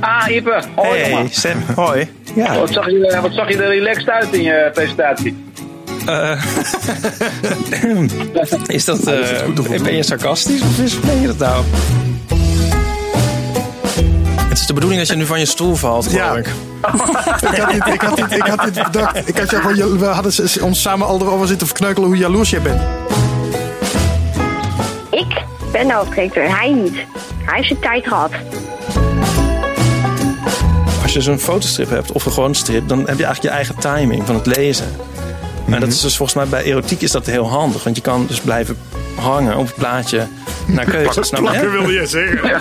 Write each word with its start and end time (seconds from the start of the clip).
Ah, 0.00 0.28
Ipe. 0.28 0.60
Hoi, 0.74 0.88
Hey, 1.00 1.10
jongen. 1.10 1.28
Sam. 1.30 1.62
Hoi. 1.74 2.08
Ja. 2.34 2.58
Wat 2.58 2.70
zag, 2.72 2.86
je, 2.90 3.18
wat 3.22 3.32
zag 3.32 3.48
je 3.48 3.62
er 3.62 3.68
relaxed 3.68 4.08
uit 4.08 4.32
in 4.32 4.42
je 4.42 4.70
presentatie? 4.74 5.36
eh, 6.06 6.42
is 8.66 8.84
dat... 8.84 9.06
eh, 9.06 9.82
ben 9.82 9.96
je 9.96 10.02
sarcastisch 10.02 10.60
of 10.62 10.78
is, 10.78 11.00
ben 11.00 11.20
je 11.20 11.26
dat 11.26 11.38
nou? 11.38 11.64
Het 14.48 14.58
is 14.58 14.66
de 14.66 14.72
bedoeling 14.72 15.00
dat 15.00 15.10
je 15.10 15.16
nu 15.16 15.26
van 15.26 15.38
je 15.38 15.46
stoel 15.46 15.74
valt, 15.74 16.06
geloof 16.06 16.20
Ja. 16.24 16.36
ik. 16.36 16.46
Ik 17.52 17.60
had 17.60 17.70
dit, 17.72 17.86
ik 17.94 18.00
had 18.00 18.16
dit, 18.16 18.32
ik 18.32 18.46
had 18.46 18.74
dit 18.74 18.82
bedacht. 18.82 19.28
Ik 19.28 19.38
had 19.38 19.50
jou 19.50 19.62
gewoon, 19.62 19.98
we 19.98 20.04
hadden 20.06 20.32
ons 20.62 20.82
samen 20.82 21.06
al 21.06 21.20
erover 21.20 21.46
zitten 21.46 21.66
verkneukelen 21.66 22.08
hoe 22.08 22.16
jaloers 22.18 22.50
jij 22.50 22.60
bent. 22.62 22.80
Ik 25.10 25.42
ben 25.72 25.86
de 25.86 25.92
hoofdredacteur, 25.94 26.58
hij 26.58 26.70
niet. 26.72 26.94
Hij 27.44 27.56
heeft 27.56 27.68
zijn 27.68 27.80
tijd 27.80 28.06
gehad. 28.06 28.30
Als 31.08 31.16
je 31.16 31.22
zo'n 31.22 31.38
fotostrip 31.38 31.90
hebt 31.90 32.12
of 32.12 32.26
een 32.26 32.32
gewone 32.32 32.54
strip, 32.54 32.88
dan 32.88 32.98
heb 32.98 33.18
je 33.18 33.24
eigenlijk 33.24 33.42
je 33.42 33.48
eigen 33.48 33.74
timing 33.78 34.26
van 34.26 34.34
het 34.34 34.46
lezen. 34.46 34.86
Maar 35.66 35.80
dat 35.80 35.88
is 35.88 36.00
dus 36.00 36.16
volgens 36.16 36.38
mij 36.38 36.46
bij 36.46 36.62
erotiek 36.62 37.00
is 37.00 37.10
dat 37.10 37.26
heel 37.26 37.48
handig. 37.48 37.84
Want 37.84 37.96
je 37.96 38.02
kan 38.02 38.26
dus 38.26 38.40
blijven 38.40 38.78
hangen 39.14 39.56
op 39.56 39.66
het 39.66 39.74
plaatje 39.74 40.26
naar 40.66 40.84
keuze. 40.84 41.22
Snap 41.22 41.42
je? 41.42 41.48
hè? 41.50 41.70
wilde 41.70 41.92
je 41.92 42.06
zeggen. 42.06 42.60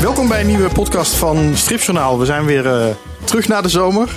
Welkom 0.02 0.28
bij 0.28 0.40
een 0.40 0.46
nieuwe 0.46 0.68
podcast 0.68 1.14
van 1.14 1.56
Stripjournaal. 1.56 2.18
We 2.18 2.24
zijn 2.24 2.44
weer 2.44 2.66
eh, 2.66 2.86
terug 3.24 3.48
na 3.48 3.60
de 3.60 3.68
zomer. 3.68 4.08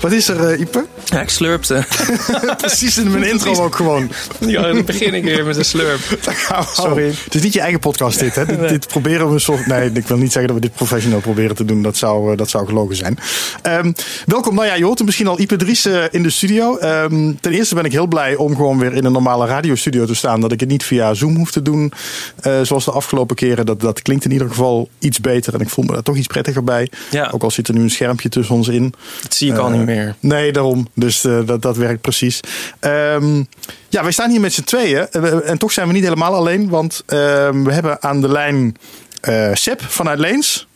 Wat 0.00 0.12
is 0.12 0.28
er, 0.28 0.50
eh, 0.50 0.60
Ipe? 0.60 0.86
Ja, 1.04 1.20
ik 1.20 1.28
slurpte. 1.28 1.84
Precies 2.56 2.98
in 2.98 3.10
mijn 3.10 3.24
intro 3.24 3.64
ook 3.64 3.74
gewoon. 3.76 4.10
Ja, 4.38 4.62
dan 4.62 4.84
begin 4.84 5.14
ik 5.14 5.24
weer 5.24 5.44
met 5.44 5.56
een 5.56 5.64
slurp. 5.64 6.00
Sorry. 6.72 7.12
Het 7.24 7.34
is 7.34 7.42
niet 7.42 7.52
je 7.52 7.60
eigen 7.60 7.80
podcast 7.80 8.18
dit, 8.18 8.34
hè? 8.34 8.46
Dit, 8.46 8.68
dit 8.68 8.86
proberen 8.88 9.32
we 9.32 9.38
soort... 9.38 9.66
Nee, 9.66 9.90
ik 9.92 10.06
wil 10.06 10.16
niet 10.16 10.32
zeggen 10.32 10.52
dat 10.52 10.60
we 10.62 10.66
dit 10.66 10.74
professioneel 10.76 11.20
proberen 11.20 11.56
te 11.56 11.64
doen. 11.64 11.82
Dat 11.82 11.96
zou, 11.96 12.30
eh, 12.32 12.36
dat 12.36 12.50
zou 12.50 12.66
gelogen 12.66 12.96
zijn. 12.96 13.18
Ehm, 13.62 13.92
welkom. 14.26 14.54
Nou 14.54 14.66
ja, 14.66 14.74
je 14.74 14.84
hoort 14.84 14.96
hem 14.96 15.06
misschien 15.06 15.26
al 15.26 15.40
Ipe 15.40 15.56
Dries 15.56 15.84
eh, 15.84 16.02
in 16.10 16.22
de 16.22 16.30
studio. 16.30 16.76
Ehm, 16.76 17.32
ten 17.40 17.52
eerste 17.52 17.74
ben 17.74 17.84
ik 17.84 17.92
heel 17.92 18.06
blij 18.06 18.36
om 18.36 18.56
gewoon 18.56 18.78
weer 18.78 18.94
in 18.94 19.04
een 19.04 19.12
normale 19.12 19.46
radiostudio 19.46 20.04
te 20.06 20.14
staan. 20.14 20.40
Dat 20.40 20.52
ik 20.52 20.60
het 20.60 20.68
niet 20.68 20.84
via 20.84 21.14
Zoom 21.14 21.36
hoef 21.36 21.50
te 21.50 21.62
doen. 21.62 21.92
eh, 22.40 22.60
zoals 22.62 22.84
de 22.84 22.90
afgelopen 22.90 23.36
keren. 23.36 23.66
Dat, 23.66 23.80
dat 23.80 24.02
klinkt 24.02 24.24
in 24.24 24.32
ieder 24.32 24.48
geval 24.48 24.88
iets 24.98 25.20
beter. 25.20 25.54
En 25.54 25.60
ik 25.60 25.68
voel 25.68 25.84
me 25.84 25.92
daar 25.92 26.02
toch 26.02 26.16
iets 26.16 26.26
prettiger 26.26 26.64
bij. 26.64 26.88
Ja. 27.10 27.30
Ook 27.32 27.42
al 27.42 27.50
zit 27.50 27.68
er 27.68 27.74
nu 27.74 27.80
een 27.80 27.90
schermpje 27.90 28.28
tussen 28.28 28.54
ons 28.54 28.68
in. 28.68 28.94
Dat 29.22 29.34
zie 29.34 29.52
ik 29.52 29.58
al 29.58 29.68
niet 29.68 29.78
meer. 29.80 29.88
Nee, 30.20 30.52
daarom. 30.52 30.88
Dus 30.94 31.24
eh, 31.24 31.38
dat, 31.46 31.62
dat 31.62 31.76
werkt 31.76 32.00
precies. 32.00 32.40
Ehm, 32.80 33.42
ja, 33.88 34.02
wij 34.02 34.12
staan 34.12 34.30
hier 34.30 34.40
met 34.40 34.52
z'n 34.52 34.62
tweeën. 34.62 35.06
Eh, 35.10 35.48
En 35.48 35.58
toch 35.58 35.72
zijn 35.72 35.86
we 35.86 35.92
niet 35.92 36.02
helemaal 36.04 36.34
alleen. 36.34 36.68
Want 36.68 37.02
ehm, 37.06 37.62
we 37.62 37.72
hebben 37.72 38.02
aan 38.02 38.20
de 38.20 38.28
lijn 38.28 38.76
eh 39.20 39.50
Sep 39.52 39.82
vanuit 39.82 40.18
Leens. 40.18 40.68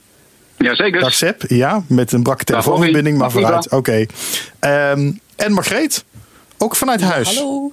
Jazeker. 0.59 1.01
Dag 1.01 1.15
Sep, 1.15 1.43
ja. 1.49 1.83
Met 1.87 2.13
een 2.13 2.23
brakke 2.23 2.45
telefoonverbinding, 2.45 3.19
maar 3.19 3.31
vooruit. 3.31 3.69
Oké. 3.69 4.07
Ehm, 4.59 5.13
en 5.37 5.53
Margreet, 5.53 6.05
ook 6.59 6.77
vanuit 6.77 7.01
huis. 7.01 7.37
Hallo. 7.37 7.71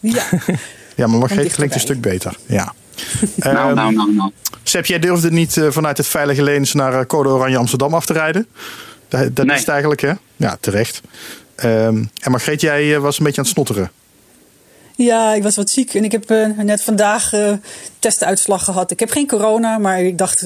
Ja, 0.00 0.24
Ja, 0.96 1.06
maar 1.06 1.18
Margreet 1.18 1.52
klinkt 1.54 1.74
een 1.74 1.80
stuk 1.80 2.00
beter. 2.00 2.36
Ja. 2.46 2.72
Nou, 3.36 3.56
Ehm, 3.56 3.74
nou, 3.74 3.94
nou, 3.94 4.14
nou. 4.14 4.30
Sep, 4.62 4.86
jij 4.86 4.98
durfde 4.98 5.30
niet 5.30 5.60
vanuit 5.68 5.96
het 5.96 6.06
veilige 6.06 6.42
Leens 6.42 6.72
naar 6.72 7.06
Code 7.06 7.28
Oranje 7.28 7.56
Amsterdam 7.56 7.94
af 7.94 8.06
te 8.06 8.12
rijden. 8.12 8.46
Dat, 9.20 9.36
dat 9.36 9.44
Nee. 9.46 9.54
is 9.54 9.60
het 9.60 9.70
eigenlijk, 9.70 10.00
hè? 10.00 10.12
Ja, 10.36 10.56
terecht. 10.60 11.00
Ehm, 11.54 12.04
en 12.20 12.30
Margreet, 12.30 12.60
jij 12.60 12.94
eh, 12.94 13.00
was 13.00 13.18
een 13.18 13.24
beetje 13.24 13.38
aan 13.40 13.44
het 13.46 13.54
snotteren. 13.54 13.90
ja, 14.96 15.34
ik 15.34 15.42
was 15.42 15.56
wat 15.56 15.70
ziek 15.70 15.94
en 15.94 16.04
ik 16.04 16.12
heb 16.12 16.30
eh, 16.30 16.46
net 16.56 16.82
vandaag 16.82 17.32
eh 17.32 17.52
testuitslag 17.98 18.64
gehad. 18.64 18.90
Ik 18.90 19.00
heb 19.00 19.10
geen 19.10 19.26
corona, 19.26 19.78
maar 19.78 20.00
ik 20.02 20.18
dacht, 20.18 20.42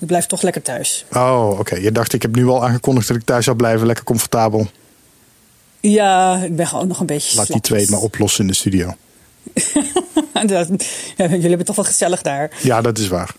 ik 0.00 0.06
blijf 0.06 0.26
toch 0.26 0.42
lekker 0.42 0.62
thuis. 0.62 1.04
Oh, 1.12 1.58
oké. 1.58 1.76
Je 1.76 1.92
dacht, 1.92 2.12
ik 2.12 2.22
heb 2.22 2.34
nu 2.34 2.46
al 2.46 2.64
aangekondigd 2.66 3.08
dat 3.08 3.16
ik 3.16 3.24
thuis 3.24 3.44
zou 3.44 3.56
blijven. 3.56 3.86
Lekker 3.86 4.04
comfortabel. 4.04 4.66
Ja, 5.80 6.36
ik 6.42 6.56
ben 6.56 6.66
gewoon 6.66 6.88
nog 6.88 7.00
een 7.00 7.06
beetje 7.06 7.36
Laat 7.36 7.46
die 7.46 7.60
twee 7.60 7.80
het 7.80 7.90
maar 7.90 8.00
oplossen 8.00 8.40
in 8.40 8.46
de 8.50 8.54
studio. 8.56 8.94
Dat- 10.46 10.68
ja, 11.16 11.24
jullie 11.24 11.28
hebben 11.40 11.56
het 11.56 11.66
toch 11.66 11.76
wel 11.76 11.84
gezellig 11.84 12.22
daar. 12.22 12.50
Ja, 12.62 12.80
dat 12.80 12.98
is 12.98 13.08
waar. 13.08 13.34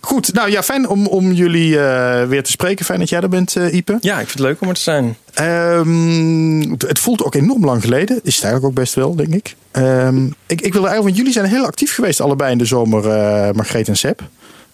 Goed, 0.00 0.32
nou 0.34 0.50
ja, 0.50 0.62
fijn 0.62 0.88
om, 0.88 1.06
om 1.06 1.32
jullie 1.32 1.78
eh, 1.80 2.24
weer 2.28 2.42
te 2.42 2.50
spreken. 2.50 2.84
Fijn 2.84 2.98
dat 2.98 3.08
jij 3.08 3.20
er 3.20 3.28
bent, 3.28 3.56
eh, 3.56 3.74
Ipe. 3.74 3.98
Ja, 4.00 4.12
ik 4.12 4.26
vind 4.26 4.38
het 4.38 4.48
leuk 4.48 4.60
om 4.60 4.68
er 4.68 4.74
te 4.74 4.80
zijn. 4.80 5.16
Ehm, 5.34 6.70
het- 6.78 6.98
voelt 6.98 7.24
ook 7.24 7.34
enorm 7.34 7.64
lang 7.64 7.82
geleden. 7.82 8.20
Is 8.22 8.34
het 8.34 8.44
eigenlijk 8.44 8.64
ook 8.64 8.80
best 8.82 8.94
wel, 8.94 9.16
denk 9.16 9.34
ik. 9.34 9.54
Ehm, 9.70 10.24
ik, 10.26 10.32
ik 10.60 10.72
wilde 10.72 10.88
eigenlijk, 10.88 11.02
want 11.02 11.16
jullie 11.16 11.32
zijn 11.32 11.44
heel 11.46 11.64
actief 11.64 11.94
geweest 11.94 12.20
allebei 12.20 12.52
in 12.52 12.58
de 12.58 12.64
zomer, 12.64 13.10
eh 13.10 13.50
Margreet 13.54 13.88
en 13.88 13.96
Seb. 13.96 14.20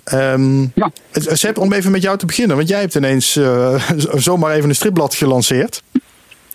Ehm 0.05 0.61
Ja. 0.63 0.91
Seb, 1.13 1.59
om 1.59 1.73
even 1.73 1.91
met 1.91 2.03
jou 2.03 2.19
te 2.19 2.27
beginnen. 2.27 2.57
Want 2.57 2.69
jij 2.69 2.81
hebt 2.81 2.95
ineens 2.95 3.37
eh, 3.37 3.75
zomaar 4.29 4.53
even 4.55 4.69
een 4.69 4.75
stripblad 4.75 5.15
gelanceerd. 5.15 5.83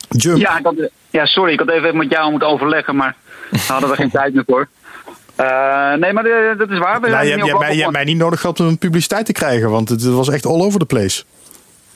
Jump. 0.10 0.38
Ja, 0.38 0.58
ik 0.58 0.66
had, 0.66 0.76
ja, 1.10 1.26
sorry, 1.26 1.54
ik 1.54 1.60
had 1.60 1.70
even 1.70 1.98
met 1.98 2.10
jou 2.10 2.30
moeten 2.32 2.48
overleggen, 2.48 2.96
maar 2.96 3.16
daar 3.52 3.62
hadden 3.68 3.90
we 3.90 3.96
geen 3.96 4.10
tijd 4.20 4.34
meer 4.34 4.44
voor. 4.48 4.68
Eh, 5.38 5.94
nee, 5.94 6.14
maar 6.14 6.26
eh, 6.26 6.58
dat 6.58 6.70
is 6.70 6.78
waar. 6.80 7.02
We 7.02 7.08
Nou, 7.08 7.12
zijn 7.12 7.26
je, 7.26 7.32
hebt- 7.32 7.42
ook 7.42 7.48
je, 7.48 7.52
hebt 7.52 7.60
mij, 7.60 7.70
je 7.70 7.76
wel- 7.76 7.84
hebt 7.84 7.92
mij 7.96 8.04
niet 8.04 8.18
nodig 8.18 8.40
gehad 8.40 8.60
om 8.60 8.78
publiciteit 8.78 9.26
te 9.26 9.32
krijgen. 9.32 9.70
Want 9.70 9.90
het, 9.90 10.04
was 10.04 10.30
echt 10.30 10.46
all 10.46 10.62
over 10.62 10.80
the 10.80 10.86
place. 10.86 11.24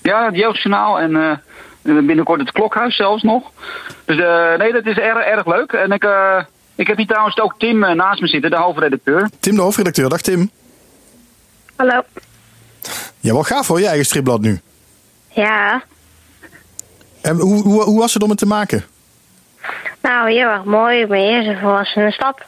Ja, 0.01 0.25
het 0.25 0.35
Jeugdjournaal 0.35 0.99
en 0.99 1.15
eh, 1.15 1.37
binnenkort 2.05 2.39
het 2.39 2.51
Klokhuis 2.51 2.95
zelfs 2.95 3.23
nog. 3.23 3.51
Dus 4.05 4.19
eh, 4.19 4.55
nee, 4.57 4.71
dat 4.71 4.85
is 4.85 4.97
erg, 4.97 5.17
erg 5.25 5.45
leuk. 5.45 5.71
En 5.71 5.91
ik, 5.91 6.03
eh, 6.03 6.43
ik 6.75 6.87
heb 6.87 6.97
hier 6.97 7.07
trouwens 7.07 7.39
ook 7.39 7.55
Tim 7.57 7.79
naast 7.79 8.21
me 8.21 8.27
zitten, 8.27 8.49
de 8.49 8.57
hoofdredacteur. 8.57 9.29
Tim, 9.39 9.55
de 9.55 9.61
hoofdredacteur. 9.61 10.09
Dag 10.09 10.21
Tim. 10.21 10.49
Hallo. 11.75 12.01
Ja, 13.19 13.33
wel 13.33 13.43
gaaf 13.43 13.67
hoor, 13.67 13.79
je 13.79 13.87
eigen 13.87 14.05
stripblad 14.05 14.41
nu. 14.41 14.59
Ja, 15.29 15.83
En 17.21 17.35
hoe, 17.39 17.61
hoe, 17.63 17.83
hoe 17.83 17.99
was 17.99 18.13
het 18.13 18.23
om 18.23 18.29
het 18.29 18.37
te 18.39 18.45
maken? 18.45 18.83
nou 20.01 20.31
heel 20.31 20.47
erg 20.49 20.63
mooi. 20.63 21.05
Mijn 21.07 21.21
eerste 21.23 21.57
volwassene 21.61 22.11
stap. 22.11 22.45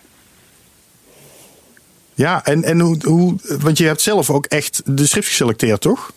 Ja, 2.16 2.46
en, 2.46 2.64
en 2.64 2.80
hoe, 2.80 2.98
hoe, 3.06 3.36
want 3.60 3.78
je 3.78 3.86
hebt 3.86 4.02
zelf 4.02 4.30
ook 4.30 4.46
echt 4.46 4.82
de 4.86 5.06
strips 5.06 5.28
geselecteerd, 5.28 5.82
toch? 5.82 6.12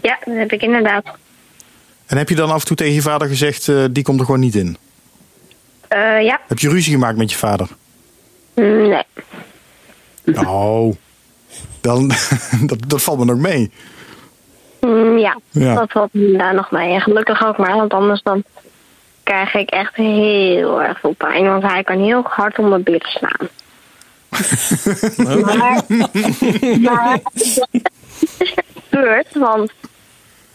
Ja, 0.00 0.18
dat 0.24 0.34
heb 0.36 0.52
ik 0.52 0.62
inderdaad. 0.62 1.04
En 2.06 2.16
heb 2.16 2.28
je 2.28 2.34
dan 2.34 2.50
af 2.50 2.60
en 2.60 2.66
toe 2.66 2.76
tegen 2.76 2.94
je 2.94 3.02
vader 3.02 3.28
gezegd, 3.28 3.68
eh, 3.68 3.84
die 3.90 4.02
komt 4.04 4.18
er 4.20 4.24
gewoon 4.24 4.40
niet 4.40 4.54
in? 4.54 4.76
Eh, 5.88 6.22
ja, 6.22 6.40
Heb 6.48 6.58
je 6.58 6.68
ruzie 6.68 6.92
gemaakt 6.92 7.16
met 7.16 7.30
je 7.30 7.36
vader? 7.38 7.68
Mm, 8.54 8.88
nee. 8.88 9.04
Oh, 10.46 10.94
dan, 11.80 12.08
dat, 12.66 12.78
dat 12.86 13.02
valt 13.02 13.18
me 13.18 13.24
nog 13.24 13.36
mee. 13.38 13.70
Mm, 14.80 15.18
ja, 15.18 15.38
Ja. 15.50 15.74
dat 15.74 15.90
valt 15.92 16.12
me 16.12 16.36
daar 16.36 16.54
nog 16.54 16.70
mee. 16.70 16.92
En 16.94 17.00
gelukkig 17.00 17.46
ook 17.46 17.56
maar, 17.56 17.74
want 17.76 17.92
anders 17.92 18.22
dan 18.22 18.44
krijg 19.22 19.54
ik 19.54 19.70
echt 19.70 19.96
heel 19.96 20.82
erg 20.82 21.00
veel 21.00 21.14
pijn. 21.14 21.44
Want 21.44 21.62
hij 21.62 21.82
kan 21.82 21.98
heel 22.04 22.22
hard 22.24 22.58
om 22.58 22.68
mijn 22.68 22.82
billen 22.82 23.00
slaan. 23.08 23.48
Maar, 25.16 25.82
maar 26.80 27.18
het 27.22 28.34
is 28.38 28.54
gebeurd, 28.88 29.34
want 29.34 29.72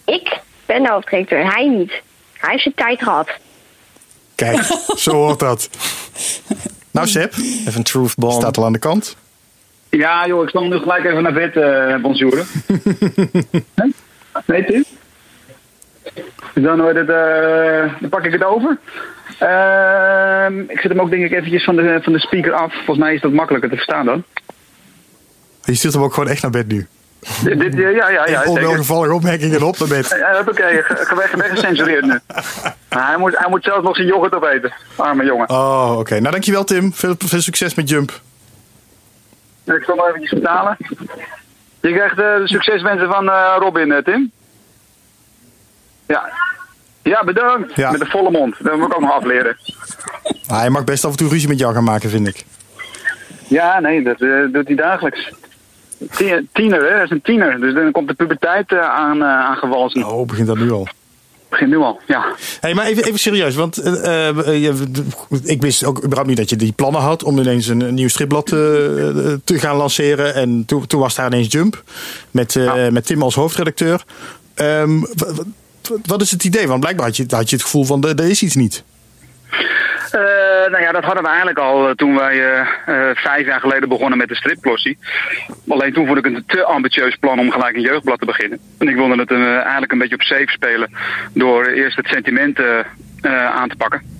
ik 0.05 0.39
ben 0.65 0.83
de 0.83 0.89
hoofdredacteur, 0.89 1.51
hij 1.53 1.67
niet. 1.67 1.91
Hij 2.33 2.49
heeft 2.51 2.63
zijn 2.63 2.75
tijd 2.75 3.03
gehad. 3.03 3.29
Kijk, 4.35 4.61
zo 4.95 5.11
hoort 5.11 5.39
dat. 5.39 5.69
Nou, 6.91 7.07
Seb, 7.07 7.33
Even 7.33 7.73
een 7.75 7.83
truth 7.83 8.15
bomb. 8.15 8.33
staat 8.33 8.57
al 8.57 8.65
aan 8.65 8.73
de 8.73 8.79
kant. 8.79 9.15
Ja, 9.89 10.27
joh, 10.27 10.43
ik 10.43 10.49
zal 10.49 10.63
nu 10.67 10.77
gelijk 10.77 11.05
even 11.05 11.23
naar 11.23 11.33
bed, 11.33 11.55
eh 11.55 11.95
bonjouren. 12.01 12.45
nee? 13.75 13.93
Nee, 14.45 14.85
Tim? 16.53 16.63
Dan, 16.63 16.81
wordt 16.81 16.97
het, 16.97 17.09
eh, 17.09 17.93
dan 17.99 18.09
pak 18.09 18.23
ik 18.23 18.31
het 18.31 18.43
over. 18.43 18.77
Ehm, 19.39 20.59
ik 20.59 20.79
zet 20.79 20.91
hem 20.91 21.01
ook 21.01 21.09
denk 21.09 21.23
ik 21.23 21.31
eventjes 21.31 21.63
van 21.63 21.75
de, 21.75 21.99
van 22.01 22.13
de 22.13 22.19
speaker 22.19 22.53
af. 22.53 22.73
Volgens 22.73 22.97
mij 22.97 23.13
is 23.13 23.21
dat 23.21 23.31
makkelijker 23.31 23.69
te 23.69 23.75
verstaan 23.75 24.05
dan. 24.05 24.23
Je 25.63 25.75
stuurt 25.75 25.93
hem 25.93 26.03
ook 26.03 26.13
gewoon 26.13 26.29
echt 26.29 26.41
naar 26.41 26.51
bed 26.51 26.67
nu. 26.67 26.87
Dit, 27.43 27.59
dit, 27.59 27.73
ja, 27.73 27.89
ja, 27.89 28.09
ja, 28.09 28.27
ja. 28.27 28.43
Onwelgevallige 28.43 29.13
opmerkingen 29.13 29.63
op 29.63 29.79
naar 29.79 29.87
bed. 29.87 30.15
Ja, 30.19 30.31
dat 30.31 30.49
oké. 30.49 30.83
Weggecensureerd 31.35 32.05
nu. 32.05 32.19
Maar 32.89 33.07
hij, 33.07 33.17
moet, 33.17 33.37
hij 33.37 33.49
moet 33.49 33.63
zelf 33.63 33.83
nog 33.83 33.95
zijn 33.95 34.07
yoghurt 34.07 34.35
opeten. 34.35 34.73
Arme 34.95 35.25
jongen. 35.25 35.49
Oh, 35.49 35.95
oké. 35.99 36.19
Nou, 36.19 36.31
dankjewel 36.31 36.63
Tim. 36.63 36.93
Veel, 36.93 37.15
veel 37.17 37.41
succes 37.41 37.75
met 37.75 37.89
Jump. 37.89 38.11
Ik 39.65 39.83
zal 39.83 39.95
nog 39.95 40.07
eventjes 40.07 40.29
vertalen. 40.29 40.77
Je 41.81 41.93
krijgt 41.93 42.19
eh, 42.19 42.35
de 42.35 42.47
succeswensen 42.47 43.07
van 43.07 43.29
eh, 43.29 43.55
Robin, 43.59 44.01
Tim. 44.03 44.31
Ja. 46.09 46.29
Ja, 47.03 47.23
bedankt. 47.23 47.75
Ja. 47.75 47.91
Met 47.91 48.01
een 48.01 48.07
volle 48.07 48.31
mond. 48.31 48.55
Dat 48.59 48.77
moet 48.77 48.87
ik 48.87 48.93
ook 48.95 49.01
nog 49.01 49.11
afleren. 49.11 49.57
Ah, 50.47 50.59
hij 50.59 50.69
mag 50.69 50.83
best 50.83 51.05
af 51.05 51.11
en 51.11 51.17
toe 51.17 51.29
ruzie 51.29 51.47
met 51.47 51.59
jou 51.59 51.73
gaan 51.73 51.83
maken, 51.83 52.09
vind 52.09 52.27
ik. 52.27 52.45
Ja, 53.47 53.79
nee, 53.79 54.03
dat 54.03 54.21
eh, 54.21 54.29
doet 54.51 54.67
hij 54.67 54.75
dagelijks. 54.75 55.31
Tien- 56.11 56.49
Tiener, 56.53 56.81
hè? 56.81 56.93
Dat 56.93 57.03
is 57.03 57.09
een 57.09 57.21
tiener. 57.21 57.59
Dus 57.59 57.73
dan 57.73 57.91
komt 57.91 58.07
de 58.07 58.13
puberteit 58.13 58.71
eh, 58.71 58.79
aan, 58.79 59.21
eh 59.21 59.27
aangewalsen. 59.27 60.03
Oh, 60.03 60.27
begint 60.27 60.47
dat 60.47 60.57
nu 60.57 60.71
al. 60.71 60.87
Begin 61.49 61.69
nu 61.69 61.77
al, 61.77 61.99
ja. 62.07 62.25
Hey, 62.59 62.73
maar 62.73 62.85
even, 62.85 63.03
even 63.03 63.19
serieus, 63.19 63.55
want 63.55 63.85
uh, 63.85 63.93
je, 64.45 64.73
ik 65.43 65.61
wist 65.61 65.83
ook 65.83 65.97
überhaupt 65.97 66.27
niet 66.27 66.37
dat 66.37 66.49
je 66.49 66.55
die 66.55 66.71
plannen 66.71 67.01
had 67.01 67.23
om 67.23 67.39
ineens 67.39 67.67
een, 67.67 67.81
een 67.81 67.93
nieuw 67.93 68.07
stripblad 68.07 68.51
uh, 68.51 68.57
te 69.43 69.59
gaan 69.59 69.75
lanceren. 69.75 70.33
En 70.35 70.63
toen, 70.65 70.87
toen 70.87 70.99
was 70.99 71.15
daar 71.15 71.25
ineens 71.25 71.51
Jump 71.51 71.83
met, 72.31 72.53
ja. 72.53 72.91
met 72.91 73.05
Tim 73.05 73.21
als 73.23 73.35
hoofdredacteur. 73.35 74.03
Um, 74.55 75.05
wat 76.05 76.21
is 76.21 76.31
het 76.31 76.43
idee? 76.43 76.67
Want 76.67 76.79
blijkbaar 76.79 77.05
had 77.05 77.17
je, 77.17 77.25
had 77.29 77.49
je 77.49 77.55
het 77.55 77.65
gevoel 77.65 77.85
van 77.85 78.03
er 78.03 78.29
is 78.29 78.43
iets 78.43 78.55
niet. 78.55 78.83
Uh, 80.15 80.21
nou 80.71 80.81
ja, 80.81 80.91
dat 80.91 81.03
hadden 81.03 81.23
we 81.23 81.29
eigenlijk 81.29 81.59
al 81.59 81.95
toen 81.95 82.15
wij 82.15 82.35
uh, 82.35 82.67
vijf 83.13 83.45
jaar 83.45 83.59
geleden 83.59 83.89
begonnen 83.89 84.17
met 84.17 84.27
de 84.27 84.35
stripplossie. 84.35 84.97
Alleen 85.67 85.93
toen 85.93 86.05
vond 86.05 86.17
ik 86.17 86.23
het 86.23 86.33
een 86.33 86.43
te 86.45 86.63
ambitieus 86.63 87.15
plan 87.15 87.39
om 87.39 87.51
gelijk 87.51 87.75
een 87.75 87.81
jeugdblad 87.81 88.19
te 88.19 88.25
beginnen. 88.25 88.59
En 88.77 88.87
ik 88.87 88.95
wilde 88.95 89.15
het 89.15 89.31
eigenlijk 89.31 89.91
een 89.91 89.97
beetje 89.97 90.15
op 90.15 90.21
safe 90.21 90.49
spelen 90.49 90.89
door 91.33 91.65
eerst 91.65 91.97
het 91.97 92.07
sentiment 92.07 92.59
aan 93.53 93.69
te 93.69 93.75
pakken 93.75 94.18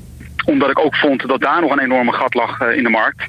omdat 0.50 0.70
ik 0.70 0.80
ook 0.80 0.96
vond 0.96 1.28
dat 1.28 1.42
daar 1.42 1.62
nog 1.62 1.72
een 1.72 1.80
enorme 1.80 2.14
gat 2.14 2.34
lag 2.34 2.62
in 2.62 2.84
de 2.84 2.90
markt. 2.90 3.28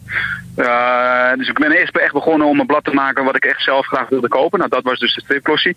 Uh, 0.56 1.32
dus 1.37 1.49
ik 1.49 1.58
ben 1.58 1.72
eerst 1.72 1.96
echt 1.96 2.12
begonnen 2.12 2.46
om 2.46 2.61
een 2.61 2.67
blad 2.67 2.84
te 2.84 2.94
maken 2.94 3.25
wat 3.25 3.37
ik 3.37 3.44
echt 3.44 3.62
zelf 3.62 3.87
graag 3.87 4.08
wilde 4.08 4.28
kopen. 4.28 4.58
Nou, 4.58 4.70
dat 4.70 4.82
was 4.82 4.99
dus 4.99 5.14
de 5.14 5.20
stripklossie. 5.20 5.76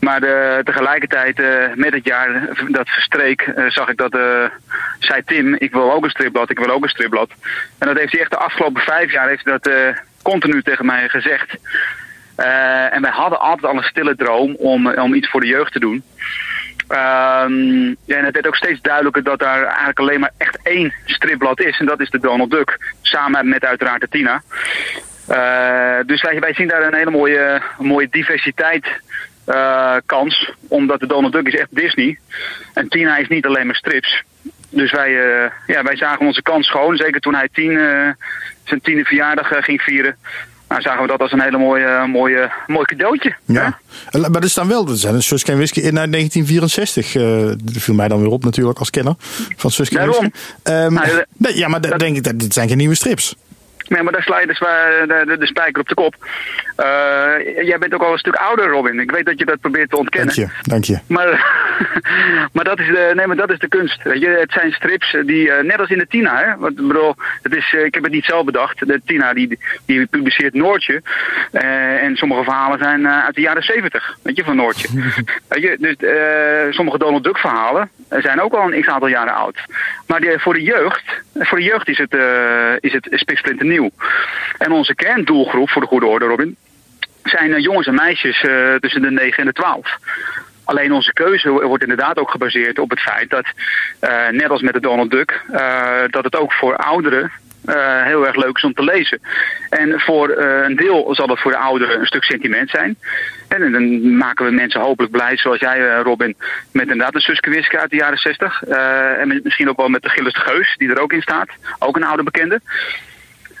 Maar 0.00 0.20
de, 0.20 0.60
tegelijkertijd, 0.64 1.38
uh, 1.38 1.74
met 1.74 1.92
het 1.92 2.04
jaar 2.04 2.48
dat 2.68 2.88
verstreek, 2.88 3.52
zag 3.68 3.88
ik 3.88 3.96
dat, 3.96 4.18
zei 4.98 5.22
Tim, 5.24 5.54
ik 5.54 5.72
wil 5.72 5.92
ook 5.92 6.04
een 6.04 6.10
stripblad, 6.10 6.50
ik 6.50 6.58
wil 6.58 6.70
ook 6.70 6.82
een 6.82 6.88
stripblad. 6.88 7.30
En 7.78 7.86
dat 7.86 7.98
heeft 7.98 8.12
hij 8.12 8.20
echt 8.20 8.30
de 8.30 8.36
afgelopen 8.36 8.82
vijf 8.82 9.12
jaar 9.12 9.28
heeft 9.28 9.44
dat 9.44 9.70
continu 10.22 10.62
tegen 10.62 10.86
mij 10.86 11.08
gezegd. 11.08 11.58
en 12.90 13.02
wij 13.02 13.10
hadden 13.10 13.40
altijd 13.40 13.72
al 13.72 13.76
een 13.76 13.82
stille 13.82 14.16
droom 14.16 14.54
om, 14.54 14.88
om 14.88 15.14
iets 15.14 15.30
voor 15.30 15.40
de 15.40 15.46
jeugd 15.46 15.72
te 15.72 15.80
doen. 15.80 16.02
Um, 16.90 17.96
ja, 18.04 18.16
en 18.16 18.24
het 18.24 18.34
werd 18.34 18.46
ook 18.46 18.56
steeds 18.56 18.80
duidelijker 18.80 19.22
dat 19.22 19.38
daar 19.38 19.62
eigenlijk 19.64 19.98
alleen 19.98 20.20
maar 20.20 20.32
echt 20.36 20.58
één 20.62 20.94
stripblad 21.04 21.60
is. 21.60 21.78
En 21.78 21.86
dat 21.86 22.00
is 22.00 22.10
de 22.10 22.18
Donald 22.18 22.50
Duck. 22.50 22.94
Samen 23.02 23.48
met 23.48 23.64
uiteraard 23.64 24.00
de 24.00 24.08
Tina. 24.08 24.42
Uh, 25.28 26.06
dus 26.06 26.22
wij, 26.22 26.54
zien 26.54 26.68
daar 26.68 26.82
een 26.82 26.94
hele 26.94 27.10
mooie, 27.10 27.62
mooie 27.78 28.08
diversiteit 28.10 28.86
uh, 29.46 29.96
kans. 30.06 30.52
Omdat 30.68 31.00
de 31.00 31.06
Donald 31.06 31.32
Duck 31.32 31.46
is 31.46 31.60
echt 31.60 31.74
Disney. 31.76 32.18
En 32.74 32.88
Tina 32.88 33.16
is 33.16 33.28
niet 33.28 33.46
alleen 33.46 33.66
maar 33.66 33.74
strips. 33.74 34.22
Dus 34.70 34.92
wij, 34.92 35.10
uh, 35.10 35.50
ja, 35.66 35.82
wij 35.82 35.96
zagen 35.96 36.26
onze 36.26 36.42
kans 36.42 36.66
schoon. 36.66 36.96
Zeker 36.96 37.20
toen 37.20 37.34
hij 37.34 37.48
tien, 37.52 37.78
zijn 38.64 38.80
tiende 38.80 39.04
verjaardag 39.04 39.48
ging 39.64 39.82
vieren 39.82 40.16
nou, 40.68 40.80
zagen 40.80 41.02
we 41.02 41.08
dat 41.08 41.20
als 41.20 41.32
een 41.32 41.40
hele 41.42 41.58
mooie, 41.58 42.06
mooie, 42.06 42.50
mooi 42.66 42.84
cadeautje. 42.84 43.34
Ja, 43.44 43.78
maar 44.12 44.42
er 44.42 44.50
staan 44.50 44.68
wel, 44.68 44.88
er 44.88 44.96
zijn 44.96 45.14
een 45.14 45.22
Suske 45.22 45.56
Whisky 45.56 45.80
in 45.80 45.98
uit 45.98 46.12
1964. 46.12 47.14
Uh, 47.14 47.46
dat 47.64 47.82
viel 47.82 47.94
mij 47.94 48.08
dan 48.08 48.20
weer 48.20 48.30
op 48.30 48.44
natuurlijk 48.44 48.78
als 48.78 48.90
kenner 48.90 49.14
van 49.56 49.70
Suske 49.70 49.98
Whisky. 49.98 50.24
Um, 50.24 50.92
nou, 50.92 51.24
nee, 51.36 51.56
ja, 51.56 51.68
maar 51.68 51.80
dat, 51.80 51.98
denk 51.98 52.16
ik, 52.16 52.24
dat, 52.24 52.38
dit 52.38 52.52
zijn 52.52 52.68
geen 52.68 52.76
nieuwe 52.76 52.94
strips. 52.94 53.36
Nee, 53.88 54.02
maar 54.02 54.12
daar 54.12 54.22
sla 54.22 54.40
je 54.40 54.46
dus 54.46 54.58
de, 54.58 55.24
de, 55.26 55.38
de, 55.38 55.46
spijker 55.46 55.80
op 55.80 55.88
de 55.88 55.94
kop. 55.94 56.14
Uh, 56.76 57.64
jij 57.66 57.78
bent 57.78 57.94
ook 57.94 58.02
al 58.02 58.12
een 58.12 58.18
stuk 58.18 58.34
ouder, 58.34 58.68
Robin. 58.68 59.00
Ik 59.00 59.10
weet 59.10 59.26
dat 59.26 59.38
je 59.38 59.44
dat 59.44 59.60
probeert 59.60 59.90
te 59.90 59.96
ontkennen. 59.96 60.34
Dank 60.34 60.50
je, 60.50 60.70
dank 60.70 60.84
je. 60.84 60.98
Maar, 61.06 61.28
maar, 62.54 62.64
dat, 62.64 62.78
is 62.78 62.86
de, 62.86 63.12
nee, 63.14 63.26
maar 63.26 63.36
dat 63.36 63.50
is 63.50 63.58
de 63.58 63.68
kunst. 63.68 64.02
Je, 64.02 64.36
het 64.40 64.52
zijn 64.52 64.72
strips 64.72 65.16
die, 65.24 65.46
uh, 65.46 65.60
net 65.60 65.78
als 65.78 65.90
in 65.90 65.98
de 65.98 66.06
Tina, 66.06 66.44
hè. 66.44 66.56
Want, 66.56 66.74
bedoel, 66.74 67.14
het 67.42 67.54
is, 67.54 67.72
uh, 67.72 67.84
ik 67.84 67.94
heb 67.94 68.02
het 68.02 68.12
niet 68.12 68.24
zelf 68.24 68.44
bedacht. 68.44 68.86
De 68.86 69.00
Tina 69.04 69.32
die, 69.32 69.58
die 69.86 70.06
publiceert 70.06 70.54
Noortje. 70.54 71.02
en 71.50 72.16
sommige 72.16 72.42
verhalen 72.42 72.78
zijn 72.78 73.08
uit 73.08 73.34
de 73.34 73.40
jaren 73.40 73.62
zeventig, 73.62 74.16
weet 74.22 74.36
je, 74.36 74.44
van 74.44 74.56
Noortje. 74.56 74.88
weet 75.48 75.62
je, 75.62 75.76
dus 75.78 76.74
sommige 76.74 76.98
Donald 76.98 77.24
Duck 77.24 77.38
verhalen 77.38 77.90
zijn 78.08 78.40
ook 78.40 78.52
al 78.52 78.72
een 78.72 78.80
x-aantal 78.80 79.08
jaren 79.08 79.34
oud. 79.34 79.58
Maar 80.06 80.20
die, 80.20 80.38
voor 80.38 80.54
de 80.54 80.62
jeugd, 80.62 81.04
voor 81.34 81.58
de 81.58 81.64
jeugd 81.64 81.88
is 81.88 81.98
het, 81.98 82.16
is 82.80 82.92
het 82.92 83.08
spiksplinter 83.10 83.66
nieuw. 83.66 83.77
En 84.58 84.72
onze 84.72 84.94
kerndoelgroep, 84.94 85.70
voor 85.70 85.82
de 85.82 85.88
goede 85.88 86.06
orde 86.06 86.26
Robin, 86.26 86.56
zijn 87.28 87.50
uh, 87.50 87.58
jongens 87.58 87.86
en 87.86 87.94
meisjes 87.94 88.42
uh, 88.42 88.74
tussen 88.74 89.02
de 89.02 89.10
9 89.10 89.38
en 89.38 89.46
de 89.46 89.52
12. 89.52 89.98
Alleen 90.64 90.92
onze 90.92 91.12
keuze 91.12 91.50
wordt 91.50 91.82
inderdaad 91.82 92.18
ook 92.18 92.30
gebaseerd 92.30 92.78
op 92.78 92.90
het 92.90 93.00
feit 93.00 93.30
dat, 93.30 93.46
uh, 94.00 94.28
net 94.28 94.50
als 94.50 94.62
met 94.62 94.74
de 94.74 94.80
Donald 94.80 95.10
Duck, 95.10 95.42
dat 96.10 96.24
het 96.24 96.36
ook 96.36 96.52
voor 96.52 96.76
ouderen 96.76 97.32
heel 98.04 98.26
erg 98.26 98.36
leuk 98.36 98.56
is 98.56 98.64
om 98.64 98.74
te 98.74 98.84
lezen. 98.84 99.20
En 99.70 100.00
voor 100.00 100.36
een 100.38 100.76
deel 100.76 101.14
zal 101.14 101.26
dat 101.26 101.40
voor 101.40 101.50
de 101.50 101.56
ouderen 101.56 102.00
een 102.00 102.06
stuk 102.06 102.24
sentiment 102.24 102.70
zijn. 102.70 102.96
En 103.48 103.72
dan 103.72 104.16
maken 104.16 104.44
we 104.44 104.50
mensen 104.50 104.80
hopelijk 104.80 105.12
blij, 105.12 105.36
zoals 105.36 105.60
jij, 105.60 106.00
Robin, 106.00 106.36
met 106.72 106.82
inderdaad 106.82 107.14
een 107.14 107.20
Suske 107.20 107.78
uit 107.78 107.90
de 107.90 107.96
jaren 107.96 108.18
60. 108.18 108.62
en 108.62 109.40
misschien 109.42 109.68
ook 109.68 109.76
wel 109.76 109.88
met 109.88 110.02
de 110.02 110.08
Gilles 110.08 110.32
de 110.32 110.40
Geus, 110.40 110.74
die 110.76 110.90
er 110.90 111.00
ook 111.00 111.12
in 111.12 111.22
staat. 111.22 111.48
Ook 111.78 111.96
een 111.96 112.04
oude 112.04 112.22
bekende. 112.22 112.60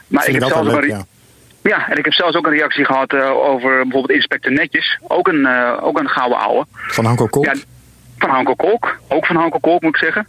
Maar 0.08 0.28
ik 0.28 0.34
heb 0.34 0.44
zelfs 0.44 0.68
leuk, 0.68 0.84
ja. 0.84 1.04
ja. 1.62 1.88
en 1.88 1.96
ik 1.96 2.04
heb 2.04 2.14
zelfs 2.14 2.36
ook 2.36 2.46
een 2.46 2.52
reactie 2.52 2.84
gehad 2.84 3.12
uh, 3.12 3.30
over 3.30 3.70
bijvoorbeeld 3.82 4.10
Inspector 4.10 4.52
Netjes. 4.52 4.98
Ook 5.08 5.28
een, 5.28 5.40
uh, 5.40 5.78
ook 5.80 5.98
een 5.98 6.08
gouden 6.08 6.38
ouwe. 6.38 6.66
Van 6.70 7.04
Hanko 7.04 7.26
Kolk? 7.26 7.44
Ja, 7.44 7.54
van 8.18 8.30
Hanko 8.30 8.54
Kolk. 8.54 8.98
Ook 9.08 9.26
van 9.26 9.36
Hanko 9.36 9.58
Kolk 9.58 9.82
moet 9.82 9.94
ik 9.94 10.00
zeggen. 10.00 10.26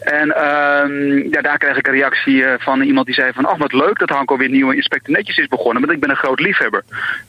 En 0.00 0.28
uh, 0.28 1.30
ja, 1.30 1.40
daar 1.42 1.58
kreeg 1.58 1.76
ik 1.76 1.86
een 1.86 1.92
reactie 1.92 2.34
uh, 2.34 2.52
van 2.58 2.80
iemand 2.80 3.06
die 3.06 3.14
zei 3.14 3.32
van... 3.32 3.44
ach, 3.44 3.56
wat 3.56 3.72
leuk 3.72 3.98
dat 3.98 4.08
Hanko 4.08 4.36
weer 4.36 4.48
nieuwe 4.48 4.76
Inspector 4.76 5.14
Netjes 5.14 5.36
is 5.36 5.46
begonnen... 5.46 5.80
want 5.82 5.92
ik 5.94 6.00
ben 6.00 6.10
een 6.10 6.16
groot 6.16 6.40
liefhebber. 6.40 6.82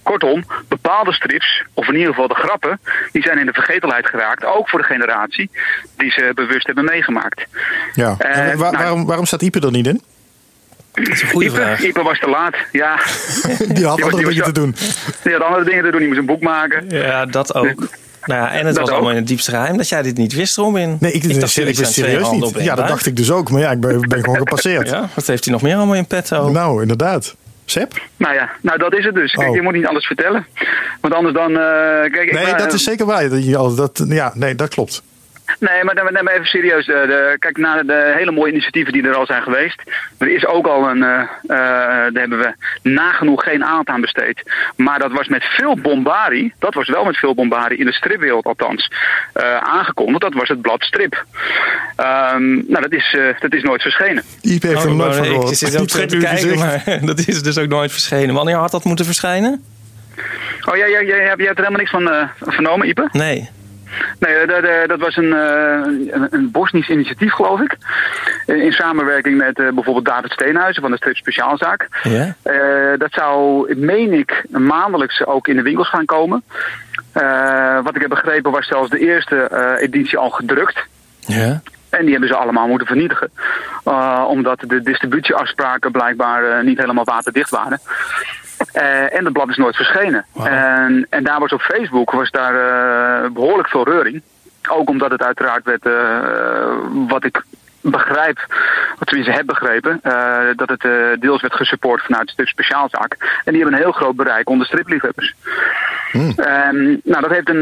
Kortom, 0.03 0.43
bepaalde 0.67 1.13
strips, 1.13 1.63
of 1.73 1.87
in 1.87 1.93
ieder 1.93 2.09
geval 2.09 2.27
de 2.27 2.35
grappen... 2.35 2.79
die 3.11 3.23
zijn 3.23 3.37
in 3.37 3.45
de 3.45 3.53
vergetelheid 3.53 4.07
geraakt. 4.07 4.45
Ook 4.45 4.69
voor 4.69 4.79
de 4.79 4.85
generatie 4.85 5.49
die 5.97 6.11
ze 6.11 6.31
bewust 6.35 6.65
hebben 6.65 6.85
meegemaakt. 6.85 7.45
Ja, 7.93 8.15
en, 8.17 8.57
waar, 8.57 8.71
nou, 8.71 8.83
waarom, 8.83 9.05
waarom 9.05 9.25
staat 9.25 9.41
Ipe 9.41 9.59
er 9.59 9.71
niet 9.71 9.87
in? 9.87 10.01
Dat 10.93 11.07
is 11.07 11.21
een 11.21 11.29
goede 11.29 11.45
Ipe, 11.47 11.55
vraag. 11.55 11.81
Ipe 11.83 12.03
was 12.03 12.19
te 12.19 12.29
laat, 12.29 12.55
ja. 12.71 12.99
die 13.73 13.85
had 13.85 14.01
andere 14.01 14.23
dingen 14.25 14.43
te 14.43 14.51
doen. 14.51 14.75
Die 15.23 15.33
had 15.33 15.41
andere 15.41 15.63
dingen 15.65 15.83
te 15.83 15.89
doen. 15.89 15.99
Die 15.99 16.07
moest 16.07 16.19
een 16.19 16.25
boek 16.25 16.41
maken. 16.41 16.85
Ja, 16.89 17.25
dat 17.25 17.53
ook. 17.55 17.87
Nou 18.25 18.41
ja, 18.41 18.51
en 18.51 18.65
het 18.65 18.65
Dat 18.65 18.77
was 18.77 18.87
ook. 18.87 18.93
allemaal 18.93 19.11
in 19.11 19.17
het 19.17 19.27
diepste 19.27 19.51
geheim 19.51 19.77
dat 19.77 19.89
jij 19.89 20.01
dit 20.01 20.17
niet 20.17 20.33
wist, 20.33 20.55
Robin. 20.57 20.97
Nee, 20.99 21.11
ik, 21.11 21.23
ik, 21.23 21.39
dacht, 21.39 21.57
ik 21.57 21.77
wist 21.77 21.93
serieus 21.93 22.29
niet. 22.31 22.43
op 22.43 22.55
Ja, 22.59 22.75
dat 22.75 22.87
dacht 22.87 23.05
ik 23.05 23.15
dus 23.15 23.31
ook. 23.31 23.49
Maar 23.51 23.61
ja, 23.61 23.71
ik 23.71 23.79
ben, 23.79 23.99
ben 24.07 24.19
gewoon 24.19 24.37
gepasseerd. 24.37 24.89
Ja, 24.89 25.09
wat 25.15 25.27
heeft 25.27 25.43
hij 25.43 25.53
nog 25.53 25.61
meer 25.61 25.75
allemaal 25.75 25.95
in 25.95 26.05
petto? 26.07 26.49
Nou, 26.51 26.81
inderdaad. 26.81 27.35
Sep? 27.65 28.01
Nou 28.17 28.33
ja, 28.33 28.49
nou 28.61 28.77
dat 28.77 28.93
is 28.97 29.05
het 29.05 29.15
dus. 29.15 29.31
Kijk, 29.31 29.49
Oh. 29.49 29.55
je 29.55 29.61
moet 29.61 29.73
niet 29.73 29.85
alles 29.85 30.05
vertellen. 30.05 30.45
Want 31.01 31.13
anders 31.13 31.35
dan... 31.35 31.49
eh, 31.51 31.57
kijk, 32.11 32.15
ik 32.25 32.33
Nee, 32.33 32.45
ben- 32.45 32.57
dat 32.57 32.73
is 32.73 32.83
zeker 32.83 33.05
waar. 33.05 33.29
Dat 33.29 33.45
je 33.45 33.57
al- 33.57 33.75
Dat, 33.75 34.03
ja, 34.07 34.31
nee, 34.35 34.55
dat 34.55 34.69
klopt. 34.69 35.01
Nee, 35.59 35.83
maar 35.83 35.95
dan, 35.95 36.09
dan 36.13 36.27
even 36.27 36.45
serieus. 36.45 36.87
eh, 36.87 37.01
de, 37.01 37.35
kijk 37.39 37.57
naar 37.57 37.85
de 37.85 38.13
hele 38.17 38.31
mooie 38.31 38.51
initiatieven 38.51 38.93
die 38.93 39.03
er 39.07 39.15
al 39.15 39.25
zijn 39.25 39.41
geweest. 39.43 39.81
Er 40.17 40.27
is 40.35 40.45
ook 40.45 40.67
al 40.67 40.89
een. 40.89 41.03
eh, 41.03 41.19
eh, 41.19 41.27
daar 41.47 42.11
hebben 42.13 42.39
we 42.39 42.53
nagenoeg 42.89 43.43
geen 43.43 43.63
aandacht 43.65 43.87
aan 43.87 44.01
besteed. 44.01 44.43
Maar 44.75 44.99
dat 44.99 45.11
was 45.11 45.27
met 45.27 45.43
veel 45.43 45.77
bombardie. 45.77 46.53
Dat 46.59 46.73
was 46.73 46.87
wel 46.89 47.05
met 47.05 47.17
veel 47.17 47.35
bombardie 47.35 47.77
in 47.77 47.85
de 47.85 47.93
stripwereld 47.93 48.45
althans. 48.45 48.91
eh, 49.33 49.57
aangekondigd. 49.57 50.21
Dat 50.21 50.33
was 50.33 50.47
het 50.49 50.61
blad 50.61 50.83
Strip. 50.83 51.25
Ehm, 51.95 52.53
nou, 52.53 52.81
dat 52.81 52.91
is, 52.91 53.15
eh, 53.17 53.39
dat 53.39 53.53
is 53.53 53.63
nooit 53.63 53.81
verschenen. 53.81 54.23
Iep 54.41 54.61
heeft 54.61 54.83
er 54.83 54.89
Oh, 54.89 54.95
nooit 54.95 55.15
van 55.15 55.25
ik 55.25 55.55
zit 55.55 55.77
ook 55.79 55.87
te 55.87 55.97
kijken, 56.07 56.27
gezicht. 56.27 56.55
maar 56.59 56.83
dat 57.11 57.19
is 57.27 57.43
dus 57.43 57.57
ook 57.57 57.67
nooit 57.67 57.91
verschenen. 57.91 58.35
Wanneer 58.35 58.55
had 58.55 58.71
dat 58.71 58.83
moeten 58.83 59.05
verschijnen? 59.05 59.63
Oh, 60.69 60.75
jij, 60.75 60.89
jij, 60.89 61.05
jij, 61.05 61.17
jij 61.17 61.25
hebt 61.27 61.39
er 61.41 61.65
helemaal 61.65 61.77
niks 61.79 61.89
van 61.91 62.09
eh, 62.09 62.27
vernomen, 62.39 62.87
Ipe? 62.87 63.09
Nee. 63.11 63.49
Nee, 64.25 64.35
eh, 64.35 64.47
dat, 64.47 64.89
dat- 64.89 64.99
was 64.99 65.17
een, 65.17 65.33
eh, 65.33 66.13
een, 66.13 66.27
een 66.29 66.51
Bosnisch 66.51 66.89
initiatief, 66.89 67.33
geloof 67.33 67.59
ik. 67.59 67.75
Eh, 68.45 68.55
In 68.63 68.71
samenwerking 68.71 69.37
met 69.37 69.53
bijvoorbeeld 69.53 70.05
David 70.05 70.31
Steenhuizen 70.31 70.81
van 70.81 70.91
de 70.91 70.97
Strip 70.97 71.15
Speciaalzaak. 71.15 71.87
Ja? 72.03 72.35
Dat 72.97 73.11
zou, 73.11 73.75
meen 73.75 74.13
ik, 74.13 74.43
maandelijks 74.49 75.25
ook 75.25 75.47
in 75.47 75.55
de 75.55 75.61
winkels 75.61 75.89
gaan 75.89 76.05
komen. 76.05 76.43
Wat 77.83 77.95
ik 77.95 78.01
heb 78.01 78.09
begrepen 78.09 78.51
was 78.51 78.67
zelfs 78.67 78.89
de 78.89 78.99
eerste 78.99 79.49
editie 79.79 80.17
al 80.17 80.29
gedrukt. 80.29 80.79
Ja? 81.19 81.61
En 81.89 82.01
die 82.01 82.11
hebben 82.11 82.29
ze 82.29 82.35
allemaal 82.35 82.67
moeten 82.67 82.87
vernietigen. 82.87 83.31
Omdat 84.27 84.59
de 84.67 84.81
distributieafspraken 84.81 85.91
blijkbaar 85.91 86.63
niet 86.63 86.77
helemaal 86.77 87.03
waterdicht 87.03 87.49
waren. 87.49 87.79
Eh, 88.71 89.15
en 89.17 89.23
het 89.23 89.33
blad 89.33 89.49
is 89.49 89.57
nooit 89.57 89.75
verschenen. 89.75 90.25
En, 90.43 91.07
en 91.09 91.23
daar 91.23 91.39
was 91.39 91.51
op 91.51 91.61
Facebook 91.61 92.11
was 92.11 92.31
daar 92.31 92.55
eh, 92.55 93.31
behoorlijk 93.31 93.69
veel 93.69 93.83
reuring. 93.83 94.21
Ook 94.69 94.89
omdat 94.89 95.11
het 95.11 95.23
uiteraard 95.23 95.65
werd, 95.65 95.85
eh, 95.85 96.75
wat 97.07 97.23
ik 97.23 97.43
begrijp, 97.81 98.45
wat 98.99 99.07
tenminste 99.07 99.35
heb 99.35 99.45
begrepen, 99.45 99.99
dat 100.55 100.69
het 100.69 100.81
deels 101.21 101.41
werd 101.41 101.55
gesupport 101.55 102.01
vanuit 102.01 102.33
de 102.35 102.47
speciaalzaak. 102.47 103.15
En 103.45 103.53
die 103.53 103.61
hebben 103.61 103.73
een 103.73 103.83
heel 103.83 103.91
groot 103.91 104.15
bereik 104.15 104.49
onder 104.49 104.67
stripliefhebbers. 104.67 105.35
En, 106.35 107.01
nou, 107.03 107.21
dat 107.21 107.29
heeft, 107.29 107.49
een, 107.49 107.61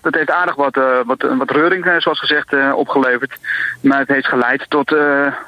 dat 0.00 0.14
heeft 0.14 0.30
aardig 0.30 0.54
wat, 0.54 0.74
wat, 1.04 1.22
wat 1.22 1.50
reuring, 1.50 1.94
zoals 1.98 2.18
gezegd, 2.18 2.72
opgeleverd. 2.74 3.36
Maar 3.80 3.98
het 3.98 4.08
heeft 4.08 4.26
geleid 4.26 4.66
tot 4.68 4.94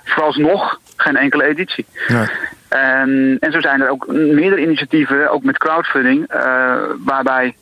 vooralsnog 0.04 0.80
geen 0.96 1.16
enkele 1.16 1.44
editie. 1.44 1.86
Ja. 2.08 2.28
En, 2.72 3.36
en 3.40 3.52
zo 3.52 3.60
zijn 3.60 3.80
er 3.80 3.88
ook 3.90 4.06
meerdere 4.06 4.62
initiatieven, 4.62 5.30
ook 5.30 5.42
met 5.42 5.58
crowdfunding, 5.58 6.26
eh, 6.28 6.74
waarbij 7.04 7.56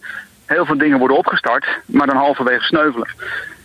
heel 0.46 0.66
veel 0.66 0.78
dingen 0.78 0.98
worden 0.98 1.16
opgestart, 1.16 1.66
maar 1.86 2.06
dan 2.06 2.16
halverwege 2.16 2.64
sneuvelen. 2.64 3.08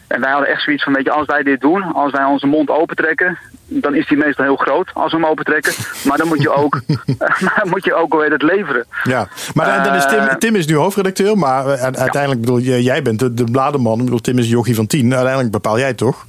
En 0.08 0.22
wij 0.22 0.32
hadden 0.32 0.50
echt 0.50 0.62
zoiets 0.64 0.84
van, 0.84 0.94
weet 0.94 1.04
je, 1.04 1.12
als 1.12 1.26
wij 1.26 1.44
dit 1.44 1.62
doen, 1.62 1.84
als 1.84 2.12
wij 2.12 2.24
onze 2.24 2.48
mond 2.48 2.70
opentrekken, 2.70 3.38
dan 3.68 3.96
is 3.96 4.08
die 4.08 4.18
meestal 4.18 4.46
heel 4.46 4.56
groot 4.56 4.90
als 4.94 5.12
we 5.12 5.18
hem 5.18 5.28
opentrekken. 5.28 5.74
Maar 6.04 6.18
dan 6.18 6.28
moet 6.28 6.42
je 6.42 6.54
ook, 6.54 6.82
moet 7.74 7.86
je 7.86 7.94
ook 7.94 8.12
alweer 8.14 8.32
het 8.32 8.42
leveren. 8.42 8.86
Ja, 9.04 9.28
maar 9.54 9.84
dan 9.84 9.96
is 9.96 10.06
Tim, 10.06 10.20
Eh, 10.20 10.36
Tim 10.36 10.56
is 10.56 10.68
nu 10.68 10.76
hoofdredacteur, 10.76 11.38
maar 11.38 11.66
uiteindelijk 11.78 12.40
bedoel 12.40 12.58
je, 12.58 12.84
jij 12.84 13.02
bent 13.02 13.20
de, 13.20 13.34
de 13.34 13.44
bladerman. 13.52 13.98
Ik 13.98 14.04
bedoel, 14.04 14.22
Tim 14.22 14.38
is 14.38 14.50
jochie 14.50 14.76
van 14.76 14.88
tien. 14.88 15.14
Uiteindelijk 15.14 15.52
bepaal 15.52 15.80
jij 15.80 15.94
toch? 15.94 16.26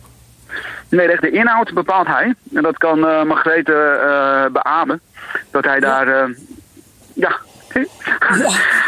Nee, 0.88 1.09
echt 1.09 1.23
de 1.23 1.31
inhoud 1.31 1.75
bepaalt 1.75 2.07
hij. 2.07 2.35
En 2.55 2.62
dat 2.62 2.78
kan 2.78 3.09
eh 3.09 3.23
Margrethe 3.23 3.73
eh 3.73 4.52
beamen. 4.52 5.00
Dat 5.50 5.64
hij 5.64 5.81
daar, 5.81 6.09
eh, 6.09 6.28
ja... 7.14 7.37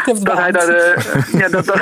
Dat 0.05 0.37
hij 0.37 0.51
daar, 0.51 0.97
ja, 1.31 1.47
dat, 1.49 1.73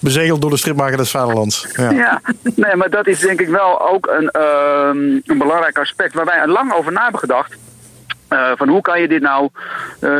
Bezegeld 0.00 0.40
door 0.40 0.50
de 0.50 0.56
stripmaker 0.56 0.96
des 0.96 1.10
Vaderlands. 1.10 1.66
Ja. 1.76 1.90
Ja, 1.90 2.20
nee, 2.54 2.76
maar 2.76 2.90
dat 2.90 3.06
is 3.06 3.20
denk 3.20 3.40
ik 3.40 3.48
wel 3.48 3.88
ook 3.88 4.06
een, 4.06 4.30
ehm, 4.30 4.98
een 5.24 5.38
belangrijk 5.38 5.78
aspect 5.78 6.14
waar 6.14 6.24
wij 6.24 6.38
er 6.38 6.48
lang 6.48 6.72
over 6.72 6.92
na 6.92 7.02
hebben 7.02 7.20
gedacht. 7.20 7.56
Van 8.56 8.68
hoe 8.68 8.80
kan 8.80 9.00
je 9.00 9.08
dit 9.08 9.22
nou 9.22 9.48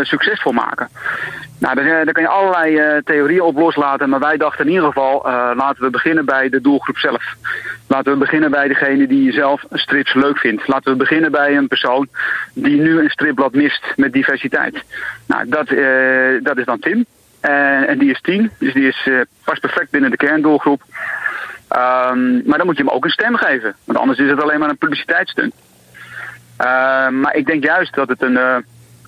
succesvol 0.03 0.53
maken? 0.53 0.89
Nou, 1.63 1.75
daar, 1.75 2.05
daar 2.05 2.15
kan 2.15 2.23
je 2.23 2.29
allerlei 2.29 2.77
eh, 2.77 3.03
theorieën 3.05 3.43
op 3.43 3.57
loslaten. 3.57 4.09
Maar 4.09 4.21
wij 4.21 4.37
dachten 4.37 4.65
in 4.65 4.71
ieder 4.71 4.87
geval, 4.87 5.27
eh, 5.27 5.51
laten 5.55 5.83
we 5.83 5.91
beginnen 5.91 6.25
bij 6.25 6.49
de 6.49 6.61
doelgroep 6.61 6.99
zelf. 6.99 7.35
Laten 7.87 8.13
we 8.13 8.19
beginnen 8.19 8.51
bij 8.51 8.69
degene 8.69 9.07
die 9.07 9.33
zelf 9.33 9.65
strips 9.71 10.15
leuk 10.15 10.39
vindt. 10.39 10.69
Laten 10.69 10.93
we 10.93 10.99
beginnen 10.99 11.31
bij 11.31 11.57
een 11.57 11.69
persoon 11.69 12.09
die 12.55 12.81
nu 12.81 12.99
een 12.99 13.11
stripblad 13.11 13.55
mist 13.55 13.93
met 13.97 14.13
diversiteit. 14.13 14.85
Nou, 15.27 15.49
dat, 15.49 15.69
eh, 15.69 16.43
dat 16.43 16.59
is 16.59 16.65
dan 16.65 16.79
Tim. 16.79 17.05
En, 17.41 17.89
en 17.89 17.99
die 17.99 18.11
is 18.11 18.21
tien, 18.21 18.51
dus 18.59 18.73
die 18.73 18.89
is, 18.89 19.03
eh, 19.05 19.21
past 19.45 19.61
perfect 19.61 19.91
binnen 19.91 20.11
de 20.11 20.17
kerndoelgroep. 20.17 20.83
Ehm, 21.69 22.49
maar 22.49 22.59
dan 22.59 22.67
moet 22.67 22.77
je 22.77 22.85
hem 22.85 22.93
ook 22.93 23.05
een 23.05 23.11
stem 23.11 23.37
geven. 23.37 23.75
Want 23.85 23.99
anders 23.99 24.19
is 24.19 24.31
het 24.31 24.43
alleen 24.43 24.59
maar 24.59 24.69
een 24.69 24.79
publiciteitsstunt. 24.79 25.55
Ehm, 26.57 27.21
maar 27.21 27.35
ik 27.35 27.47
denk 27.47 27.65
juist 27.65 27.95
dat 27.95 28.09
het 28.09 28.23
een, 28.23 28.37
eh, 28.37 28.57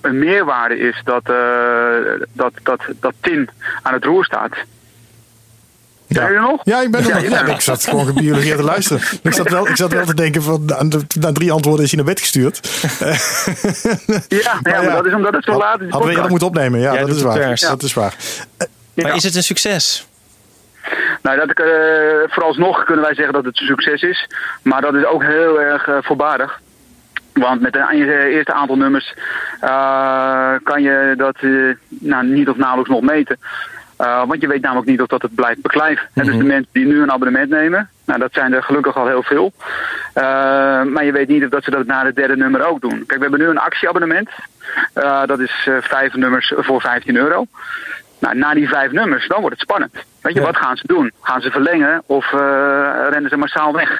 een 0.05 0.19
meerwaarde 0.19 0.77
is 0.79 1.01
dat, 1.03 1.21
eh, 1.29 2.25
dat, 2.33 2.51
dat, 2.63 2.81
dat 2.99 3.13
Tim 3.21 3.47
aan 3.81 3.93
het 3.93 4.03
roer 4.05 4.25
staat. 4.25 4.51
Zijn 6.07 6.25
jullie 6.27 6.41
er 6.41 6.49
nog? 6.51 6.61
Ja, 6.63 6.81
ik 6.81 6.91
ben 6.91 7.01
er 7.01 7.07
Ja, 7.07 7.13
nog. 7.13 7.23
je 7.23 7.29
Ja, 7.29 7.45
ik 7.45 7.61
zat 7.61 7.83
gewoon 7.83 8.05
gebiologeerd 8.05 8.57
te 8.57 8.63
luisteren. 8.63 9.01
Ik 9.23 9.33
zat 9.33 9.49
wel, 9.49 9.67
ik 9.67 9.75
zat 9.75 9.93
wel 9.93 10.05
te 10.05 10.13
denken 10.13 10.41
van, 10.43 10.65
na, 10.65 10.83
na 11.19 11.31
drie 11.31 11.51
antwoorden 11.51 11.85
is 11.85 11.91
hij 11.91 12.03
naar 12.03 12.13
bed 12.13 12.19
gestuurd. 12.19 12.59
Ja, 14.27 14.37
ja, 14.59 14.59
maar 14.61 14.83
ja. 14.83 14.95
dat 14.95 15.05
is 15.05 15.13
omdat 15.13 15.33
het 15.33 15.43
zo 15.43 15.57
laat 15.57 15.81
is. 15.81 15.89
Hadden 15.89 16.09
we 16.09 16.15
eerder 16.15 16.29
moeten 16.29 16.47
opnemen. 16.47 16.79
Ja, 16.79 16.97
dat 16.97 17.07
is 17.09 17.15
het 17.15 17.23
waar. 17.23 17.59
Dat 17.59 17.83
is 17.83 17.93
waar. 17.93 18.15
Maar 18.57 19.07
Ja. 19.07 19.13
is 19.13 19.23
het 19.23 19.35
een 19.35 19.43
succes? 19.43 20.07
Nou, 21.21 21.37
dat, 21.37 21.49
eh, 21.49 21.65
vooralsnog 22.27 22.83
kunnen 22.83 23.03
wij 23.03 23.15
zeggen 23.15 23.33
dat 23.33 23.45
het 23.45 23.59
een 23.59 23.67
succes 23.67 24.01
is. 24.01 24.27
Maar 24.61 24.81
dat 24.81 24.93
is 24.93 25.05
ook 25.05 25.23
heel 25.23 25.61
erg 25.61 25.87
eh, 25.87 25.97
voorbarig. 26.01 26.59
Want 27.39 27.61
met 27.61 27.73
je 27.73 28.25
eerste 28.29 28.53
aantal 28.53 28.77
nummers 28.77 29.13
eh, 29.59 30.53
kan 30.63 30.81
je 30.81 31.13
dat 31.17 31.35
eh, 31.39 31.51
nou, 31.87 32.25
niet 32.25 32.49
of 32.49 32.57
nauwelijks 32.57 32.91
nog 32.91 33.01
meten. 33.01 33.37
Eh, 33.97 34.23
want 34.27 34.41
je 34.41 34.47
weet 34.47 34.61
namelijk 34.61 34.87
niet 34.87 35.01
of 35.01 35.07
dat 35.07 35.21
het 35.21 35.35
blijft 35.35 35.61
beklijven. 35.61 36.07
En 36.13 36.25
Dus 36.25 36.37
de 36.37 36.43
mensen 36.43 36.69
die 36.71 36.85
nu 36.85 37.01
een 37.01 37.11
abonnement 37.11 37.49
nemen, 37.49 37.89
nou, 38.05 38.19
dat 38.19 38.33
zijn 38.33 38.53
er 38.53 38.63
gelukkig 38.63 38.95
al 38.95 39.07
heel 39.07 39.23
veel. 39.23 39.53
Maar 40.93 41.05
je 41.05 41.11
weet 41.11 41.27
niet 41.27 41.43
of 41.43 41.49
dat 41.49 41.63
ze 41.63 41.71
dat 41.71 41.85
na 41.85 42.05
het 42.05 42.15
derde 42.15 42.37
nummer 42.37 42.65
ook 42.65 42.81
doen. 42.81 43.03
Kijk, 43.05 43.19
we 43.19 43.21
hebben 43.21 43.39
nu 43.39 43.47
een 43.47 43.57
actieabonnement. 43.57 44.29
Dat 45.25 45.39
is 45.39 45.69
vijf 45.81 46.13
nummers 46.13 46.53
voor 46.55 46.81
15 46.81 47.15
euro. 47.15 47.45
Nou, 48.19 48.37
na 48.37 48.53
die 48.53 48.67
vijf 48.67 48.91
nummers, 48.91 49.27
dan 49.27 49.41
wordt 49.41 49.55
het 49.59 49.69
spannend. 49.69 49.93
Weet 50.21 50.33
je, 50.33 50.39
Ja. 50.39 50.45
wat 50.45 50.57
gaan 50.57 50.77
ze 50.77 50.87
doen? 50.87 51.11
Gaan 51.21 51.41
ze 51.41 51.51
verlengen 51.51 52.03
of 52.05 52.31
rennen 53.09 53.29
ze 53.29 53.37
massaal 53.37 53.73
weg? 53.73 53.99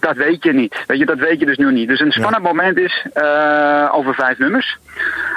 Dat 0.00 0.16
weet 0.16 0.42
je 0.44 0.52
niet. 0.52 0.84
Weet 0.86 0.98
je, 0.98 1.06
dat 1.06 1.18
weet 1.18 1.40
je 1.40 1.46
dus 1.46 1.56
nu 1.56 1.72
niet. 1.72 1.88
Dus 1.88 2.00
een 2.00 2.12
spannend 2.12 2.42
moment 2.42 2.78
is 2.78 3.06
eh, 3.12 3.88
over 3.92 4.14
vijf 4.14 4.38
nummers. 4.38 4.78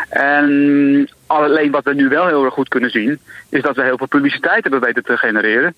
En 0.09 1.09
alleen 1.27 1.71
wat 1.71 1.83
we 1.83 1.93
nu 1.93 2.09
wel 2.09 2.27
heel 2.27 2.45
erg 2.45 2.53
goed 2.53 2.67
kunnen 2.69 2.89
zien, 2.89 3.19
is 3.49 3.61
dat 3.61 3.75
we 3.75 3.83
heel 3.83 3.97
veel 3.97 4.07
publiciteit 4.07 4.63
hebben 4.63 4.81
weten 4.81 5.03
te 5.03 5.17
genereren. 5.17 5.75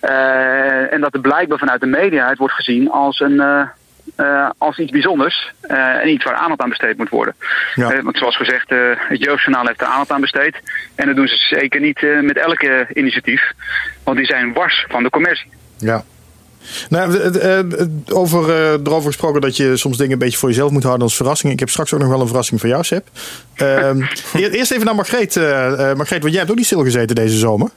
Eh, 0.00 0.92
en 0.92 1.00
dat 1.00 1.14
er 1.14 1.20
blijkbaar 1.20 1.58
vanuit 1.58 1.80
de 1.80 1.86
media 1.86 2.28
het 2.28 2.38
wordt 2.38 2.54
gezien 2.54 2.90
als 2.90 3.20
een. 3.20 3.40
eh, 3.40 4.50
als 4.58 4.78
iets 4.78 4.90
bijzonders 4.90 5.52
en 6.02 6.08
iets 6.08 6.24
waar 6.24 6.34
aandacht 6.34 6.60
aan 6.60 6.68
besteed 6.68 6.96
moet 6.96 7.08
worden. 7.08 7.34
Ja. 7.74 8.02
Want 8.02 8.18
zoals 8.18 8.36
gezegd, 8.36 8.70
het 8.70 9.22
Jeugdjournaal 9.24 9.66
heeft 9.66 9.80
er 9.80 9.86
aandacht 9.86 10.10
aan 10.10 10.20
besteed. 10.20 10.56
En 10.94 11.06
dat 11.06 11.16
doen 11.16 11.28
ze 11.28 11.36
zeker 11.36 11.80
niet 11.80 12.06
met 12.20 12.36
elke 12.36 12.86
initiatief. 12.94 13.52
Want 14.04 14.16
die 14.16 14.26
zijn 14.26 14.52
wars 14.52 14.86
van 14.88 15.02
de 15.02 15.10
commercie. 15.10 15.50
Ja. 15.78 16.02
Nou, 16.88 17.30
over, 18.08 18.50
eh, 18.50 18.70
erover 18.72 19.06
gesproken 19.06 19.40
dat 19.40 19.56
je 19.56 19.76
soms 19.76 19.96
dingen 19.96 20.12
een 20.12 20.18
beetje 20.18 20.38
voor 20.38 20.48
jezelf 20.48 20.70
moet 20.70 20.82
houden 20.82 21.02
als 21.04 21.16
verrassing. 21.16 21.52
Ik 21.52 21.58
heb 21.58 21.68
straks 21.70 21.92
ook 21.92 22.00
nog 22.00 22.08
wel 22.08 22.20
een 22.20 22.26
verrassing 22.26 22.60
voor 22.60 22.68
jou, 22.68 22.84
Seb. 22.84 23.08
Ehm, 23.54 24.00
eer- 24.34 24.50
eerst 24.52 24.70
even 24.70 24.84
naar 24.84 24.94
Margreet. 24.94 25.36
eh 25.36 25.90
eh, 25.90 25.96
Margreet, 25.96 26.20
want 26.20 26.30
jij 26.30 26.38
hebt 26.40 26.50
ook 26.50 26.56
niet 26.56 26.66
stilgezeten 26.66 27.14
deze 27.14 27.36
zomer. 27.38 27.70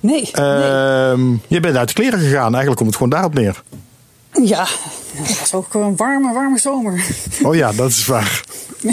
Nee, 0.00 0.30
nee. 0.32 0.32
Ehm, 0.32 1.30
Je 1.46 1.60
bent 1.60 1.76
uit 1.76 1.88
de 1.88 1.94
kleren 1.94 2.18
gegaan. 2.18 2.48
Eigenlijk 2.54 2.76
komt 2.76 2.88
het 2.88 2.96
gewoon 2.96 3.10
daarop 3.12 3.34
neer. 3.34 3.62
Ja, 4.44 4.66
het 5.14 5.38
was 5.38 5.54
ook 5.54 5.74
een 5.74 5.96
warme, 5.96 6.32
warme 6.32 6.58
zomer. 6.58 7.04
Oh 7.42 7.54
ja, 7.54 7.72
dat 7.72 7.88
is 7.90 8.06
waar. 8.06 8.40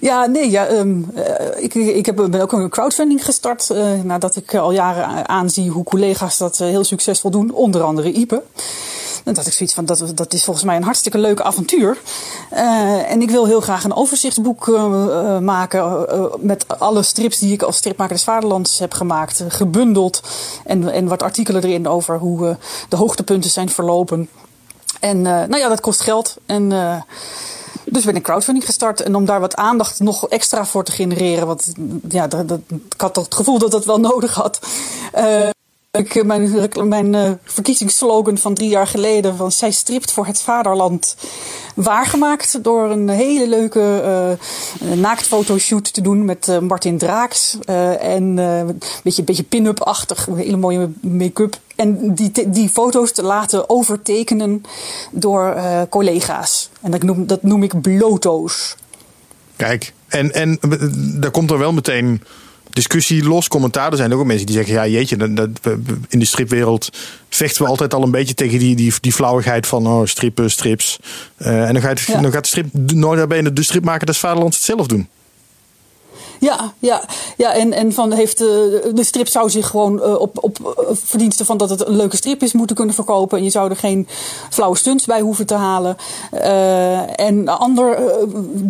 Ja, 0.00 0.26
nee, 0.26 0.50
ja, 0.50 0.66
ehm, 0.66 1.02
eh, 1.14 1.62
ik, 1.62 1.74
ik 1.74 2.06
heb, 2.06 2.16
ben 2.30 2.40
ook 2.40 2.52
een 2.52 2.68
crowdfunding 2.70 3.24
gestart. 3.24 3.70
eh, 3.70 3.92
nadat 4.02 4.36
ik 4.36 4.54
al 4.54 4.72
jaren 4.72 5.28
aanzie 5.28 5.70
hoe 5.70 5.84
collega's 5.84 6.38
dat 6.38 6.60
eh, 6.60 6.68
heel 6.68 6.84
succesvol 6.84 7.30
doen. 7.30 7.52
Onder 7.52 7.82
andere 7.82 8.12
Ipe. 8.12 8.42
En 9.24 9.34
dat 9.34 9.46
ik 9.46 9.52
zoiets 9.52 9.74
van, 9.74 9.84
dat, 9.84 10.12
dat 10.14 10.32
is 10.32 10.44
volgens 10.44 10.64
mij 10.64 10.76
een 10.76 10.82
hartstikke 10.82 11.18
leuk 11.18 11.40
avontuur. 11.40 11.98
Eh, 12.50 13.10
en 13.10 13.22
ik 13.22 13.30
wil 13.30 13.46
heel 13.46 13.60
graag 13.60 13.84
een 13.84 13.94
overzichtsboek 13.94 14.68
eh, 14.68 14.74
eh, 14.84 15.38
maken. 15.38 16.08
eh, 16.08 16.24
met 16.38 16.64
alle 16.78 17.02
strips 17.02 17.38
die 17.38 17.52
ik 17.52 17.62
als 17.62 17.76
stripmaker 17.76 18.14
des 18.14 18.24
Vaderlands 18.24 18.78
heb 18.78 18.92
gemaakt. 18.92 19.40
eh, 19.40 19.46
gebundeld. 19.48 20.20
En, 20.64 20.92
en 20.92 21.08
wat 21.08 21.22
artikelen 21.22 21.62
erin 21.64 21.88
over 21.88 22.18
hoe 22.18 22.48
eh, 22.48 22.54
de 22.88 22.96
hoogtepunten 22.96 23.50
zijn 23.50 23.68
verlopen. 23.68 24.28
En 25.00 25.16
eh, 25.16 25.32
nou 25.32 25.56
ja, 25.56 25.68
dat 25.68 25.80
kost 25.80 26.00
geld. 26.00 26.36
En 26.46 26.72
eh, 26.72 26.96
dus 27.84 28.04
ben 28.04 28.16
ik 28.16 28.22
crowdfunding 28.22 28.66
gestart. 28.66 29.00
En 29.00 29.14
om 29.14 29.24
daar 29.24 29.40
wat 29.40 29.56
aandacht 29.56 30.00
nog 30.00 30.28
extra 30.28 30.66
voor 30.66 30.84
te 30.84 30.92
genereren. 30.92 31.46
Want 31.46 31.72
ja, 32.08 32.26
dat, 32.26 32.58
ik 32.68 33.00
had 33.00 33.14
toch 33.14 33.24
het 33.24 33.34
gevoel 33.34 33.58
dat 33.58 33.70
dat 33.70 33.84
wel 33.84 34.00
nodig 34.00 34.34
had. 34.34 34.58
Eh, 35.12 35.48
ik, 35.90 36.24
mijn 36.24 36.70
mijn 36.82 37.14
eh, 37.14 37.30
verkiezingsslogan 37.44 38.38
van 38.38 38.54
drie 38.54 38.68
jaar 38.68 38.86
geleden: 38.86 39.36
van 39.36 39.52
zij 39.52 39.70
stript 39.70 40.12
voor 40.12 40.26
het 40.26 40.40
vaderland. 40.40 41.16
waargemaakt 41.74 42.64
door 42.64 42.90
een 42.90 43.08
hele 43.08 43.48
leuke 43.48 44.00
eh 44.80 44.96
naaktfotoshoot 44.96 45.94
te 45.94 46.00
doen 46.00 46.24
met 46.24 46.60
Martin 46.60 46.98
Draaks. 46.98 47.58
En 48.00 48.36
een 48.36 48.80
beetje, 49.02 49.22
beetje 49.22 49.42
pin-up-achtig, 49.42 50.26
hele 50.34 50.56
mooie 50.56 50.90
make-up. 51.00 51.58
En 51.76 52.14
die, 52.14 52.50
die 52.50 52.68
foto's 52.68 53.12
te 53.12 53.22
laten 53.22 53.68
overtekenen 53.70 54.62
door 55.10 55.52
eh, 55.52 55.82
collega's. 55.90 56.70
En 56.80 56.90
dat 56.90 57.02
noem, 57.02 57.26
dat 57.26 57.42
noem 57.42 57.62
ik 57.62 57.80
bloto's. 57.80 58.76
Kijk, 59.56 59.92
en, 60.06 60.32
en 60.32 60.58
eh, 60.60 60.70
daar 61.20 61.30
komt 61.30 61.50
er 61.50 61.58
wel 61.58 61.72
meteen 61.72 62.22
discussie 62.74 63.24
los, 63.24 63.48
commentaar. 63.48 63.90
Er 63.90 63.96
zijn 63.96 64.14
ook 64.14 64.24
mensen 64.24 64.46
die 64.46 64.54
zeggen, 64.54 64.74
ja 64.74 64.86
jeetje, 64.86 65.16
in 66.08 66.18
de 66.18 66.24
stripwereld 66.24 66.88
vechten 67.28 67.62
we 67.62 67.68
altijd 67.68 67.94
al 67.94 68.02
een 68.02 68.10
beetje 68.10 68.34
tegen 68.34 68.58
die, 68.58 68.76
die, 68.76 68.92
die 69.00 69.12
flauwigheid 69.12 69.66
van 69.66 69.86
oh, 69.86 70.06
strippen, 70.06 70.50
strips. 70.50 70.98
Eh, 71.36 71.66
en 71.66 71.72
dan 71.72 71.82
gaat, 71.82 72.00
Ja. 72.00 72.20
dan 72.20 72.32
gaat 72.32 72.42
de 72.42 72.48
strip, 72.48 72.66
nooit 72.94 73.28
bene 73.28 73.52
de 73.52 73.62
stripmaker 73.62 74.06
des 74.06 74.18
vaderlands 74.18 74.56
het 74.56 74.64
zelf 74.64 74.86
doen. 74.86 75.08
Ja, 76.40 76.72
ja, 76.78 77.04
ja 77.36 77.52
en, 77.52 77.72
en 77.72 77.92
van 77.92 78.12
heeft, 78.12 78.40
eh, 78.40 78.46
de 78.94 79.04
strip 79.04 79.28
zou 79.28 79.50
zich 79.50 79.66
gewoon 79.66 80.02
eh, 80.02 80.20
op, 80.20 80.38
op 80.40 80.58
eh, 80.60 80.84
verdiensten 80.92 81.46
van 81.46 81.56
dat 81.56 81.70
het 81.70 81.86
een 81.86 81.96
leuke 81.96 82.16
strip 82.16 82.42
is 82.42 82.52
moeten 82.52 82.76
kunnen 82.76 82.94
verkopen. 82.94 83.38
En 83.38 83.44
je 83.44 83.50
zou 83.50 83.70
er 83.70 83.76
geen 83.76 84.08
flauwe 84.50 84.76
stunts 84.76 85.04
bij 85.04 85.20
hoeven 85.20 85.46
te 85.46 85.54
halen. 85.54 85.96
Eh, 86.30 87.20
en 87.20 87.48
ander, 87.48 87.98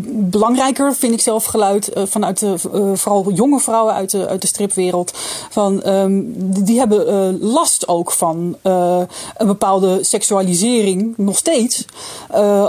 belangrijker 0.09 0.95
vind 0.95 1.13
ik 1.13 1.21
zelf 1.21 1.45
geluid 1.45 1.91
vanuit 1.95 2.39
de, 2.39 2.59
vooral 2.95 3.31
jonge 3.33 3.61
vrouwen 3.61 3.95
uit 3.95 4.11
de, 4.11 4.29
uit 4.29 4.41
de 4.41 4.47
stripwereld. 4.47 5.13
Van, 5.51 5.83
ehm, 5.83 6.23
die, 6.27 6.63
die 6.63 6.79
hebben 6.79 7.39
last 7.41 7.89
ook 7.89 8.13
van 8.13 8.57
een 8.63 9.47
bepaalde 9.47 9.99
seksualisering, 10.05 11.15
nog 11.17 11.37
steeds. 11.37 11.85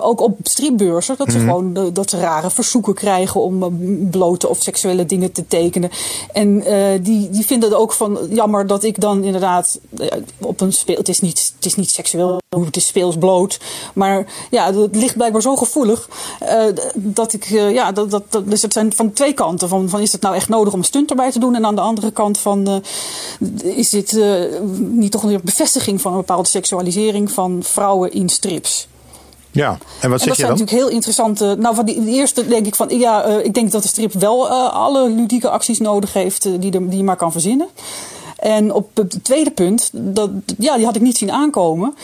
Ook 0.02 0.22
op 0.22 0.38
stripbeurzen. 0.44 1.16
Dat 1.18 1.32
ze 1.32 1.40
gewoon 1.40 1.76
eh, 1.76 1.84
dat 1.94 2.10
ze 2.10 2.20
rare 2.20 2.50
verzoeken 2.50 2.94
krijgen 2.94 3.42
om 3.42 3.78
blote 4.10 4.50
of 4.50 4.62
seksuele 4.62 5.06
dingen 5.06 5.32
te 5.32 5.48
tekenen. 5.48 5.85
En 6.34 6.64
die, 7.02 7.30
die 7.30 7.46
vinden 7.46 7.78
ook 7.78 7.94
van 7.94 8.20
jammer 8.30 8.68
dat 8.68 8.84
ik 8.84 9.00
dan 9.00 9.24
inderdaad 9.24 9.80
op 10.40 10.62
een 10.62 10.74
speel. 10.74 10.98
Het 10.98 11.10
is 11.10 11.20
niet, 11.20 11.54
het 11.56 11.66
is 11.66 11.76
niet 11.76 11.92
seksueel, 11.92 12.42
het 12.66 12.76
is 12.76 12.86
speels 12.86 13.18
bloot. 13.18 13.60
Maar 13.94 14.26
ja, 14.52 14.74
het 14.74 14.96
ligt 14.96 15.16
blijkbaar 15.16 15.42
zo 15.42 15.56
gevoelig 15.56 16.10
dat 16.94 17.34
ik. 17.34 17.46
ja, 17.46 17.92
dat, 17.92 18.12
dat, 18.12 18.24
dat, 18.30 18.50
dus 18.50 18.62
het 18.62 18.74
zijn 18.74 18.94
van 18.94 19.14
twee 19.14 19.34
kanten. 19.34 19.70
Van, 19.70 19.90
van 19.90 20.02
is 20.02 20.12
het 20.12 20.22
nou 20.22 20.36
echt 20.36 20.50
nodig 20.50 20.74
om 20.74 20.84
stunt 20.84 21.10
erbij 21.10 21.32
te 21.32 21.40
doen? 21.40 21.56
En 21.56 21.66
aan 21.66 21.76
de 21.76 21.82
andere 21.82 22.12
kant 22.12 22.38
van 22.38 22.84
is 23.64 23.90
dit 23.90 24.20
niet 24.78 25.12
toch 25.12 25.24
een 25.24 25.42
bevestiging 25.44 26.02
van 26.02 26.12
een 26.12 26.18
bepaalde 26.18 26.48
seksualisering 26.50 27.32
van 27.32 27.64
vrouwen 27.64 28.12
in 28.12 28.30
strips? 28.30 28.88
Ja, 29.56 29.78
en 30.00 30.10
wat 30.10 30.20
zeg 30.20 30.20
dat 30.20 30.20
je 30.20 30.20
dan? 30.20 30.28
Dat 30.28 30.36
zijn 30.36 30.50
natuurlijk 30.50 30.78
heel 30.78 30.90
interessante. 30.90 31.56
Nou, 31.60 31.76
van 31.76 31.86
die, 31.86 32.04
de 32.04 32.12
eerste 32.12 32.48
denk 32.48 32.66
ik 32.66 32.76
van 32.76 32.90
ja, 32.90 33.28
uh, 33.28 33.46
ik 33.46 33.54
denk 33.54 33.72
dat 33.72 33.82
de 33.82 33.88
strip 33.88 34.14
wel 34.14 34.48
uh, 34.48 34.74
alle 34.74 35.10
ludieke 35.10 35.50
acties 35.50 35.80
nodig 35.80 36.14
heeft 36.14 36.46
uh, 36.46 36.54
die, 36.60 36.72
de, 36.72 36.88
die 36.88 36.98
je 36.98 37.04
maar 37.04 37.16
kan 37.16 37.32
verzinnen. 37.32 37.68
En 38.36 38.74
op 38.74 38.90
het 38.94 39.20
tweede 39.24 39.52
punt, 39.52 39.90
dat, 39.94 40.30
ja, 40.58 40.76
die 40.76 40.86
had 40.86 40.96
ik 40.96 41.02
niet 41.02 41.18
zien 41.18 41.32
aankomen. 41.32 41.96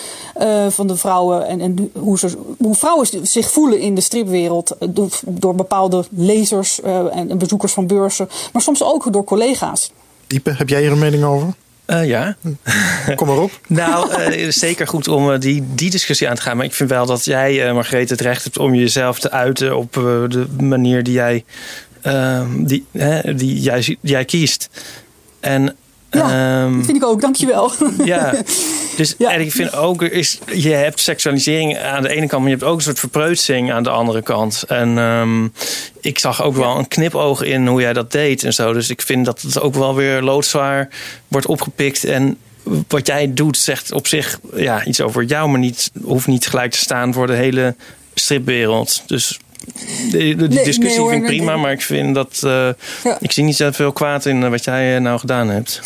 van 0.70 0.88
de 0.88 0.98
vrouwen 0.98 1.48
en, 1.48 1.62
en 1.62 1.92
hoe, 2.00 2.20
ze, 2.20 2.38
hoe 2.58 2.76
vrouwen 2.76 3.08
zich 3.24 3.52
voelen 3.52 3.80
in 3.80 3.96
de 3.96 4.02
stripwereld. 4.02 4.76
Door, 4.90 5.10
door 5.26 5.56
bepaalde 5.56 6.06
lezers 6.10 6.82
en 7.12 7.38
bezoekers 7.38 7.74
van 7.74 7.88
beurzen. 7.88 8.30
Maar 8.54 8.62
soms 8.62 8.84
ook 8.84 9.14
door 9.14 9.24
collega's. 9.24 9.92
Ipe, 10.28 10.52
heb 10.52 10.70
jij 10.70 10.82
hier 10.82 10.92
een 10.92 11.00
mening 11.00 11.24
over? 11.24 11.54
Uh, 11.92 12.08
ja. 12.08 12.36
Kom 13.16 13.28
maar 13.28 13.38
op. 13.38 13.60
nou, 13.68 14.22
uh, 14.22 14.48
is 14.48 14.60
zeker 14.60 14.88
goed 14.88 15.08
om 15.08 15.30
uh, 15.30 15.40
die, 15.40 15.64
die 15.76 15.90
discussie 15.90 16.30
aan 16.30 16.36
te 16.36 16.42
gaan. 16.42 16.58
Maar 16.58 16.66
ik 16.66 16.74
vind 16.74 16.90
wel 16.90 17.06
dat 17.06 17.26
jij, 17.26 17.74
Margreet, 17.74 18.10
het 18.10 18.22
recht 18.22 18.44
hebt 18.44 18.58
om 18.58 18.76
jezelf 18.76 19.20
te 19.20 19.32
uiten 19.32 19.78
op 19.78 19.94
de 19.94 20.46
manier 20.60 21.04
die 21.04 21.14
jij, 21.14 21.44
die, 22.58 22.86
die, 23.36 23.60
jij, 23.60 23.80
die 23.80 23.98
jij 24.02 24.26
kiest. 24.26 24.70
En 25.40 25.76
ja, 26.12 26.64
um, 26.64 26.76
dat 26.78 26.86
vind 26.86 26.98
ik 26.98 27.04
ook, 27.04 27.22
dankjewel. 27.22 27.72
Ja, 28.04 28.34
dus 28.98 29.16
ja. 29.18 29.32
en 29.32 29.42
ik 29.42 29.52
vind 29.52 29.76
ook, 29.76 30.02
is, 30.02 30.40
je 30.54 30.70
hebt 30.70 31.00
seksualisering 31.00 31.78
aan 31.78 32.04
de 32.04 32.10
ene 32.10 32.28
kant, 32.28 32.42
maar 32.42 32.52
je 32.52 32.58
hebt 32.58 32.70
ook 32.70 32.78
een 32.78 32.84
soort 32.84 33.00
verpreutsing 33.00 33.72
aan 33.72 33.84
de 33.84 33.90
andere 33.90 34.22
kant. 34.22 34.64
En 34.68 34.98
um, 34.98 35.54
ik 36.02 36.20
zag 36.20 36.44
ook 36.44 36.56
wel 36.56 36.78
een 36.78 36.88
knipoog 36.88 37.42
in 37.42 37.68
hoe 37.68 37.82
jij 37.82 37.94
dat 37.94 38.12
deed 38.12 38.44
en 38.44 38.54
zo. 38.54 38.74
Dus 38.74 38.90
ik 38.90 39.02
vind 39.02 39.26
dat 39.26 39.42
het 39.42 39.60
ook 39.60 39.76
wel 39.76 39.96
weer 39.96 40.22
loodzwaar 40.22 40.90
wordt 41.28 41.48
opgepikt. 41.48 42.04
En 42.04 42.38
wat 42.88 43.08
jij 43.08 43.34
doet 43.34 43.58
zegt 43.58 43.92
op 43.92 44.08
zich 44.08 44.40
ja, 44.56 44.86
iets 44.86 45.02
over 45.02 45.24
jou, 45.24 45.50
maar 45.50 45.60
niet, 45.60 45.92
hoeft 46.04 46.28
niet 46.28 46.48
gelijk 46.48 46.72
te 46.72 46.78
staan 46.78 47.14
voor 47.14 47.28
de 47.28 47.34
hele 47.34 47.76
stripwereld. 48.14 49.04
Dus 49.06 49.40
de, 50.12 50.48
discussie 50.48 50.84
nee, 50.84 51.00
hoor, 51.00 51.10
vind 51.10 51.22
ik 51.22 51.28
prima, 51.28 51.58
maar 51.58 51.72
ik 51.72 51.82
vind 51.82 52.16
dat. 52.16 52.42
Uh, 52.46 52.70
ja. 53.04 53.18
Ik 53.20 53.32
zie 53.32 53.44
niet 53.44 53.56
zoveel 53.56 53.92
kwaad 53.92 54.26
in 54.26 54.50
wat 54.50 54.64
jij 54.64 55.00
nou 55.00 55.20
gedaan 55.20 55.50
hebt. 55.50 55.82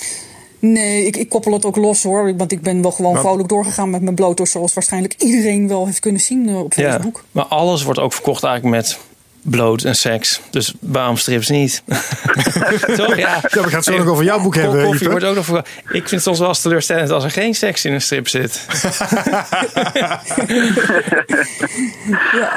Nee, 0.59 1.05
ik, 1.05 1.15
ik 1.15 1.29
koppel 1.29 1.53
het 1.53 1.65
ook 1.65 1.75
los 1.75 2.03
hoor. 2.03 2.35
Want 2.37 2.51
ik 2.51 2.61
ben 2.61 2.81
wel 2.81 2.91
gewoon 2.91 3.13
maar, 3.13 3.21
vrolijk 3.21 3.49
doorgegaan 3.49 3.89
met 3.89 4.01
mijn 4.01 4.15
blotos. 4.15 4.51
Zoals 4.51 4.73
waarschijnlijk 4.73 5.15
iedereen 5.17 5.67
wel 5.67 5.85
heeft 5.85 5.99
kunnen 5.99 6.21
zien 6.21 6.55
op 6.55 6.73
Facebook. 6.73 7.15
Ja, 7.15 7.23
maar 7.31 7.45
alles 7.45 7.83
wordt 7.83 7.99
ook 7.99 8.13
verkocht 8.13 8.43
eigenlijk 8.43 8.75
met 8.75 8.99
bloot 9.45 9.83
en 9.83 9.95
seks. 9.95 10.41
Dus 10.49 10.73
waarom 10.79 11.17
strips 11.17 11.49
niet? 11.49 11.83
Toch? 12.95 13.15
Ja. 13.15 13.39
ja, 13.41 13.41
we 13.41 13.59
gaan 13.59 13.71
het 13.71 13.83
zo 13.83 13.97
nog 13.97 14.07
over 14.07 14.23
jouw 14.23 14.41
boek 14.41 14.55
hebben. 14.55 14.83
Koffie 14.83 15.09
wordt 15.09 15.25
ook 15.25 15.35
nog 15.35 15.45
voor... 15.45 15.57
Ik 15.57 15.91
vind 15.91 16.09
het 16.09 16.21
soms 16.21 16.39
wel 16.39 16.47
eens 16.47 16.61
teleurstellend 16.61 17.09
als 17.09 17.23
er 17.23 17.31
geen 17.31 17.53
seks 17.53 17.85
in 17.85 17.93
een 17.93 18.01
strip 18.01 18.27
zit. 18.27 18.65
ja. 19.93 20.21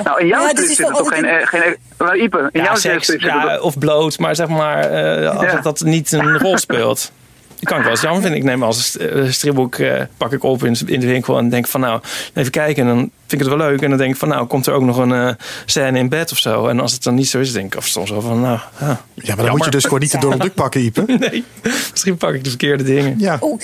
Nou, 0.04 0.20
in 0.20 0.26
jouw 0.26 0.42
ja, 0.42 0.48
strip 0.48 0.68
zit 0.68 0.78
er 0.78 0.94
toch 0.94 1.08
geen... 1.08 1.46
geen 1.46 1.76
nou, 1.98 2.18
Ipe, 2.22 2.48
in 2.52 2.60
ja, 2.60 2.64
jouw 2.64 2.74
seks, 2.74 3.04
strip 3.04 3.20
ja, 3.20 3.40
zit 3.40 3.50
er... 3.50 3.60
of 3.60 3.78
bloot, 3.78 4.18
maar 4.18 4.36
zeg 4.36 4.48
maar 4.48 4.92
uh, 4.92 5.30
als 5.36 5.52
ja. 5.52 5.60
dat 5.60 5.80
niet 5.80 6.12
een 6.12 6.38
rol 6.38 6.58
speelt. 6.58 7.12
Dat 7.60 7.68
kan 7.68 7.76
ik 7.76 7.82
wel 7.82 7.92
eens 7.92 8.00
jammer 8.00 8.22
vinden. 8.22 8.40
Ik 8.40 8.46
neem 8.46 8.62
als 8.62 8.96
een 8.98 9.34
stripboek, 9.34 9.78
uh, 9.78 10.02
pak 10.16 10.32
ik 10.32 10.42
op 10.42 10.64
in, 10.64 10.76
in 10.86 11.00
de 11.00 11.06
winkel 11.06 11.38
en 11.38 11.48
denk 11.48 11.66
van 11.66 11.80
nou, 11.80 12.00
even 12.34 12.52
kijken. 12.52 12.82
En 12.82 12.88
dan 12.88 12.98
vind 12.98 13.32
ik 13.32 13.38
het 13.38 13.48
wel 13.48 13.56
leuk. 13.56 13.82
En 13.82 13.88
dan 13.88 13.98
denk 13.98 14.12
ik 14.12 14.16
van 14.16 14.28
nou, 14.28 14.46
komt 14.46 14.66
er 14.66 14.72
ook 14.72 14.82
nog 14.82 14.96
een 14.96 15.10
uh, 15.10 15.30
scène 15.64 15.98
in 15.98 16.08
bed 16.08 16.32
of 16.32 16.38
zo. 16.38 16.66
En 16.66 16.80
als 16.80 16.92
het 16.92 17.02
dan 17.02 17.14
niet 17.14 17.28
zo 17.28 17.38
is, 17.38 17.52
denk 17.52 17.72
ik 17.72 17.78
of 17.78 17.86
soms 17.86 18.10
wel 18.10 18.20
van 18.20 18.40
nou, 18.40 18.58
ja. 18.78 18.86
Ja, 18.86 18.86
maar 18.86 18.96
dan 19.14 19.36
jammer. 19.36 19.52
moet 19.52 19.64
je 19.64 19.70
dus 19.70 19.84
gewoon 19.84 20.00
niet 20.00 20.20
de 20.20 20.36
druk 20.38 20.54
pakken, 20.62 20.80
Ipe. 20.80 21.04
nee, 21.18 21.44
misschien 21.90 22.16
pak 22.16 22.34
ik 22.34 22.44
de 22.44 22.48
verkeerde 22.48 22.84
dingen. 22.84 23.14
Ja. 23.18 23.36
Oh. 23.40 23.60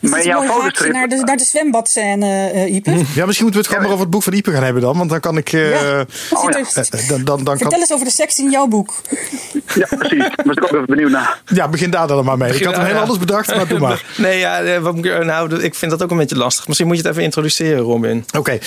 Maar 0.00 0.24
jouw 0.24 0.42
fotostrip... 0.42 0.92
Naar 0.92 1.08
de, 1.08 1.16
naar 1.16 1.36
de 1.36 1.44
zwembadscène, 1.44 2.52
uh, 2.54 2.74
Ipe. 2.74 2.90
Ja, 2.90 3.26
misschien 3.26 3.26
moeten 3.26 3.48
we 3.48 3.56
het 3.56 3.66
gewoon 3.66 3.82
maar 3.82 3.90
over 3.90 4.00
het 4.00 4.10
boek 4.10 4.22
van 4.22 4.32
Ipe 4.32 4.50
gaan 4.50 4.62
hebben 4.62 4.82
dan. 4.82 4.96
Want 4.96 5.10
dan 5.10 5.20
kan 5.20 5.36
ik... 5.36 5.52
Uh, 5.52 5.70
ja. 5.70 6.04
oh, 6.30 6.50
ja. 6.50 6.58
uh, 6.58 7.08
dan, 7.08 7.24
dan, 7.24 7.44
dan 7.44 7.56
Vertel 7.56 7.68
kan... 7.68 7.80
eens 7.80 7.92
over 7.92 8.04
de 8.04 8.12
seks 8.12 8.38
in 8.38 8.50
jouw 8.50 8.66
boek. 8.66 8.94
Ja, 9.74 9.86
precies. 9.98 10.18
Daar 10.18 10.44
ben 10.44 10.52
ik 10.52 10.64
ook 10.64 10.72
even 10.72 10.86
benieuwd 10.86 11.10
naar. 11.10 11.40
Ja, 11.46 11.68
begin 11.68 11.90
daar 11.90 12.06
dan 12.06 12.24
maar 12.24 12.38
mee. 12.38 12.48
Begin, 12.48 12.62
ik 12.62 12.74
had 12.74 12.76
hem 12.76 12.92
heel 12.92 13.00
anders 13.00 13.18
bedacht, 13.18 13.56
maar 13.56 13.68
doe 13.68 13.78
maar. 13.88 14.04
nee, 14.16 14.38
ja, 14.38 14.80
wat, 14.80 14.94
nou, 14.94 15.62
ik 15.62 15.74
vind 15.74 15.90
dat 15.90 16.02
ook 16.02 16.10
een 16.10 16.16
beetje 16.16 16.36
lastig. 16.36 16.66
Misschien 16.66 16.86
moet 16.86 16.96
je 16.96 17.02
het 17.02 17.10
even 17.10 17.24
introduceren, 17.24 17.80
Robin. 17.80 18.24
Oké, 18.36 18.38
okay. 18.38 18.60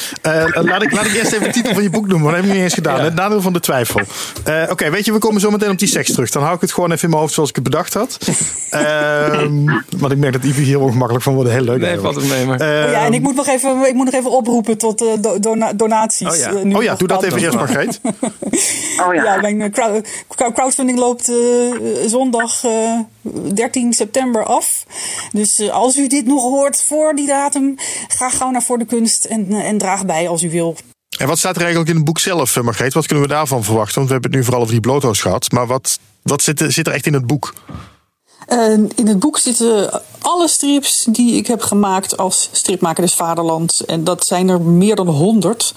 laat, 0.64 0.84
ik, 0.84 0.92
laat 0.92 1.06
ik 1.06 1.14
eerst 1.14 1.32
even 1.32 1.48
de 1.48 1.54
titel 1.54 1.74
van 1.74 1.84
je 1.84 1.90
boek 1.90 2.08
noemen. 2.08 2.28
Dat 2.28 2.36
heb 2.36 2.46
ik 2.46 2.52
niet 2.52 2.62
eens 2.62 2.74
gedaan. 2.74 2.98
Ja. 2.98 3.04
Het 3.04 3.16
nadeel 3.16 3.42
van 3.42 3.54
de 3.54 3.60
twijfel. 3.60 4.02
Oké, 4.40 4.68
okay, 4.72 4.92
weet 4.92 5.06
je, 5.06 5.14
we 5.14 5.20
komen 5.20 5.42
zo 5.42 5.52
meteen 5.52 5.70
op 5.70 5.80
die 5.80 5.88
seks 5.88 6.12
terug. 6.12 6.30
Dan 6.30 6.42
hou 6.44 6.56
ik 6.56 6.62
het 6.62 6.74
gewoon 6.74 6.92
even 6.92 7.04
in 7.04 7.10
mijn 7.10 7.22
hoofd 7.22 7.34
zoals 7.34 7.50
ik 7.50 7.56
het 7.56 7.64
bedacht 7.64 7.94
had. 7.94 8.18
want 9.98 10.12
ik 10.12 10.18
merk 10.18 10.34
dat 10.34 10.44
Ipe 10.44 10.62
hier 10.62 10.80
ongemakkelijk 10.80 11.15
van 11.24 11.34
wordt. 11.34 11.50
Heel 11.50 11.62
leuk. 11.62 11.80
Nee, 11.80 12.00
valt 12.00 12.16
het 12.16 12.28
mee. 12.28 12.46
Maar. 12.46 12.62
Uh, 12.62 12.86
oh 12.86 12.92
ja, 12.92 13.06
en 13.06 13.14
ik 13.14 13.22
moet 13.22 13.36
nog 13.36 13.48
even, 13.48 13.88
ik 13.88 13.94
moet 13.94 14.06
nog 14.06 14.14
even 14.14 14.32
oproepen 14.32 14.78
tot 14.78 15.02
uh, 15.02 15.10
dona 15.40 15.74
donaties. 15.74 16.28
Oh 16.28 16.36
ja, 16.36 16.52
uh, 16.52 16.76
oh 16.76 16.84
ja 16.84 16.96
doe 16.96 17.08
dat 17.08 17.24
even 17.24 17.40
eerst, 17.40 17.56
Margreet. 17.56 18.00
oh 19.08 19.14
ja. 19.14 19.24
ja 19.24 19.40
mijn 19.42 19.72
crowd 19.72 20.54
crowdfunding 20.54 21.00
loopt 21.00 21.32
zondag 22.06 22.62
13 23.54 23.94
september 23.94 24.44
af. 24.44 24.86
Dus 25.32 25.70
als 25.70 25.98
u 25.98 26.08
dit 26.08 26.26
nog 26.26 26.42
hoort 26.42 26.84
voor 26.88 27.16
die 27.16 27.28
datum, 27.28 27.76
ga 28.08 28.30
gauw 28.30 28.50
naar 28.50 28.64
Voor 28.64 28.78
de 28.78 28.86
Kunst 28.86 29.26
en, 29.26 29.52
en 29.52 29.78
draag 29.78 30.06
bij 30.06 30.28
als 30.30 30.44
u 30.44 30.50
wil. 30.50 30.76
En 31.18 31.28
wat 31.28 31.38
staat 31.38 31.56
er 31.56 31.62
eigenlijk 31.62 31.90
in 31.90 31.96
het 31.96 32.06
boek 32.06 32.20
zelf, 32.20 32.62
Margreet? 32.62 32.94
Wat 32.94 33.06
kunnen 33.06 33.28
we 33.28 33.34
daarvan 33.34 33.64
verwachten? 33.64 33.96
Want 33.96 34.08
we 34.08 34.14
hebben 34.14 34.32
het 34.32 34.40
nu 34.40 34.46
vooral 34.46 34.62
over 34.62 34.74
die 34.74 34.82
bloto's 34.82 35.22
gehad. 35.22 35.52
Maar 35.52 35.68
wat, 35.68 36.00
wat 36.22 36.42
zit, 36.42 36.64
zit 36.68 36.88
er 36.88 36.94
echt 36.94 37.06
in 37.06 37.14
het 37.14 37.28
boek? 37.28 37.54
Uh, 38.50 38.72
in 38.96 39.08
het 39.08 39.20
boek 39.20 39.38
zitten 39.38 40.02
alle 40.22 40.48
strips 40.48 41.06
die 41.10 41.36
ik 41.36 41.48
heb 41.48 41.62
gemaakt 41.62 42.18
als 42.18 42.50
stripmaker 42.52 43.04
des 43.04 43.14
Vaderlands. 43.14 43.86
En 43.86 44.04
dat 44.04 44.26
zijn 44.26 44.50
er 44.50 44.62
meer 44.62 44.96
dan 44.96 45.08
honderd. 45.08 45.74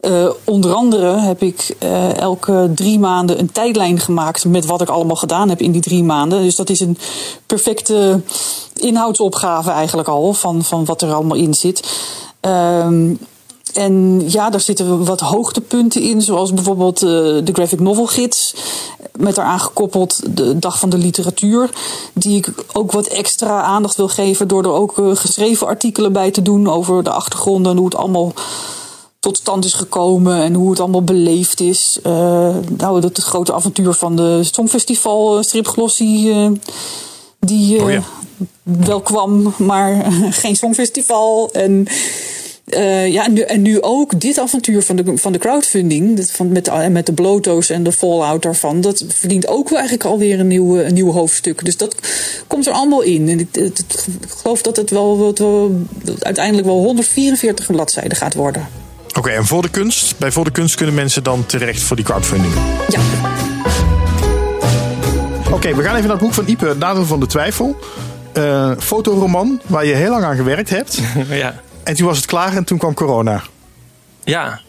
Uh, 0.00 0.30
onder 0.44 0.72
andere 0.72 1.18
heb 1.18 1.42
ik 1.42 1.76
uh, 1.82 2.16
elke 2.16 2.70
drie 2.74 2.98
maanden 2.98 3.38
een 3.38 3.52
tijdlijn 3.52 4.00
gemaakt 4.00 4.44
met 4.44 4.66
wat 4.66 4.80
ik 4.80 4.88
allemaal 4.88 5.16
gedaan 5.16 5.48
heb 5.48 5.60
in 5.60 5.72
die 5.72 5.80
drie 5.80 6.02
maanden. 6.02 6.42
Dus 6.42 6.56
dat 6.56 6.70
is 6.70 6.80
een 6.80 6.98
perfecte 7.46 8.20
inhoudsopgave 8.74 9.70
eigenlijk 9.70 10.08
al 10.08 10.32
van, 10.32 10.64
van 10.64 10.84
wat 10.84 11.02
er 11.02 11.12
allemaal 11.12 11.36
in 11.36 11.54
zit. 11.54 11.98
Uh, 12.46 13.10
en 13.78 14.22
ja, 14.30 14.50
daar 14.50 14.60
zitten 14.60 15.04
wat 15.04 15.20
hoogtepunten 15.20 16.02
in, 16.02 16.22
zoals 16.22 16.54
bijvoorbeeld 16.54 17.02
uh, 17.02 17.08
de 17.44 17.52
graphic 17.52 17.80
novel 17.80 18.06
gids. 18.06 18.54
Met 19.18 19.34
daaraan 19.34 19.60
gekoppeld 19.60 20.36
de 20.36 20.58
Dag 20.58 20.78
van 20.78 20.90
de 20.90 20.98
Literatuur. 20.98 21.70
Die 22.12 22.36
ik 22.36 22.52
ook 22.72 22.92
wat 22.92 23.06
extra 23.06 23.62
aandacht 23.62 23.96
wil 23.96 24.08
geven 24.08 24.48
door 24.48 24.62
er 24.62 24.72
ook 24.72 24.98
uh, 24.98 25.16
geschreven 25.16 25.66
artikelen 25.66 26.12
bij 26.12 26.30
te 26.30 26.42
doen 26.42 26.68
over 26.68 27.02
de 27.02 27.10
achtergronden 27.10 27.72
en 27.72 27.78
hoe 27.78 27.86
het 27.86 27.96
allemaal 27.96 28.32
tot 29.20 29.36
stand 29.36 29.64
is 29.64 29.74
gekomen 29.74 30.42
en 30.42 30.54
hoe 30.54 30.70
het 30.70 30.80
allemaal 30.80 31.04
beleefd 31.04 31.60
is. 31.60 31.98
Uh, 32.06 32.12
nou, 32.76 33.00
dat 33.00 33.16
het 33.16 33.26
grote 33.26 33.52
avontuur 33.52 33.92
van 33.92 34.16
de 34.16 34.40
Songfestival 34.42 35.42
stripglossie. 35.42 36.32
die 37.40 37.82
oh 37.82 37.90
ja. 37.90 38.02
wel 38.62 39.00
kwam, 39.00 39.54
maar 39.56 40.12
geen 40.42 40.56
Songfestival. 40.56 41.50
En 41.52 41.86
uh, 42.70 43.12
ja, 43.12 43.24
en 43.24 43.32
nu, 43.32 43.40
en 43.40 43.62
nu 43.62 43.82
ook 43.82 44.20
dit 44.20 44.38
avontuur 44.38 44.82
van 44.82 44.96
de, 44.96 45.16
van 45.16 45.32
de 45.32 45.38
crowdfunding, 45.38 46.28
van, 46.30 46.52
met, 46.52 46.64
de, 46.64 46.88
met 46.90 47.06
de 47.06 47.12
bloto's 47.12 47.70
en 47.70 47.82
de 47.82 47.92
fallout 47.92 48.42
daarvan, 48.42 48.80
dat 48.80 49.04
verdient 49.08 49.46
ook 49.46 49.68
wel 49.68 49.78
eigenlijk 49.78 50.08
alweer 50.08 50.40
een 50.40 50.46
nieuw, 50.46 50.78
een 50.78 50.94
nieuw 50.94 51.12
hoofdstuk. 51.12 51.64
Dus 51.64 51.76
dat 51.76 51.94
komt 52.46 52.66
er 52.66 52.72
allemaal 52.72 53.02
in. 53.02 53.28
En 53.28 53.40
ik, 53.40 53.70
geloof 54.42 54.62
dat 54.62 54.76
het 54.76 54.90
wel, 54.90 55.18
wel, 55.18 55.32
wel, 55.34 55.70
uiteindelijk 56.20 56.66
wel 56.66 56.76
144 56.76 57.66
bladzijden 57.66 58.16
gaat 58.16 58.34
worden. 58.34 58.68
Oké, 59.08 59.18
okay, 59.18 59.34
en 59.34 59.46
voor 59.46 59.62
de 59.62 59.70
kunst, 59.70 60.18
bij 60.18 60.32
voor 60.32 60.44
de 60.44 60.50
kunst 60.50 60.74
kunnen 60.74 60.94
mensen 60.94 61.22
dan 61.22 61.46
terecht 61.46 61.82
voor 61.82 61.96
die 61.96 62.04
crowdfunding? 62.04 62.52
Ja. 62.88 63.00
Oké, 65.46 65.54
okay, 65.54 65.74
we 65.74 65.82
gaan 65.82 65.96
even 65.96 66.08
naar 66.08 66.16
het 66.16 66.24
boek 66.24 66.34
van 66.34 66.46
Ipe, 66.46 66.74
Nadeel 66.78 67.04
van 67.04 67.20
de 67.20 67.26
Twijfel. 67.26 67.76
Uh, 68.36 68.72
fotoroman 68.78 69.60
waar 69.66 69.86
je 69.86 69.94
heel 69.94 70.10
lang 70.10 70.24
aan 70.24 70.36
gewerkt 70.36 70.70
hebt. 70.70 71.00
ja. 71.30 71.60
En 71.88 71.94
toen 71.94 72.06
was 72.06 72.16
het 72.16 72.26
klaar 72.26 72.56
en 72.56 72.64
toen 72.64 72.78
kwam 72.78 72.94
corona. 72.94 73.42
Ja, 74.24 74.60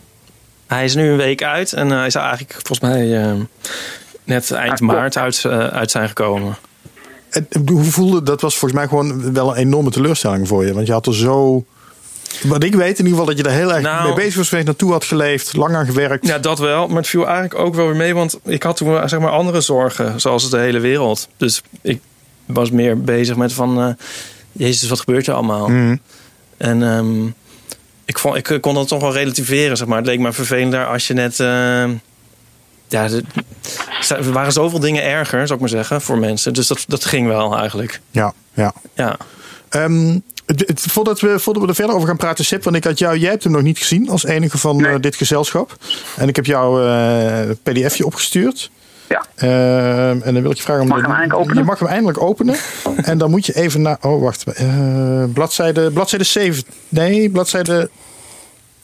hij 0.67 0.83
is 0.83 0.95
nu 0.95 1.09
een 1.11 1.17
week 1.17 1.43
uit 1.43 1.73
en 1.73 1.89
hij 1.89 2.09
zou 2.09 2.25
eigenlijk 2.25 2.53
volgens 2.53 2.79
mij 2.79 3.07
uh, 3.07 3.41
net 4.23 4.51
eind 4.51 4.79
maart 4.79 5.17
uit, 5.17 5.43
uh, 5.45 5.67
uit 5.67 5.91
zijn 5.91 6.07
gekomen. 6.07 6.57
En 7.29 7.47
hoe 7.65 7.83
voelde 7.83 8.23
dat? 8.23 8.41
was 8.41 8.57
volgens 8.57 8.79
mij 8.79 8.89
gewoon 8.89 9.33
wel 9.33 9.49
een 9.51 9.55
enorme 9.57 9.89
teleurstelling 9.89 10.47
voor 10.47 10.65
je. 10.65 10.73
Want 10.73 10.87
je 10.87 10.93
had 10.93 11.05
er 11.07 11.15
zo 11.15 11.65
Wat 12.43 12.63
ik 12.63 12.75
weet 12.75 12.99
in 12.99 13.05
ieder 13.05 13.09
geval 13.09 13.25
dat 13.25 13.37
je 13.37 13.43
daar 13.43 13.53
heel 13.53 13.73
erg 13.73 13.81
Nou- 13.81 14.05
mee 14.05 14.13
bezig 14.15 14.35
was 14.35 14.49
geweest, 14.49 14.67
naartoe 14.67 14.91
had 14.91 15.03
geleefd, 15.03 15.55
lang 15.55 15.75
aan 15.75 15.85
gewerkt. 15.85 16.27
Ja, 16.27 16.37
dat 16.37 16.59
wel. 16.59 16.87
Maar 16.87 16.97
het 16.97 17.07
viel 17.07 17.25
eigenlijk 17.25 17.59
ook 17.59 17.75
wel 17.75 17.85
weer 17.85 17.95
mee. 17.95 18.13
Want 18.13 18.39
ik 18.43 18.63
had 18.63 18.77
toen 18.77 19.09
zeg 19.09 19.19
maar 19.19 19.31
andere 19.31 19.61
zorgen. 19.61 20.21
Zoals 20.21 20.49
de 20.49 20.57
hele 20.57 20.79
wereld. 20.79 21.27
Dus 21.37 21.61
ik 21.81 22.01
was 22.45 22.71
meer 22.71 23.01
bezig 23.01 23.35
met 23.35 23.53
van... 23.53 23.81
eh, 23.81 23.89
Jezus, 24.51 24.89
wat 24.89 24.99
gebeurt 24.99 25.27
er 25.27 25.33
allemaal? 25.33 25.67
Mhm. 25.69 25.95
En 26.59 26.83
ehm, 26.83 27.25
ik, 28.05 28.19
vond, 28.19 28.35
ik 28.35 28.57
kon 28.61 28.73
dat 28.73 28.87
toch 28.87 29.01
wel 29.01 29.13
relativeren, 29.13 29.77
zeg 29.77 29.87
maar. 29.87 29.97
Het 29.97 30.05
leek 30.07 30.19
me 30.19 30.33
vervelender 30.33 30.85
als 30.87 31.07
je 31.07 31.13
net... 31.13 31.39
eh, 31.39 31.89
ja, 32.87 33.09
er 34.09 34.31
waren 34.31 34.51
zoveel 34.51 34.79
dingen 34.79 35.03
erger, 35.03 35.39
zou 35.39 35.53
ik 35.53 35.59
maar 35.59 35.69
zeggen, 35.69 36.01
voor 36.01 36.17
mensen. 36.17 36.53
Dus 36.53 36.67
dat, 36.67 36.83
dat 36.87 37.05
ging 37.05 37.27
wel 37.27 37.57
eigenlijk. 37.57 38.01
Ja, 38.11 38.33
ja. 38.53 38.73
Ja. 38.93 39.17
Ehm, 39.69 40.19
voordat, 40.75 41.19
we, 41.19 41.39
voordat 41.39 41.63
we 41.63 41.69
er 41.69 41.75
verder 41.75 41.95
over 41.95 42.07
gaan 42.07 42.17
praten, 42.17 42.45
Sip, 42.45 42.63
want 42.63 42.75
ik 42.75 42.83
had 42.83 42.99
jou, 42.99 43.17
jij 43.17 43.29
hebt 43.29 43.43
hem 43.43 43.51
nog 43.53 43.61
niet 43.61 43.77
gezien 43.77 44.09
als 44.09 44.25
enige 44.25 44.57
van 44.57 44.75
Nee. 44.75 44.93
eh, 44.93 44.99
dit 44.99 45.15
gezelschap. 45.15 45.77
En 46.17 46.27
ik 46.27 46.35
heb 46.35 46.45
jou 46.45 46.83
eh, 46.87 47.39
een 47.47 47.57
pdfje 47.63 48.05
opgestuurd. 48.05 48.71
Ja. 49.09 49.23
Ehm, 49.35 50.21
en 50.21 50.33
dan 50.33 50.41
wil 50.41 50.51
ik 50.51 50.57
je 50.57 50.63
vragen 50.63 50.81
om. 50.81 50.87
Mag 50.87 50.97
de- 50.97 51.03
ik 51.03 51.09
hem 51.09 51.15
eindelijk 51.19 51.39
openen? 51.41 51.63
Je 51.63 51.69
mag 51.69 51.79
hem 51.79 51.87
eindelijk 51.87 52.21
openen. 52.21 52.55
en 53.11 53.17
dan 53.17 53.29
moet 53.29 53.45
je 53.45 53.55
even 53.55 53.81
naar. 53.81 53.97
Oh, 54.01 54.21
wacht. 54.21 54.43
eh, 54.43 55.23
bladzijde, 55.33 55.91
bladzijde 55.91 56.23
7. 56.25 56.63
Nee, 56.89 57.29
bladzijde 57.29 57.89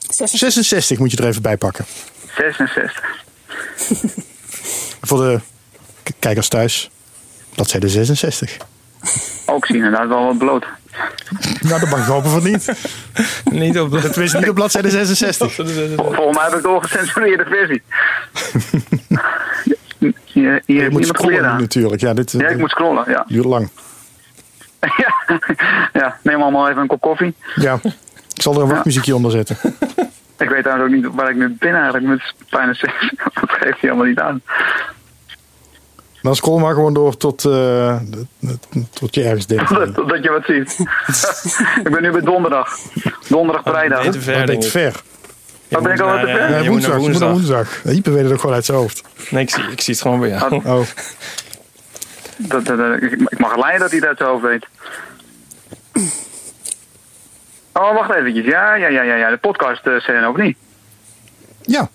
66 0.10 0.98
moet 1.00 1.12
je 1.12 1.18
er 1.18 1.28
even 1.28 1.42
bij 1.42 1.58
pakken. 1.58 1.86
66. 2.38 3.04
Voor 5.02 5.18
de 5.18 5.40
kijkers 6.20 6.48
thuis. 6.48 6.90
Bladzijde 7.56 7.90
66. 7.90 8.58
Ook 9.46 9.66
zien, 9.66 9.76
inderdaad 9.76 10.08
wel 10.08 10.26
wat 10.26 10.38
bloot. 10.38 10.66
Nou, 11.62 11.80
dat 11.80 11.90
mag 11.90 12.00
ik 12.00 12.06
hopen 12.06 12.30
van 12.30 12.44
niet. 12.44 12.72
Niet 13.66 13.80
op 13.80 13.92
Dat 13.92 14.18
is 14.18 14.34
niet 14.34 14.50
op 14.50 14.56
bladzijde 14.56 14.90
66. 14.90 15.54
Volgens 15.54 16.36
mij 16.36 16.44
heb 16.44 16.54
ik 16.54 16.62
de 16.62 16.70
ongecensureerde 16.70 17.46
versie. 17.46 17.82
Hier, 20.36 20.62
hier 20.66 20.76
Je 20.76 20.82
heeft 20.82 20.92
moet 20.92 21.06
scrollen 21.08 21.42
natuurlijk. 21.60 22.02
Ja, 22.02 22.14
dit, 22.14 22.32
Ja, 22.32 22.48
ik 22.48 22.58
moet 22.58 22.70
scrollen, 22.70 23.04
ja. 23.08 23.26
duurt 23.28 23.46
lang. 23.46 23.70
ja. 25.04 25.40
ja, 25.94 26.18
neem 26.24 26.42
allemaal 26.42 26.70
even 26.70 26.82
een 26.82 26.88
kop 26.88 27.02
koffie. 27.02 27.34
Ja, 27.56 27.80
ik 28.34 28.42
zal 28.42 28.56
er 28.56 28.62
een 28.62 28.68
wachtmuziekje 28.68 29.16
onder 29.16 29.32
zetten. 29.32 29.58
Ik 30.38 30.50
weet 30.50 30.66
eigenlijk 30.66 30.82
ook 30.84 31.04
niet 31.04 31.16
waar 31.16 31.30
ik 31.30 31.36
nu 31.36 31.56
ben 31.60 31.74
eigenlijk 31.76 32.06
met 32.06 32.34
bijna 32.50 32.74
seks. 32.74 33.14
Dat 33.42 33.50
geeft 33.50 33.62
hij 33.64 33.76
helemaal 33.80 34.06
niet 34.06 34.20
aan. 34.20 34.42
Dan 36.22 36.36
scroll 36.36 36.62
maar 36.62 36.74
gewoon 36.74 36.94
door 36.94 37.18
tot, 37.18 37.46
eh, 37.46 37.98
tot 38.94 39.16
je 39.16 39.24
ergens 39.24 39.48
denkt. 39.48 39.68
Totdat 39.68 39.94
totdat 39.94 40.24
je 40.24 40.30
wat 40.30 40.44
ziet. 40.46 40.80
ik 41.84 41.92
ben 41.92 42.02
nu 42.02 42.12
bij 42.12 42.22
donderdag. 42.22 42.78
Donderdag 43.28 43.64
vrijdag. 43.66 44.04
Te 44.04 44.22
ver, 44.22 44.38
Dat 44.38 44.48
denk 44.48 44.60
ik 44.60 44.66
ik. 44.66 44.72
ver. 44.72 45.02
Oh, 45.76 45.82
ben 45.84 45.94
ik 45.94 46.00
al 46.00 46.08
wat 46.08 46.20
te 46.20 46.26
ver? 46.28 46.50
Nee, 46.50 46.70
woensdag. 46.70 46.94
Je 46.94 47.00
moet 47.00 47.20
naar 47.20 47.30
woensdag. 47.30 47.30
woensdag. 47.32 47.94
Ieper 47.94 48.14
weet 48.14 48.24
het 48.24 48.32
ook 48.34 48.40
gewoon 48.40 48.56
uit 48.56 48.66
zijn 48.66 48.78
hoofd. 48.78 49.02
Nee, 49.30 49.44
ik 49.44 49.50
zie, 49.50 49.64
ik 49.72 49.82
zie 49.82 49.94
het 49.94 50.02
gewoon 50.02 50.20
bij 50.20 50.30
jou. 50.30 50.56
Oh. 50.56 50.66
Oh, 50.66 50.86
Dat, 52.38 52.66
dat, 52.66 52.78
dat- 52.78 53.02
ik, 53.02 53.38
mag 53.40 53.58
leiden 53.58 53.80
dat 53.82 53.92
hij 53.92 54.00
dat 54.00 54.18
zo 54.18 54.42
weet. 54.42 54.66
Oh, 57.74 57.94
wacht 57.94 58.14
eventjes. 58.16 58.46
Ja, 58.46 58.76
ja, 58.76 58.88
ja, 58.88 59.02
ja. 59.02 59.16
ja. 59.16 59.30
De 59.30 59.38
podcast 59.38 59.86
uh, 59.86 60.00
zijn 60.00 60.24
ook 60.26 60.38
niet. 60.38 60.58
ja. 61.62 61.90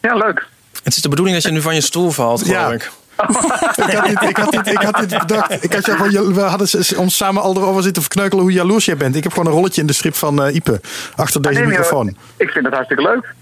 Ja, 0.00 0.14
leuk. 0.14 0.46
Het 0.82 0.96
is 0.96 1.02
de 1.02 1.08
bedoeling 1.08 1.36
dat 1.36 1.44
je 1.46 1.52
nu 1.52 1.60
van 1.60 1.74
je 1.74 1.80
stoel 1.80 2.10
valt, 2.10 2.42
geloof 2.42 2.56
Ja. 2.56 2.72
ik. 2.72 2.90
Ik 3.26 3.94
had 3.94 4.06
dit, 4.06 4.22
ik 4.28 4.36
had 4.36 4.52
dit, 4.52 4.66
ik 4.66 4.82
had 4.82 4.98
dit 4.98 5.18
bedacht. 5.18 5.64
Ik 5.64 5.72
had 5.72 5.86
jou 5.86 5.98
gewoon, 5.98 6.34
we 6.34 6.40
hadden 6.40 6.68
ons 6.96 7.16
samen 7.16 7.42
al 7.42 7.56
erover 7.56 7.82
zitten 7.82 8.02
verkneukelen 8.02 8.42
hoe 8.42 8.52
jaloers 8.52 8.84
jij 8.84 8.96
bent. 8.96 9.16
Ik 9.16 9.22
heb 9.22 9.32
gewoon 9.32 9.46
een 9.46 9.52
rolletje 9.58 9.80
in 9.80 9.86
de 9.86 9.92
strip 9.92 10.14
van 10.14 10.42
eh 10.42 10.54
Ipe. 10.54 10.80
Achter 11.16 11.42
deze 11.42 11.58
Nee, 11.58 11.68
microfoon. 11.68 12.16
Ik 12.36 12.50
vind 12.50 12.64
dat 12.64 12.72
hartstikke 12.72 13.02
leuk. 13.02 13.34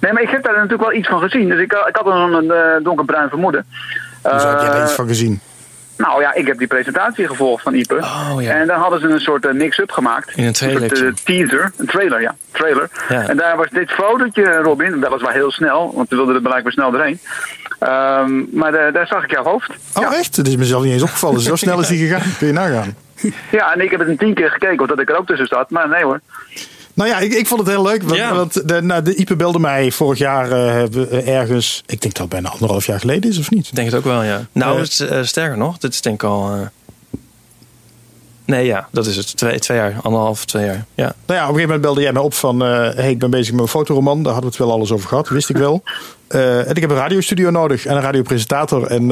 Nee, 0.00 0.12
maar 0.12 0.22
ik 0.22 0.28
heb 0.30 0.42
daar 0.44 0.52
natuurlijk 0.54 0.82
wel 0.82 0.92
iets 0.92 1.08
van 1.08 1.20
gezien. 1.20 1.48
Dus 1.48 1.60
ik, 1.60 1.72
ik 1.88 1.96
had 1.96 2.06
een, 2.06 2.32
een 2.32 2.50
eh, 2.50 2.84
donkerbruin 2.84 3.28
vermoeden. 3.28 3.66
Hoe 4.22 4.38
zou 4.40 4.54
ik 4.54 4.60
jij 4.60 4.68
daar 4.70 4.78
Eh, 4.78 4.84
iets 4.84 4.92
van 4.92 5.06
gezien? 5.06 5.40
Nou 5.96 6.20
ja, 6.20 6.34
ik 6.34 6.46
heb 6.46 6.58
die 6.58 6.66
presentatie 6.66 7.26
gevolgd 7.26 7.62
van 7.62 7.74
Ipe. 7.74 7.94
Oh, 7.96 8.36
ja. 8.40 8.52
En 8.54 8.66
daar 8.66 8.76
hadden 8.78 9.00
ze 9.00 9.06
een 9.08 9.20
soort 9.20 9.46
eh, 9.46 9.52
mix-up 9.52 9.90
gemaakt. 9.90 10.32
In 10.36 10.44
een 10.44 10.52
trailertje. 10.52 10.96
soort, 10.96 11.18
eh, 11.18 11.24
teaser. 11.24 11.72
Een 11.76 11.86
trailer, 11.86 12.20
ja. 12.20 12.34
Trailer. 12.52 12.88
Ja. 13.08 13.28
En 13.28 13.36
daar 13.36 13.56
was 13.56 13.66
dit 13.70 13.90
fotootje, 13.90 14.44
Robin. 14.56 15.00
Weliswaar 15.00 15.32
heel 15.32 15.50
snel, 15.52 15.92
want 15.94 16.08
we 16.08 16.16
wilden 16.16 16.34
er 16.34 16.40
blijkbaar 16.40 16.72
snel 16.72 16.90
doorheen. 16.90 17.18
Ehm, 17.78 18.58
maar 18.58 18.72
daar- 18.72 18.92
daar 18.92 19.06
zag 19.06 19.24
ik 19.24 19.30
jouw 19.30 19.44
hoofd. 19.44 19.70
Oh, 19.94 20.02
ja. 20.02 20.14
echt? 20.14 20.36
Dat 20.36 20.46
is 20.46 20.56
mezelf 20.56 20.82
niet 20.82 20.92
eens 20.92 21.02
opgevallen. 21.02 21.40
Zo 21.40 21.56
snel 21.64 21.80
is 21.80 21.86
die 21.88 22.06
gegaan. 22.08 22.32
Kun 22.38 22.46
je 22.46 22.52
nagaan. 22.52 22.94
ja, 23.50 23.72
en 23.74 23.80
ik 23.80 23.90
heb 23.90 24.00
het 24.00 24.08
een 24.08 24.16
tien 24.16 24.34
keer 24.34 24.50
gekeken, 24.50 24.80
omdat 24.80 25.00
ik 25.00 25.08
er 25.10 25.16
ook 25.18 25.26
tussen 25.26 25.46
zat. 25.46 25.70
Maar 25.70 25.88
nee 25.88 26.04
hoor. 26.04 26.20
Nou 26.96 27.08
ja, 27.08 27.18
ik, 27.18 27.32
ik 27.32 27.46
vond 27.46 27.60
het 27.60 27.68
heel 27.70 27.82
leuk. 27.82 28.02
Want, 28.02 28.16
Ja. 28.16 28.34
want 28.34 28.68
de, 28.68 28.82
nou, 28.82 29.02
de 29.02 29.14
Ipe 29.14 29.36
belde 29.36 29.58
mij 29.58 29.92
vorig 29.92 30.18
jaar 30.18 30.50
eh, 30.52 30.82
eh, 30.82 31.28
ergens. 31.38 31.82
Ik 31.86 32.00
denk 32.00 32.12
dat 32.14 32.22
het 32.22 32.28
bijna 32.32 32.48
anderhalf 32.48 32.86
jaar 32.86 33.00
geleden 33.00 33.30
is, 33.30 33.38
of 33.38 33.50
niet? 33.50 33.66
Ik 33.68 33.74
denk 33.74 33.88
het 33.90 33.96
ook 33.96 34.04
wel, 34.04 34.22
ja. 34.22 34.46
Nou, 34.52 34.72
Eh. 34.74 35.08
het 35.08 35.28
sterker 35.28 35.56
nog, 35.58 35.78
dit 35.78 35.92
is 35.92 36.00
denk 36.00 36.14
ik 36.22 36.28
al... 36.28 36.50
Nee, 38.44 38.66
ja, 38.66 38.88
dat 38.92 39.06
is 39.06 39.16
het. 39.16 39.36
Twee, 39.36 39.58
twee 39.58 39.78
jaar, 39.78 39.94
anderhalf, 40.02 40.44
twee 40.44 40.64
jaar. 40.64 40.84
Ja. 40.94 41.02
Nou 41.04 41.14
ja, 41.26 41.26
op 41.26 41.34
een 41.34 41.40
gegeven 41.54 41.62
moment 41.62 41.80
belde 41.80 42.00
jij 42.00 42.12
mij 42.12 42.22
op 42.22 42.34
van... 42.34 42.60
hey, 42.60 43.10
ik 43.10 43.18
ben 43.18 43.30
bezig 43.30 43.52
met 43.52 43.60
een 43.62 43.68
fotoroman. 43.68 44.22
Daar 44.22 44.32
hadden 44.32 44.50
we 44.50 44.56
het 44.56 44.66
wel 44.66 44.76
alles 44.76 44.92
over 44.92 45.08
gehad. 45.08 45.28
Wist 45.28 45.48
ik 45.48 45.56
wel. 45.56 45.82
En 46.28 46.74
ik 46.74 46.80
heb 46.80 46.90
een 46.90 46.96
radiostudio 46.96 47.50
nodig 47.50 47.86
en 47.86 47.96
een 47.96 48.02
radiopresentator. 48.02 48.86
En 48.86 49.08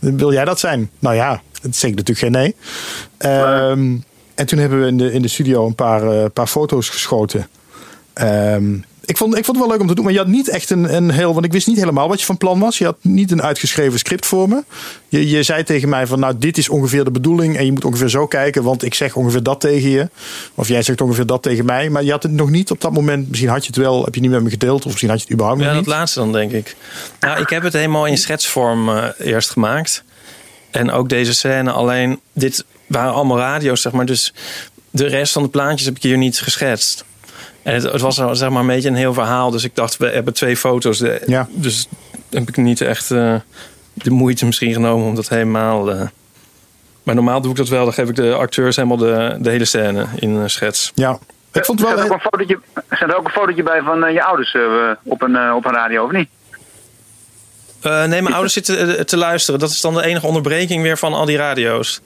wil 0.00 0.32
jij 0.32 0.44
dat 0.44 0.60
zijn? 0.60 0.90
Nou 0.98 1.14
ja, 1.14 1.40
dat 1.62 1.76
zeg 1.76 1.90
ik 1.90 1.96
natuurlijk 1.96 2.18
geen 2.18 2.32
nee. 2.32 2.54
Ehm, 3.18 3.96
en 4.38 4.46
toen 4.46 4.58
hebben 4.58 4.80
we 4.80 4.86
in 4.86 4.96
de, 4.96 5.12
in 5.12 5.22
de 5.22 5.28
studio 5.28 5.66
een 5.66 5.74
paar, 5.74 6.02
eh, 6.10 6.24
paar 6.32 6.46
foto's 6.46 6.88
geschoten. 6.88 7.48
Ehm, 8.12 8.74
ik, 9.04 9.16
vond, 9.16 9.36
ik 9.36 9.44
vond 9.44 9.56
het 9.56 9.66
wel 9.66 9.68
leuk 9.68 9.80
om 9.80 9.86
te 9.86 9.94
doen, 9.94 10.04
maar 10.04 10.12
je 10.12 10.18
had 10.18 10.28
niet 10.28 10.48
echt 10.48 10.70
een, 10.70 10.94
een 10.94 11.10
heel... 11.10 11.32
Want 11.32 11.44
ik 11.44 11.52
wist 11.52 11.66
niet 11.66 11.76
helemaal 11.76 12.08
wat 12.08 12.20
je 12.20 12.26
van 12.26 12.36
plan 12.36 12.58
was. 12.58 12.78
Je 12.78 12.84
had 12.84 12.96
niet 13.00 13.30
een 13.30 13.42
uitgeschreven 13.42 13.98
script 13.98 14.26
voor 14.26 14.48
me. 14.48 14.62
Je, 15.08 15.28
je 15.28 15.42
zei 15.42 15.62
tegen 15.62 15.88
mij 15.88 16.06
van, 16.06 16.20
nou, 16.20 16.34
dit 16.38 16.58
is 16.58 16.68
ongeveer 16.68 17.04
de 17.04 17.10
bedoeling... 17.10 17.56
en 17.56 17.64
je 17.64 17.72
moet 17.72 17.84
ongeveer 17.84 18.08
zo 18.08 18.26
kijken, 18.26 18.62
want 18.62 18.84
ik 18.84 18.94
zeg 18.94 19.16
ongeveer 19.16 19.42
dat 19.42 19.60
tegen 19.60 19.88
je. 19.90 20.08
Of 20.54 20.68
jij 20.68 20.82
zegt 20.82 21.00
ongeveer 21.00 21.26
dat 21.26 21.42
tegen 21.42 21.64
mij. 21.64 21.90
Maar 21.90 22.04
je 22.04 22.10
had 22.10 22.22
het 22.22 22.32
nog 22.32 22.50
niet 22.50 22.70
op 22.70 22.80
dat 22.80 22.92
moment... 22.92 23.28
Misschien 23.28 23.50
had 23.50 23.62
je 23.62 23.66
het 23.66 23.76
wel, 23.76 24.04
heb 24.04 24.14
je 24.14 24.20
niet 24.20 24.30
met 24.30 24.42
me 24.42 24.50
gedeeld... 24.50 24.78
of 24.84 24.86
misschien 24.90 25.08
had 25.08 25.18
je 25.18 25.24
het 25.24 25.32
überhaupt 25.32 25.60
Ja, 25.60 25.66
nog 25.66 25.76
dat 25.76 25.86
niet. 25.86 25.94
laatste 25.94 26.18
dan, 26.18 26.32
denk 26.32 26.52
ik. 26.52 26.76
Nou, 27.20 27.40
ik 27.40 27.48
heb 27.48 27.62
het 27.62 27.72
helemaal 27.72 28.06
in 28.06 28.18
schetsvorm 28.18 28.88
eh, 28.88 29.04
eerst 29.18 29.50
gemaakt. 29.50 30.04
En 30.70 30.90
ook 30.90 31.08
deze 31.08 31.34
scène. 31.34 31.70
Alleen, 31.70 32.20
dit 32.32 32.64
waren 32.86 33.12
allemaal 33.12 33.38
radio's, 33.38 33.82
zeg 33.82 33.92
maar. 33.92 34.06
Dus 34.06 34.34
de 34.90 35.06
rest 35.06 35.32
van 35.32 35.42
de 35.42 35.48
plaatjes 35.48 35.84
heb 35.84 35.96
ik 35.96 36.02
hier 36.02 36.16
niet 36.18 36.40
geschetst. 36.40 37.04
En 37.62 37.74
het, 37.74 37.82
het 37.82 38.00
was 38.00 38.14
zeg 38.32 38.50
maar 38.50 38.60
een 38.60 38.66
beetje 38.66 38.88
een 38.88 38.94
heel 38.94 39.14
verhaal. 39.14 39.50
Dus 39.50 39.64
ik 39.64 39.74
dacht, 39.74 39.96
we 39.96 40.06
hebben 40.08 40.34
twee 40.34 40.56
foto's. 40.56 40.98
De- 40.98 41.22
Ja. 41.26 41.48
Dus 41.50 41.88
heb 42.30 42.48
ik 42.48 42.56
niet 42.56 42.80
echt 42.80 43.10
eh, 43.10 43.34
de 43.92 44.10
moeite 44.10 44.46
misschien 44.46 44.72
genomen 44.72 45.06
om 45.06 45.14
dat 45.14 45.28
helemaal... 45.28 45.90
eh, 45.90 46.02
maar 47.02 47.14
normaal 47.14 47.40
doe 47.40 47.50
ik 47.50 47.56
dat 47.56 47.68
wel. 47.68 47.84
Dan 47.84 47.92
geef 47.92 48.08
ik 48.08 48.14
de 48.14 48.34
acteurs 48.34 48.76
helemaal 48.76 48.96
de, 48.96 49.36
de 49.40 49.50
hele 49.50 49.64
scène 49.64 50.06
in 50.16 50.30
een 50.30 50.50
schets. 50.50 50.92
Ja, 50.94 51.18
ik 51.52 51.64
vond 51.64 51.80
wel... 51.80 51.98
er 51.98 52.04
ook 52.04 52.10
een 52.12 52.20
fotootje, 52.20 52.58
zet 52.90 53.08
er 53.08 53.16
ook 53.16 53.24
een 53.24 53.30
fotootje 53.30 53.62
bij 53.62 53.80
van 53.82 54.04
eh, 54.04 54.12
je 54.12 54.24
ouders 54.24 54.54
eh, 54.54 54.62
op, 55.02 55.22
een, 55.22 55.36
eh, 55.36 55.54
op 55.56 55.64
een 55.64 55.72
radio, 55.72 56.04
of 56.04 56.10
niet? 56.12 56.28
Eh, 57.90 58.04
nee, 58.08 58.22
mijn 58.22 58.32
ouders 58.34 58.52
zitten 58.52 58.96
eh, 58.98 59.04
te 59.04 59.16
luisteren. 59.16 59.60
Dat 59.60 59.70
is 59.70 59.80
dan 59.80 59.94
de 59.94 60.04
enige 60.04 60.26
onderbreking 60.26 60.82
weer 60.82 60.98
van 60.98 61.12
al 61.14 61.24
die 61.24 61.36
radio's. 61.36 62.00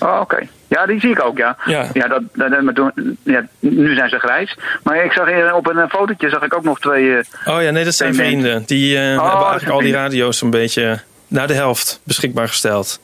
Oh, 0.00 0.20
oké. 0.20 0.38
Ja, 0.68 0.86
die 0.86 1.00
zie 1.00 1.10
ik 1.10 1.24
ook, 1.24 1.38
ja. 1.38 1.56
Ja. 1.64 1.86
ja, 1.92 2.08
dat, 2.08 2.22
dat, 2.34 2.50
dat- 2.50 2.62
maar 2.62 2.74
toen, 2.74 3.18
ja 3.22 3.46
nu 3.58 3.94
zijn 3.94 4.08
ze 4.08 4.18
grijs. 4.18 4.56
Maar 4.82 5.04
ik 5.04 5.12
zag 5.12 5.26
hier 5.28 5.54
op 5.54 5.66
een 5.68 5.78
eh, 5.78 5.88
fotootje 5.88 6.28
zag 6.28 6.42
ik 6.42 6.54
ook 6.54 6.64
nog 6.64 6.80
twee... 6.80 7.16
eh, 7.16 7.54
Oh 7.54 7.62
ja, 7.62 7.70
nee, 7.70 7.84
dat 7.84 7.94
zijn 7.94 8.14
vrienden. 8.14 8.62
Die 8.66 8.96
eh, 8.98 9.02
dat 9.16 9.22
hebben 9.22 9.40
eigenlijk 9.46 9.70
al 9.70 9.80
die 9.80 9.92
radio's 9.92 10.40
een 10.40 10.50
beetje 10.50 11.00
naar 11.28 11.46
de 11.46 11.54
helft 11.54 12.00
beschikbaar 12.04 12.48
gesteld. 12.48 13.00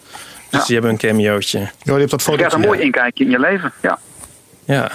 Dus 0.51 0.61
Ja. 0.61 0.65
die 0.67 0.73
hebben 0.75 0.91
een 0.93 0.99
cameootje. 0.99 1.59
Ja, 1.59 1.65
je 1.85 1.93
hebt 1.93 2.11
dat 2.11 2.11
je 2.11 2.17
krijgt 2.17 2.23
fotootje. 2.23 2.57
een 2.57 2.67
mooi 2.67 2.81
inkijkje 2.81 3.25
in 3.25 3.31
je 3.31 3.39
leven, 3.41 3.73
ja. 3.83 3.99
Ja. 4.65 4.91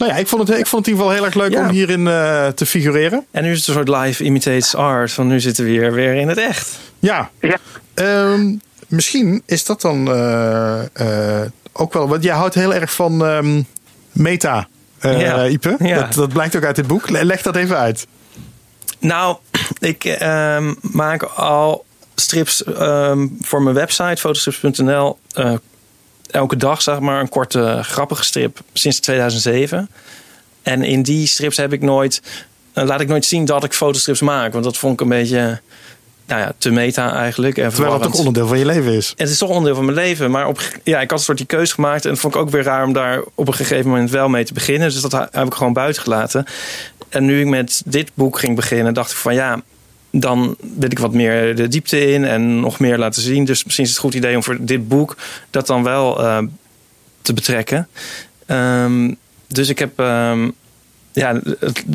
Nou 0.00 0.12
ja, 0.12 0.18
ik 0.18 0.26
vond, 0.28 0.48
het, 0.48 0.58
ik 0.58 0.66
vond 0.66 0.86
het 0.86 0.94
in 0.94 1.00
ieder 1.00 1.10
geval 1.10 1.10
heel 1.10 1.24
erg 1.24 1.34
leuk 1.50 1.52
Ja. 1.60 1.68
om 1.68 1.74
hierin 1.74 2.06
eh, 2.08 2.46
te 2.46 2.66
figureren. 2.66 3.26
En 3.30 3.42
nu 3.42 3.50
is 3.50 3.58
het 3.58 3.66
een 3.66 3.74
soort 3.74 3.88
live 4.04 4.24
imitates 4.24 4.74
art. 4.74 5.12
Van 5.12 5.26
nu 5.26 5.40
zitten 5.40 5.64
we 5.64 5.70
hier 5.70 5.92
weer 5.92 6.14
in 6.14 6.28
het 6.28 6.38
echt. 6.38 6.78
Ja, 6.98 7.30
Ja, 7.40 7.56
Ehm, 7.94 8.54
misschien 8.88 9.42
is 9.46 9.64
dat 9.64 9.80
dan 9.80 10.08
eh, 10.12 10.80
eh, 11.42 11.46
ook 11.72 11.92
wel. 11.92 12.08
Want 12.08 12.22
jij 12.24 12.34
houdt 12.34 12.54
heel 12.54 12.74
erg 12.74 12.92
van 12.92 13.24
ehm, 13.26 13.62
meta, 14.12 14.68
eh 14.98 15.20
Ja. 15.20 15.46
Ipe. 15.46 15.76
Ja. 15.78 16.00
Dat, 16.00 16.14
dat 16.14 16.32
blijkt 16.32 16.56
ook 16.56 16.64
uit 16.64 16.76
dit 16.76 16.86
boek. 16.86 17.10
Le- 17.10 17.24
Leg 17.24 17.42
dat 17.42 17.56
even 17.56 17.78
uit. 17.78 18.06
Nou, 18.98 19.36
ik 19.78 20.04
ehm, 20.04 20.74
maak 20.80 21.22
al 21.22 21.84
strips 22.14 22.64
ehm, 22.64 23.26
voor 23.40 23.62
mijn 23.62 23.74
website, 23.74 24.16
fotostrips.nl. 24.20 25.18
eh, 25.32 25.52
elke 26.30 26.56
dag, 26.56 26.82
zeg 26.82 27.00
maar, 27.00 27.20
een 27.20 27.28
korte 27.28 27.78
grappige 27.82 28.24
strip 28.24 28.60
sinds 28.72 29.00
2007. 29.00 29.88
En 30.62 30.82
in 30.82 31.02
die 31.02 31.26
strips 31.26 31.56
heb 31.56 31.72
ik 31.72 31.82
nooit, 31.82 32.22
eh, 32.72 32.84
laat 32.84 33.00
ik 33.00 33.08
nooit 33.08 33.24
zien 33.24 33.44
dat 33.44 33.64
ik 33.64 33.72
fotostrips 33.72 34.20
maak. 34.20 34.52
Want 34.52 34.64
dat 34.64 34.76
vond 34.76 34.92
ik 34.92 35.00
een 35.00 35.08
beetje. 35.08 35.60
nou 36.26 36.40
ja, 36.42 36.52
te 36.58 36.70
meta 36.70 37.14
eigenlijk. 37.14 37.58
En 37.58 37.70
Terwijl 37.70 37.92
het 37.92 38.02
toch 38.02 38.18
onderdeel 38.18 38.46
van 38.46 38.58
je 38.58 38.66
leven 38.66 38.92
is. 38.92 39.14
Het 39.16 39.28
is 39.28 39.38
toch 39.38 39.48
onderdeel 39.48 39.74
van 39.74 39.84
mijn 39.84 39.96
leven. 39.96 40.30
Maar 40.30 40.46
op, 40.46 40.60
ja, 40.84 41.00
ik 41.00 41.10
had 41.10 41.18
een 41.18 41.24
soort 41.24 41.38
die 41.38 41.46
keuze 41.46 41.74
gemaakt. 41.74 42.04
En 42.04 42.10
het 42.10 42.20
vond 42.20 42.34
ik 42.34 42.40
ook 42.40 42.50
weer 42.50 42.62
raar 42.62 42.84
om 42.84 42.92
daar 42.92 43.22
op 43.34 43.48
een 43.48 43.54
gegeven 43.54 43.90
moment 43.90 44.10
wel 44.10 44.28
mee 44.28 44.44
te 44.44 44.52
beginnen. 44.52 44.90
Dus 44.90 45.00
dat 45.00 45.28
heb 45.32 45.46
ik 45.46 45.54
gewoon 45.54 45.72
buiten 45.72 46.02
gelaten. 46.02 46.44
En 47.08 47.24
nu 47.24 47.40
ik 47.40 47.46
met 47.46 47.82
dit 47.84 48.10
boek 48.14 48.38
ging 48.38 48.56
beginnen, 48.56 48.94
dacht 48.94 49.10
ik 49.10 49.16
van 49.16 49.34
ja, 49.34 49.62
dan 50.10 50.56
wil 50.78 50.90
ik 50.90 50.98
wat 50.98 51.12
meer 51.12 51.56
de 51.56 51.68
diepte 51.68 52.12
in 52.12 52.24
en 52.24 52.60
nog 52.60 52.78
meer 52.78 52.98
laten 52.98 53.22
zien. 53.22 53.44
Dus 53.44 53.64
misschien 53.64 53.84
is 53.84 53.90
het 53.90 53.98
een 53.98 54.04
goed 54.04 54.14
idee 54.14 54.36
om 54.36 54.42
voor 54.42 54.56
dit 54.60 54.88
boek 54.88 55.16
dat 55.50 55.66
dan 55.66 55.82
wel 55.82 56.20
uh, 56.20 56.38
te 57.22 57.32
betrekken. 57.32 57.88
Um, 58.46 59.16
dus 59.46 59.68
ik 59.68 59.78
heb. 59.78 59.98
Um, 59.98 60.52
ja, 61.12 61.40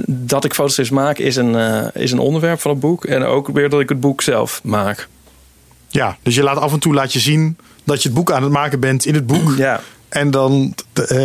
dat 0.08 0.46
ik 0.46 0.54
foto's 0.54 0.90
maak 0.90 1.18
is 1.18 1.36
een, 1.36 1.54
uh, 1.54 1.86
is 1.94 2.12
een 2.12 2.20
onderwerp 2.20 2.62
van 2.62 2.72
het 2.72 2.80
boek. 2.80 3.06
En 3.06 3.24
ook 3.24 3.48
weer 3.48 3.70
dat 3.70 3.80
ik 3.80 3.90
het 3.90 4.00
boek 4.00 4.22
zelf 4.22 4.62
maak. 4.64 5.08
Ja, 5.88 6.18
dus 6.22 6.36
je 6.36 6.44
laat 6.44 6.58
af 6.58 6.74
en 6.74 6.80
toe 6.80 6.94
laat 6.94 7.14
je 7.14 7.20
zien 7.20 7.58
dat 7.84 8.02
je 8.02 8.10
het 8.10 8.18
boek 8.18 8.32
aan 8.32 8.44
het 8.44 8.52
maken 8.52 8.80
bent 8.80 9.06
in 9.06 9.14
het 9.14 9.28
boek. 9.28 9.54
Ja. 9.58 9.82
En 10.10 10.32
dan, 10.32 10.76
uh, 11.12 11.18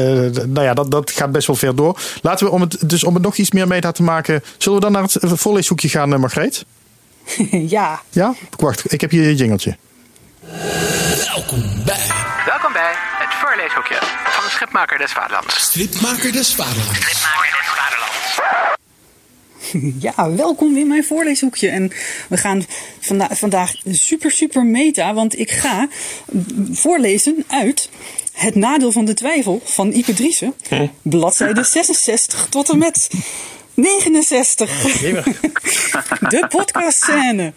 nou 0.46 0.62
ja, 0.62 0.74
dat, 0.74 0.90
dat 0.90 1.10
gaat 1.10 1.32
best 1.32 1.46
wel 1.46 1.56
ver 1.56 1.76
door. 1.76 2.00
Laten 2.22 2.46
we, 2.46 2.52
om 2.52 2.60
het, 2.60 2.90
dus 2.90 3.04
om 3.04 3.14
het 3.14 3.22
nog 3.22 3.36
iets 3.36 3.50
meer 3.50 3.66
meta 3.66 3.92
te 3.92 4.02
maken, 4.02 4.42
zullen 4.58 4.78
we 4.78 4.84
dan 4.84 4.92
naar 4.92 5.02
het 5.02 5.18
voorleeshoekje 5.22 5.88
gaan, 5.88 6.20
Margreet? 6.20 6.64
ja. 7.76 8.02
Ja? 8.10 8.34
Wacht, 8.56 8.92
ik 8.92 9.00
heb 9.00 9.10
hier 9.10 9.22
je 9.22 9.34
jingeltje. 9.34 9.76
Welkom 11.16 11.84
bij. 11.84 12.06
Welkom 12.46 12.72
bij 12.72 12.92
het 12.94 13.34
voorleeshoekje 13.34 13.96
van 14.24 14.44
de 14.44 14.50
Schipmaker 14.50 14.98
des 14.98 15.12
Vaderlands. 15.12 15.60
Stripmaker 15.60 16.32
des 16.32 16.54
Vaderlands. 16.54 16.96
Stripmaker 16.96 17.50
des 17.58 17.68
Vaderlands. 17.68 18.38
Ja, 19.98 20.34
welkom 20.34 20.76
in 20.76 20.88
mijn 20.88 21.04
voorleeshoekje. 21.04 21.68
En 21.68 21.92
we 22.28 22.36
gaan 22.36 22.64
vanda 23.00 23.28
vandaag 23.30 23.72
super, 23.90 24.30
super 24.30 24.64
meta, 24.64 25.14
want 25.14 25.38
ik 25.38 25.50
ga 25.50 25.88
voorlezen 26.72 27.44
uit 27.48 27.88
Het 28.32 28.54
Nadeel 28.54 28.92
van 28.92 29.04
de 29.04 29.14
Twijfel 29.14 29.60
van 29.64 29.92
Ipe 29.92 30.14
Driessen, 30.14 30.54
hm? 30.68 30.86
bladzijde 31.02 31.64
66 31.64 32.46
tot 32.50 32.70
en 32.70 32.78
met 32.78 33.10
69. 33.74 34.70
De 36.28 36.46
podcastscène. 36.48 37.52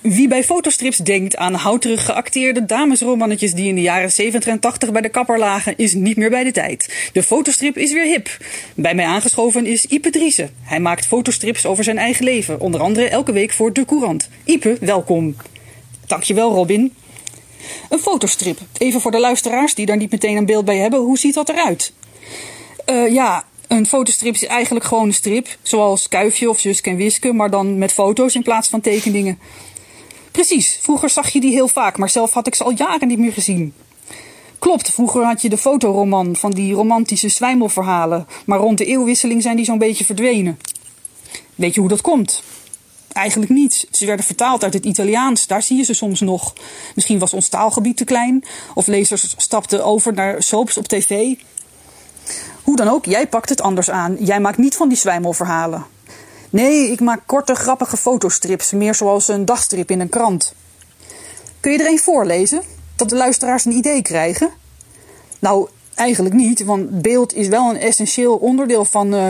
Wie 0.00 0.28
bij 0.28 0.44
fotostrips 0.44 0.96
denkt 0.96 1.36
aan 1.36 1.54
houterig 1.54 2.04
geacteerde 2.04 2.66
damesromannetjes 2.66 3.54
die 3.54 3.68
in 3.68 3.74
de 3.74 3.80
jaren 3.80 4.12
70 4.12 4.50
en 4.50 4.60
80 4.60 4.92
bij 4.92 5.00
de 5.00 5.08
kapper 5.08 5.38
lagen, 5.38 5.74
is 5.76 5.94
niet 5.94 6.16
meer 6.16 6.30
bij 6.30 6.44
de 6.44 6.52
tijd. 6.52 7.10
De 7.12 7.22
fotostrip 7.22 7.76
is 7.76 7.92
weer 7.92 8.04
hip. 8.04 8.36
Bij 8.74 8.94
mij 8.94 9.04
aangeschoven 9.04 9.66
is 9.66 9.86
Ipe 9.86 10.10
Driessen. 10.10 10.50
Hij 10.62 10.80
maakt 10.80 11.06
fotostrips 11.06 11.66
over 11.66 11.84
zijn 11.84 11.98
eigen 11.98 12.24
leven, 12.24 12.60
onder 12.60 12.80
andere 12.80 13.08
elke 13.08 13.32
week 13.32 13.52
voor 13.52 13.72
De 13.72 13.84
Courant. 13.84 14.28
Ipe, 14.44 14.76
welkom. 14.80 15.36
Dankjewel, 16.06 16.54
Robin. 16.54 16.94
Een 17.88 17.98
fotostrip. 17.98 18.58
Even 18.78 19.00
voor 19.00 19.10
de 19.10 19.20
luisteraars 19.20 19.74
die 19.74 19.86
daar 19.86 19.96
niet 19.96 20.10
meteen 20.10 20.36
een 20.36 20.46
beeld 20.46 20.64
bij 20.64 20.76
hebben, 20.76 21.00
hoe 21.00 21.18
ziet 21.18 21.34
dat 21.34 21.48
eruit? 21.48 21.92
Uh, 22.90 23.12
ja, 23.12 23.44
een 23.68 23.86
fotostrip 23.86 24.34
is 24.34 24.44
eigenlijk 24.44 24.84
gewoon 24.84 25.06
een 25.06 25.14
strip, 25.14 25.48
zoals 25.62 26.08
Kuifje 26.08 26.48
of 26.48 26.58
Suske 26.58 26.90
en 26.90 26.96
Wiske, 26.96 27.32
maar 27.32 27.50
dan 27.50 27.78
met 27.78 27.92
foto's 27.92 28.34
in 28.34 28.42
plaats 28.42 28.68
van 28.68 28.80
tekeningen. 28.80 29.38
Precies, 30.30 30.78
vroeger 30.82 31.10
zag 31.10 31.28
je 31.28 31.40
die 31.40 31.52
heel 31.52 31.68
vaak, 31.68 31.98
maar 31.98 32.10
zelf 32.10 32.32
had 32.32 32.46
ik 32.46 32.54
ze 32.54 32.64
al 32.64 32.70
jaren 32.70 33.08
niet 33.08 33.18
meer 33.18 33.32
gezien. 33.32 33.74
Klopt, 34.58 34.90
vroeger 34.90 35.24
had 35.24 35.42
je 35.42 35.48
de 35.48 35.56
fotoroman 35.56 36.36
van 36.36 36.50
die 36.50 36.74
romantische 36.74 37.28
zwijmelverhalen, 37.28 38.26
maar 38.46 38.58
rond 38.58 38.78
de 38.78 38.84
eeuwwisseling 38.84 39.42
zijn 39.42 39.56
die 39.56 39.64
zo'n 39.64 39.78
beetje 39.78 40.04
verdwenen. 40.04 40.58
Weet 41.54 41.74
je 41.74 41.80
hoe 41.80 41.88
dat 41.88 42.00
komt? 42.00 42.42
Eigenlijk 43.12 43.52
niet. 43.52 43.86
Ze 43.90 44.06
werden 44.06 44.24
vertaald 44.24 44.64
uit 44.64 44.74
het 44.74 44.84
Italiaans, 44.84 45.46
daar 45.46 45.62
zie 45.62 45.76
je 45.76 45.84
ze 45.84 45.94
soms 45.94 46.20
nog. 46.20 46.52
Misschien 46.94 47.18
was 47.18 47.32
ons 47.32 47.48
taalgebied 47.48 47.96
te 47.96 48.04
klein, 48.04 48.44
of 48.74 48.86
lezers 48.86 49.34
stapten 49.36 49.84
over 49.84 50.12
naar 50.12 50.42
soaps 50.42 50.76
op 50.76 50.86
tv. 50.86 51.34
Hoe 52.70 52.78
dan 52.78 52.88
ook, 52.88 53.04
jij 53.04 53.26
pakt 53.26 53.48
het 53.48 53.60
anders 53.60 53.90
aan. 53.90 54.16
Jij 54.18 54.40
maakt 54.40 54.58
niet 54.58 54.76
van 54.76 54.88
die 54.88 54.98
zwijmelverhalen. 54.98 55.86
Nee, 56.50 56.90
ik 56.90 57.00
maak 57.00 57.20
korte, 57.26 57.54
grappige 57.54 57.96
fotostrips, 57.96 58.72
meer 58.72 58.94
zoals 58.94 59.28
een 59.28 59.44
dagstrip 59.44 59.90
in 59.90 60.00
een 60.00 60.08
krant. 60.08 60.54
Kun 61.60 61.72
je 61.72 61.78
er 61.78 61.86
een 61.86 61.98
voorlezen? 61.98 62.62
Dat 62.96 63.08
de 63.08 63.16
luisteraars 63.16 63.64
een 63.64 63.72
idee 63.72 64.02
krijgen? 64.02 64.50
Nou, 65.38 65.68
eigenlijk 65.94 66.34
niet, 66.34 66.64
want 66.64 67.02
beeld 67.02 67.34
is 67.34 67.48
wel 67.48 67.70
een 67.70 67.80
essentieel 67.80 68.36
onderdeel 68.36 68.84
van 68.84 69.14
uh, 69.14 69.26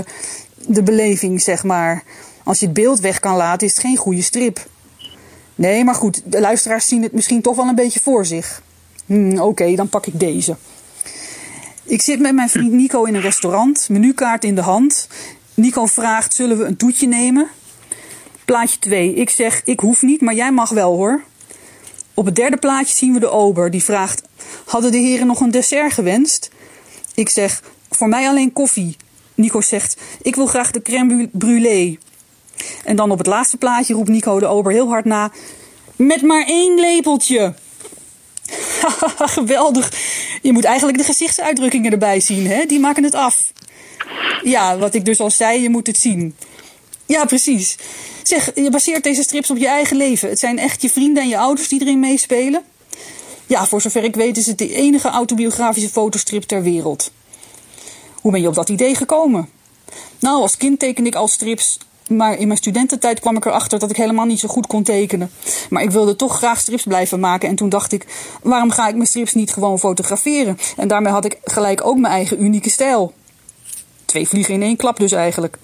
de 0.67 0.83
beleving, 0.83 1.43
zeg 1.43 1.65
maar. 1.65 2.03
Als 2.45 2.59
je 2.59 2.65
het 2.65 2.75
beeld 2.75 3.01
weg 3.01 3.21
kan 3.21 3.37
laten, 3.37 3.67
is 3.67 3.73
het 3.73 3.83
geen 3.83 3.97
goede 3.97 4.23
strip. 4.23 4.67
Nee, 5.55 5.85
maar 5.85 5.95
goed, 5.95 6.23
de 6.25 6.41
luisteraars 6.41 6.89
zien 6.89 7.03
het 7.03 7.13
misschien 7.13 7.43
toch 7.43 7.57
wel 7.57 7.67
een 7.67 7.75
beetje 7.75 8.01
voor 8.01 8.27
zich. 8.27 8.63
Hmm, 9.07 9.39
Oké, 9.39 9.75
dan 9.75 9.89
pak 9.89 10.07
ik 10.07 10.21
deze. 10.21 10.57
Ik 11.91 12.03
zit 12.03 12.21
met 12.21 12.35
mijn 12.35 12.49
vriend 12.49 12.73
Nico 12.73 13.05
in 13.05 13.15
een 13.15 13.21
restaurant, 13.21 13.89
menukaart 13.89 14.45
in 14.45 14.55
de 14.55 14.61
hand. 14.61 15.09
Nico 15.55 15.87
vraagt: 15.87 16.35
Zullen 16.35 16.59
we 16.59 16.65
een 16.65 16.77
toetje 16.77 17.07
nemen? 17.07 17.49
Plaatje 18.45 18.79
2. 18.79 19.15
Ik 19.15 19.31
zeg: 19.31 19.63
Ik 19.65 19.81
hoef 19.81 20.03
niet, 20.03 20.21
maar 20.21 20.35
jij 20.35 20.53
mag 20.53 20.71
wel 20.71 20.97
hoor. 20.97 21.23
Op 22.15 22.25
het 22.25 22.35
derde 22.35 22.57
plaatje 22.57 22.97
zien 22.97 23.13
we 23.13 23.21
de 23.21 23.31
ober. 23.31 23.71
Die 23.71 23.83
vraagt: 23.83 24.23
Hadden 24.65 24.93
de 24.93 24.99
heren 24.99 25.27
nog 25.27 25.41
een 25.41 25.51
dessert 25.51 25.93
gewenst? 25.93 26.51
Ik 27.15 27.29
zeg: 27.29 27.63
Voor 27.91 28.09
mij 28.09 28.29
alleen 28.29 28.53
koffie. 28.53 28.97
Nico 29.35 29.61
zegt: 29.61 30.01
Ik 30.23 30.35
wil 30.35 30.47
graag 30.47 30.71
de 30.71 30.83
crème 30.83 31.29
brûlée. 31.39 31.99
En 32.85 32.97
dan 32.97 33.11
op 33.11 33.19
het 33.19 33.27
laatste 33.27 33.57
plaatje 33.57 33.95
roept 33.95 34.09
Nico 34.09 34.39
de 34.39 34.47
ober 34.47 34.73
heel 34.73 34.89
hard 34.89 35.05
na: 35.05 35.33
Met 35.97 36.23
maar 36.23 36.45
één 36.47 36.81
lepeltje. 36.81 37.55
Geweldig. 39.39 39.93
Je 40.43 40.53
moet 40.53 40.65
eigenlijk 40.65 40.99
de 40.99 41.05
gezichtsuitdrukkingen 41.05 41.93
erbij 41.93 42.21
zien, 42.21 42.47
hè? 42.47 42.65
Die 42.65 42.81
maken 42.81 43.05
het 43.05 43.15
af. 43.15 43.53
Ja, 44.43 44.79
wat 44.79 44.95
ik 44.95 45.05
dus 45.05 45.21
al 45.21 45.31
zei, 45.31 45.63
je 45.63 45.71
moet 45.71 45.87
het 45.87 45.99
zien. 45.99 46.37
Ja, 47.07 47.25
precies. 47.25 47.77
Zeg, 48.23 48.51
je 48.55 48.71
baseert 48.71 49.03
deze 49.03 49.23
strips 49.23 49.51
op 49.51 49.57
je 49.57 49.69
eigen 49.69 49.97
leven. 49.97 50.29
Het 50.29 50.39
zijn 50.39 50.59
echt 50.59 50.83
je 50.83 50.91
vrienden 50.91 51.23
en 51.23 51.29
je 51.29 51.39
ouders 51.39 51.69
die 51.69 51.81
erin 51.81 52.01
meespelen. 52.01 52.63
Ja, 53.47 53.67
voor 53.67 53.81
zover 53.81 54.05
ik 54.05 54.15
weet 54.15 54.37
is 54.37 54.47
het 54.47 54.59
de 54.59 54.75
enige 54.75 55.09
autobiografische 55.09 55.89
fotostrip 55.89 56.43
ter 56.43 56.63
wereld. 56.63 57.11
Hoe 58.15 58.33
ben 58.33 58.41
je 58.41 58.49
op 58.49 58.55
dat 58.55 58.69
idee 58.69 58.95
gekomen? 58.95 59.49
Nou, 60.19 60.41
als 60.41 60.57
kind 60.57 60.79
tekende 60.79 61.09
ik 61.09 61.15
al 61.15 61.29
strips, 61.29 61.79
maar 62.11 62.39
in 62.39 62.47
mijn 62.47 62.59
studententijd 62.59 63.21
kwam 63.21 63.37
ik 63.37 63.45
erachter 63.45 63.79
dat 63.79 63.91
ik 63.91 63.97
helemaal 63.97 64.25
niet 64.25 64.41
zo 64.41 64.49
goed 64.49 64.67
kon 64.67 64.83
tekenen. 64.83 65.31
Maar 65.71 65.83
ik 65.83 65.91
wilde 65.91 66.17
toch 66.17 66.37
graag 66.37 66.61
strips 66.61 66.83
blijven 66.83 67.21
maken. 67.21 67.49
En 67.49 67.55
toen 67.55 67.69
dacht 67.69 67.93
ik, 67.93 68.07
waarom 68.43 68.71
ga 68.71 68.89
ik 68.89 68.95
mijn 68.95 69.07
strips 69.07 69.35
niet 69.35 69.53
gewoon 69.53 69.79
fotograferen? 69.79 70.59
En 70.77 70.89
daarmee 70.89 71.13
had 71.13 71.25
ik 71.25 71.39
gelijk 71.45 71.87
ook 71.87 71.99
mijn 71.99 72.13
eigen 72.13 72.43
unieke 72.43 72.71
stijl. 72.71 73.13
Twee 74.05 74.29
vliegen 74.29 74.55
in 74.55 74.63
één 74.63 74.77
klap 74.77 74.99
dus 74.99 75.13
eigenlijk. 75.13 75.59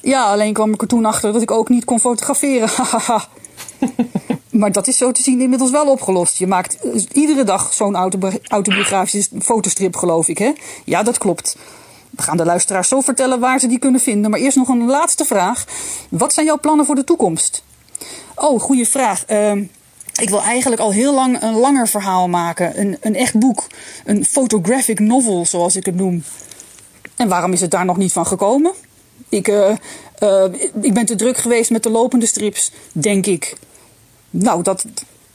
Ja, 0.00 0.24
alleen 0.30 0.52
kwam 0.52 0.72
ik 0.72 0.80
er 0.82 0.88
toen 0.88 1.04
achter 1.04 1.32
dat 1.32 1.42
ik 1.42 1.50
ook 1.50 1.68
niet 1.68 1.84
kon 1.84 2.00
fotograferen. 2.00 2.70
maar 4.60 4.72
dat 4.72 4.86
is 4.86 4.96
zo 4.96 5.12
te 5.12 5.22
zien 5.22 5.40
inmiddels 5.40 5.70
wel 5.70 5.90
opgelost. 5.90 6.38
Je 6.38 6.46
maakt 6.46 6.78
iedere 7.12 7.44
dag 7.44 7.72
zo'n 7.72 7.96
autobiografische 8.48 9.30
fotostrip, 9.38 9.96
geloof 9.96 10.28
ik, 10.28 10.38
hè? 10.38 10.52
Ja, 10.84 11.02
dat 11.02 11.18
klopt. 11.18 11.56
We 12.10 12.22
gaan 12.22 12.36
de 12.36 12.44
luisteraars 12.44 12.88
zo 12.88 13.00
vertellen 13.00 13.40
waar 13.40 13.60
ze 13.60 13.66
die 13.66 13.78
kunnen 13.78 14.00
vinden. 14.00 14.30
Maar 14.30 14.40
eerst 14.40 14.56
nog 14.56 14.68
een 14.68 14.84
laatste 14.84 15.24
vraag. 15.24 15.64
Wat 16.08 16.32
zijn 16.32 16.46
jouw 16.46 16.58
plannen 16.58 16.86
voor 16.86 16.94
de 16.94 17.04
toekomst? 17.04 17.62
Oh, 18.34 18.60
goede 18.60 18.86
vraag. 18.86 19.24
Uh, 19.30 19.52
ik 20.14 20.28
wil 20.28 20.42
eigenlijk 20.42 20.80
al 20.80 20.92
heel 20.92 21.14
lang 21.14 21.42
een 21.42 21.54
langer 21.54 21.88
verhaal 21.88 22.28
maken. 22.28 22.80
Een, 22.80 22.96
een 23.00 23.14
echt 23.14 23.38
boek. 23.38 23.66
Een 24.04 24.24
photographic 24.24 24.98
novel, 25.00 25.46
zoals 25.46 25.76
ik 25.76 25.86
het 25.86 25.94
noem. 25.94 26.22
En 27.16 27.28
waarom 27.28 27.52
is 27.52 27.60
het 27.60 27.70
daar 27.70 27.84
nog 27.84 27.96
niet 27.96 28.12
van 28.12 28.26
gekomen? 28.26 28.72
Ik, 29.28 29.48
uh, 29.48 29.70
uh, 30.22 30.44
ik 30.80 30.94
ben 30.94 31.06
te 31.06 31.14
druk 31.14 31.36
geweest 31.36 31.70
met 31.70 31.82
de 31.82 31.90
lopende 31.90 32.26
strips, 32.26 32.72
denk 32.92 33.26
ik. 33.26 33.56
Nou, 34.30 34.62
dat, 34.62 34.84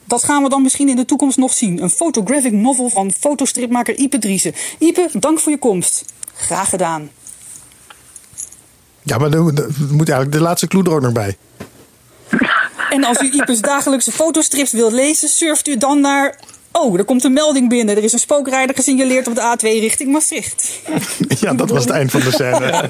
dat 0.06 0.24
gaan 0.24 0.44
we 0.44 0.50
dan 0.50 0.62
misschien 0.62 0.90
in 0.90 0.96
de 0.96 1.06
toekomst 1.06 1.38
nog 1.38 1.54
zien. 1.54 1.84
Een 1.84 1.90
photographic 1.90 2.52
novel 2.52 2.90
van 2.90 3.12
fotostripmaker 3.12 3.96
Ipe 3.96 4.18
Driessen. 4.18 4.54
Ipe, 4.80 5.10
dank 5.14 5.40
voor 5.40 5.52
je 5.52 5.58
komst. 5.58 6.06
Graag 6.34 6.70
gedaan. 6.70 7.10
Ja, 9.02 9.18
maar 9.18 9.32
er 9.32 9.44
moet 9.44 10.10
eigenlijk 10.10 10.32
de 10.32 10.42
laatste 10.42 10.68
clue 10.68 10.84
er 10.84 10.92
ook 10.92 11.02
nog 11.02 11.12
bij. 11.12 11.38
En 12.90 13.04
als 13.04 13.22
u 13.22 13.32
Ipe's 13.32 13.62
dagelijkse 13.62 14.12
fotostrips 14.12 14.72
wilt 14.72 14.92
lezen, 14.92 15.30
surft 15.30 15.68
u 15.68 15.78
dan 15.78 16.02
naar 16.02 16.40
Oh, 16.82 16.98
er 16.98 17.06
komt 17.06 17.24
een 17.24 17.34
melding 17.34 17.70
binnen. 17.70 17.98
Er 17.98 18.04
is 18.04 18.14
een 18.14 18.20
spookrijder 18.20 18.76
gesignaleerd 18.76 19.28
op 19.28 19.36
de 19.36 19.56
A2 19.58 19.62
richting 19.62 20.12
Maastricht. 20.12 20.72
Ja, 21.40 21.54
dat 21.54 21.70
was 21.70 21.84
het 21.84 21.94
eind 21.94 22.12
van 22.12 22.20
de 22.20 22.32
scène. 22.32 22.60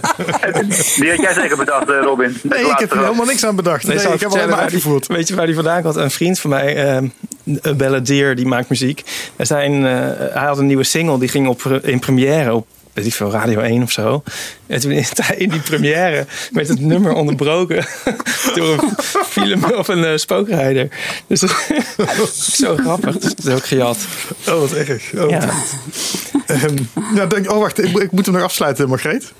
Die 1.00 1.10
had 1.10 1.20
jij 1.20 1.34
zeker 1.34 1.58
bedacht, 1.58 1.90
eh, 1.90 2.02
Robin. 2.02 2.38
Nee, 2.44 2.60
ik 2.60 2.78
heb 2.78 2.92
er 2.92 3.00
helemaal 3.00 3.26
niks 3.26 3.46
aan 3.46 3.56
bedacht. 3.56 3.88
Nee, 3.88 3.98
ik 3.98 4.20
heb 4.20 4.32
alleen 4.32 4.50
maar 4.50 4.60
uitgevoerd. 4.60 5.08
Weet 5.08 5.28
je 5.28 5.36
waar 5.36 5.46
die 5.46 5.56
vandaan 5.56 5.82
kwam? 5.82 5.98
Een 5.98 6.12
vriend 6.12 6.40
van 6.40 6.50
mij, 6.50 6.96
uh, 6.96 7.10
een 7.62 7.78
balladeer, 7.78 8.36
die 8.36 8.46
maakt 8.46 8.70
muziek. 8.70 9.04
Er 9.36 9.46
zijn, 9.46 9.74
uh, 9.74 9.90
hij 10.18 10.46
had 10.46 10.58
een 10.58 10.66
nieuwe 10.66 10.84
single, 10.84 11.20
die 11.20 11.30
ging 11.30 11.48
op, 11.48 11.64
in 11.82 12.00
première 12.00 12.54
op 12.54 12.68
weet 12.96 13.06
ik 13.06 13.14
veel, 13.14 13.32
Radio 13.32 13.60
1 13.60 13.84
of 13.84 13.92
zo. 13.92 14.24
En 14.68 14.80
toen 14.80 14.92
is 14.92 15.12
hij 15.16 15.36
in 15.36 15.50
die 15.50 15.60
première 15.60 16.26
met 16.52 16.68
het 16.68 16.80
nummer 16.80 17.14
onderbroken 17.14 17.86
door 18.56 18.70
een 18.84 18.96
film 19.28 19.64
of 19.64 19.88
een 19.88 20.04
eh, 20.06 20.18
spookrijder. 20.18 20.90
Dus 21.28 21.40
dat 21.40 21.56
is 22.24 22.46
zo 22.46 22.76
grappig. 22.78 23.18
Dat 23.18 23.34
is 23.46 23.54
ook 23.54 23.66
gejat. 23.66 23.98
Oh, 24.48 24.60
wat 24.60 24.72
erg. 24.72 25.14
Oh, 25.18 25.30
Ja. 25.30 25.50
Ehm, 26.46 26.78
ja, 27.16 27.26
denk, 27.26 27.52
oh, 27.52 27.60
wacht. 27.60 27.84
Ik, 27.84 27.92
moet- 27.92 28.02
ik 28.02 28.12
moet 28.12 28.26
hem 28.26 28.36
nog 28.36 28.44
afsluiten, 28.44 28.90
Margreet. 28.90 29.32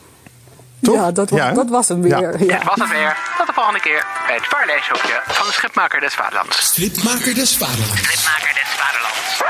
Toch? 0.82 0.96
Ja, 0.96 1.12
dat, 1.12 1.30
was, 1.30 1.40
Ja, 1.40 1.52
dat 1.52 1.70
was 1.70 1.88
hem 1.88 2.02
weer. 2.02 2.12
Ja. 2.20 2.20
Ja. 2.20 2.38
Dit 2.38 2.64
was 2.64 2.80
het 2.80 2.90
weer. 2.90 3.18
Tot 3.38 3.48
de 3.48 3.54
volgende 3.54 3.80
keer 3.80 4.06
bij 4.28 4.36
het 4.36 4.46
voorleeshokje 4.50 5.22
van 5.28 5.48
de 5.48 5.54
Schipmaker 5.54 6.00
des 6.00 6.14
Vaderlands. 6.14 6.58
Stripmaker 6.62 7.34
des 7.34 7.58
Vaderlands. 7.58 8.02
Schipmaker 8.02 8.54
des 8.54 8.70
Vaderlands. 8.78 9.42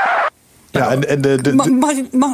Ja, 0.70 0.88
en, 0.90 1.08
en 1.08 1.20
de, 1.20 1.34
de, 1.42 1.42
de- 1.42 1.72
Mag, 1.74 1.90
ik- 1.90 2.12
mag, 2.12 2.30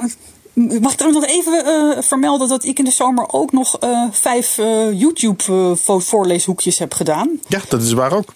mag 0.55 0.93
ik 0.93 0.99
trouwens 0.99 1.27
nog 1.27 1.37
even 1.37 1.65
eh, 1.65 2.03
vermelden 2.03 2.49
dat 2.49 2.65
ik 2.65 2.79
in 2.79 2.85
de 2.85 2.91
zomer 2.91 3.33
ook 3.33 3.53
nog 3.53 3.79
eh, 3.79 4.05
vijf 4.11 4.59
eh, 4.59 4.93
YouTube-voorleeshoekjes 4.93 6.79
heb 6.79 6.95
gedaan? 6.95 7.41
ja, 7.49 7.61
dat 7.69 7.83
is 7.83 7.93
waar 7.93 8.13
ook. 8.13 8.33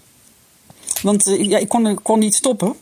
Want 1.03 1.25
ja, 1.39 1.59
ik 1.59 1.69
kon, 1.69 2.03
kon 2.03 2.19
niet 2.19 2.35
stoppen. 2.35 2.75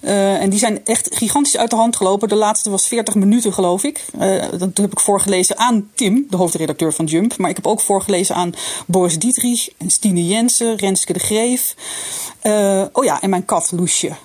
Eh, 0.00 0.40
en 0.42 0.50
die 0.50 0.58
zijn 0.58 0.84
echt 0.84 1.08
gigantisch 1.16 1.56
uit 1.56 1.70
de 1.70 1.76
hand 1.76 1.96
gelopen. 1.96 2.28
De 2.28 2.34
laatste 2.34 2.70
was 2.70 2.86
40 2.88 3.14
minuten, 3.14 3.52
geloof 3.52 3.84
ik. 3.84 4.04
Eh, 4.18 4.44
dat 4.58 4.76
heb 4.76 4.92
ik 4.92 5.00
voorgelezen 5.00 5.58
aan 5.58 5.90
Tim, 5.94 6.26
de 6.30 6.36
hoofdredacteur 6.36 6.92
van 6.92 7.04
Jump. 7.04 7.36
Maar 7.36 7.50
ik 7.50 7.56
heb 7.56 7.66
ook 7.66 7.80
voorgelezen 7.80 8.34
aan 8.34 8.52
Boris 8.86 9.18
Dietrich, 9.18 9.68
Stine 9.86 10.26
Jensen, 10.26 10.76
Renske 10.76 11.12
de 11.12 11.18
Greef. 11.18 11.74
Eh, 12.40 12.82
oh 12.92 13.04
ja, 13.04 13.20
en 13.20 13.30
mijn 13.30 13.44
kat 13.44 13.72
Loesje. 13.72 14.10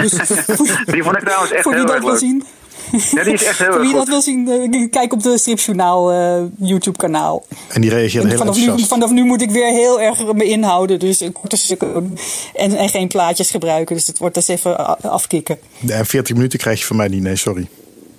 Dus 0.00 0.12
voor, 0.46 0.84
Die 0.86 1.02
vond 1.02 1.16
ik 1.16 1.22
trouwens 1.24 1.52
echt 1.52 1.62
voor 1.62 1.74
heel 1.74 1.94
erg 1.94 2.04
leuk. 2.04 2.18
zien. 2.18 2.44
Ja, 2.92 3.24
die 3.24 3.32
is 3.32 3.44
echt 3.44 3.58
heel 3.58 3.66
Voor 3.66 3.76
erg 3.80 3.82
wie 3.86 3.92
dat 3.94 4.08
wil 4.08 4.20
zien, 4.22 4.48
eh, 4.72 4.90
kijk 4.90 5.12
op 5.12 5.22
de 5.22 5.38
Stripjournaal 5.38 6.12
eh, 6.12 6.42
YouTube 6.58 6.96
kanaal. 6.98 7.46
En 7.68 7.80
die 7.80 7.90
reageerde 7.90 8.20
En 8.22 8.28
heel 8.28 8.38
vanaf, 8.38 8.76
nu, 8.76 8.84
vanaf 8.86 9.10
nu 9.10 9.24
moet 9.24 9.42
ik 9.42 9.50
weer 9.50 9.72
heel 9.72 10.00
erg 10.00 10.32
me 10.32 10.44
inhouden. 10.44 10.98
Dus 10.98 11.20
een 11.20 11.32
korte 11.32 11.56
stukken 11.56 12.16
en, 12.54 12.76
en 12.76 12.88
geen 12.88 13.08
plaatjes 13.08 13.50
gebruiken. 13.50 13.96
Dus 13.96 14.06
het 14.06 14.18
wordt 14.18 14.34
dus 14.34 14.48
even 14.48 15.00
afkicken. 15.02 15.58
En 15.88 16.06
40 16.06 16.34
minuten 16.36 16.58
krijg 16.58 16.78
je 16.78 16.84
van 16.84 16.96
mij 16.96 17.08
niet. 17.08 17.22
Nee, 17.22 17.36
sorry. 17.36 17.68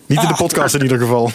Niet 0.05 0.21
in 0.21 0.27
de 0.27 0.33
Ah. 0.33 0.39
podcast 0.39 0.75
in 0.75 0.81
ieder 0.81 0.99
geval. 0.99 1.31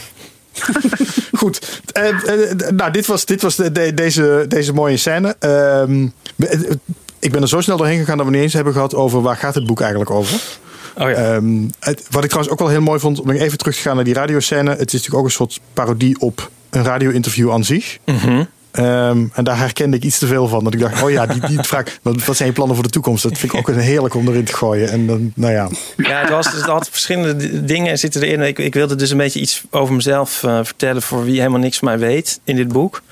Goed. 1.32 1.80
Eh, 1.92 2.08
eh, 2.08 2.68
nou, 2.70 2.90
dit 2.92 3.06
was, 3.06 3.24
dit 3.24 3.42
was 3.42 3.56
de, 3.56 3.72
de- 3.72 3.94
deze, 3.94 4.44
deze 4.48 4.72
mooie 4.72 4.96
scène. 4.96 5.36
Ehm, 5.38 6.06
eh, 6.38 6.60
ik 7.18 7.32
ben 7.32 7.42
er 7.42 7.48
zo 7.48 7.60
snel 7.60 7.76
doorheen 7.76 7.98
gegaan 7.98 8.16
dat 8.16 8.26
we 8.26 8.32
niet 8.32 8.42
eens 8.42 8.52
hebben 8.52 8.72
gehad 8.72 8.94
over 8.94 9.22
waar 9.22 9.36
gaat 9.36 9.54
het 9.54 9.66
boek 9.66 9.80
eigenlijk 9.80 10.10
over. 10.10 10.40
Oh 11.00 11.08
ja. 11.10 11.14
Ehm, 11.34 11.62
het- 11.80 12.06
wat 12.10 12.22
ik 12.24 12.28
trouwens 12.30 12.48
ook 12.52 12.58
wel 12.58 12.68
heel 12.68 12.80
mooi 12.80 13.00
vond, 13.00 13.20
om 13.20 13.26
nog 13.26 13.36
even 13.36 13.58
terug 13.58 13.74
te 13.74 13.80
gaan 13.80 13.94
naar 13.94 14.04
die 14.04 14.14
radioscène. 14.14 14.70
Het 14.70 14.86
is 14.86 14.92
natuurlijk 14.92 15.14
ook 15.18 15.24
een 15.24 15.30
soort 15.30 15.60
parodie 15.72 16.20
op 16.20 16.50
een 16.70 16.84
radio-interview 16.84 17.52
aan 17.52 17.64
zich. 17.64 17.98
Ehm, 18.70 19.24
en 19.34 19.44
daar 19.44 19.58
herkende 19.58 19.96
ik 19.96 20.04
iets 20.04 20.18
te 20.18 20.26
veel 20.26 20.48
van. 20.48 20.64
Dat 20.64 20.74
ik 20.74 20.80
dacht, 20.80 21.02
oh 21.02 21.10
ja, 21.10 21.26
die, 21.26 21.46
die 21.46 21.58
vraag, 21.70 21.84
wat, 22.02 22.24
wat 22.24 22.36
zijn 22.36 22.48
je 22.48 22.54
plannen 22.54 22.76
voor 22.76 22.84
de 22.84 22.90
toekomst? 22.90 23.22
Dat 23.22 23.38
vind 23.38 23.52
ik 23.52 23.58
ook 23.58 23.68
een 23.68 23.78
heerlijk 23.78 24.14
om 24.14 24.28
erin 24.28 24.44
te 24.44 24.52
gooien. 24.54 24.88
En 24.90 25.06
dan, 25.06 25.32
nou 25.34 25.52
ja. 25.52 25.68
Ja, 25.96 26.20
het, 26.20 26.30
was, 26.30 26.52
het 26.52 26.62
had 26.62 26.88
verschillende 26.90 27.64
dingen 27.64 27.98
zitten 27.98 28.22
erin. 28.22 28.40
Ik, 28.40 28.58
ik 28.58 28.74
wilde 28.74 28.94
dus 28.96 29.10
een 29.10 29.16
beetje 29.16 29.40
iets 29.40 29.62
over 29.70 29.94
mezelf 29.94 30.42
eh, 30.42 30.58
vertellen 30.62 31.02
voor 31.02 31.24
wie 31.24 31.38
helemaal 31.38 31.60
niks 31.60 31.78
van 31.78 31.88
mij 31.88 31.98
weet 31.98 32.40
in 32.44 32.56
dit 32.56 32.68
boek. 32.68 33.02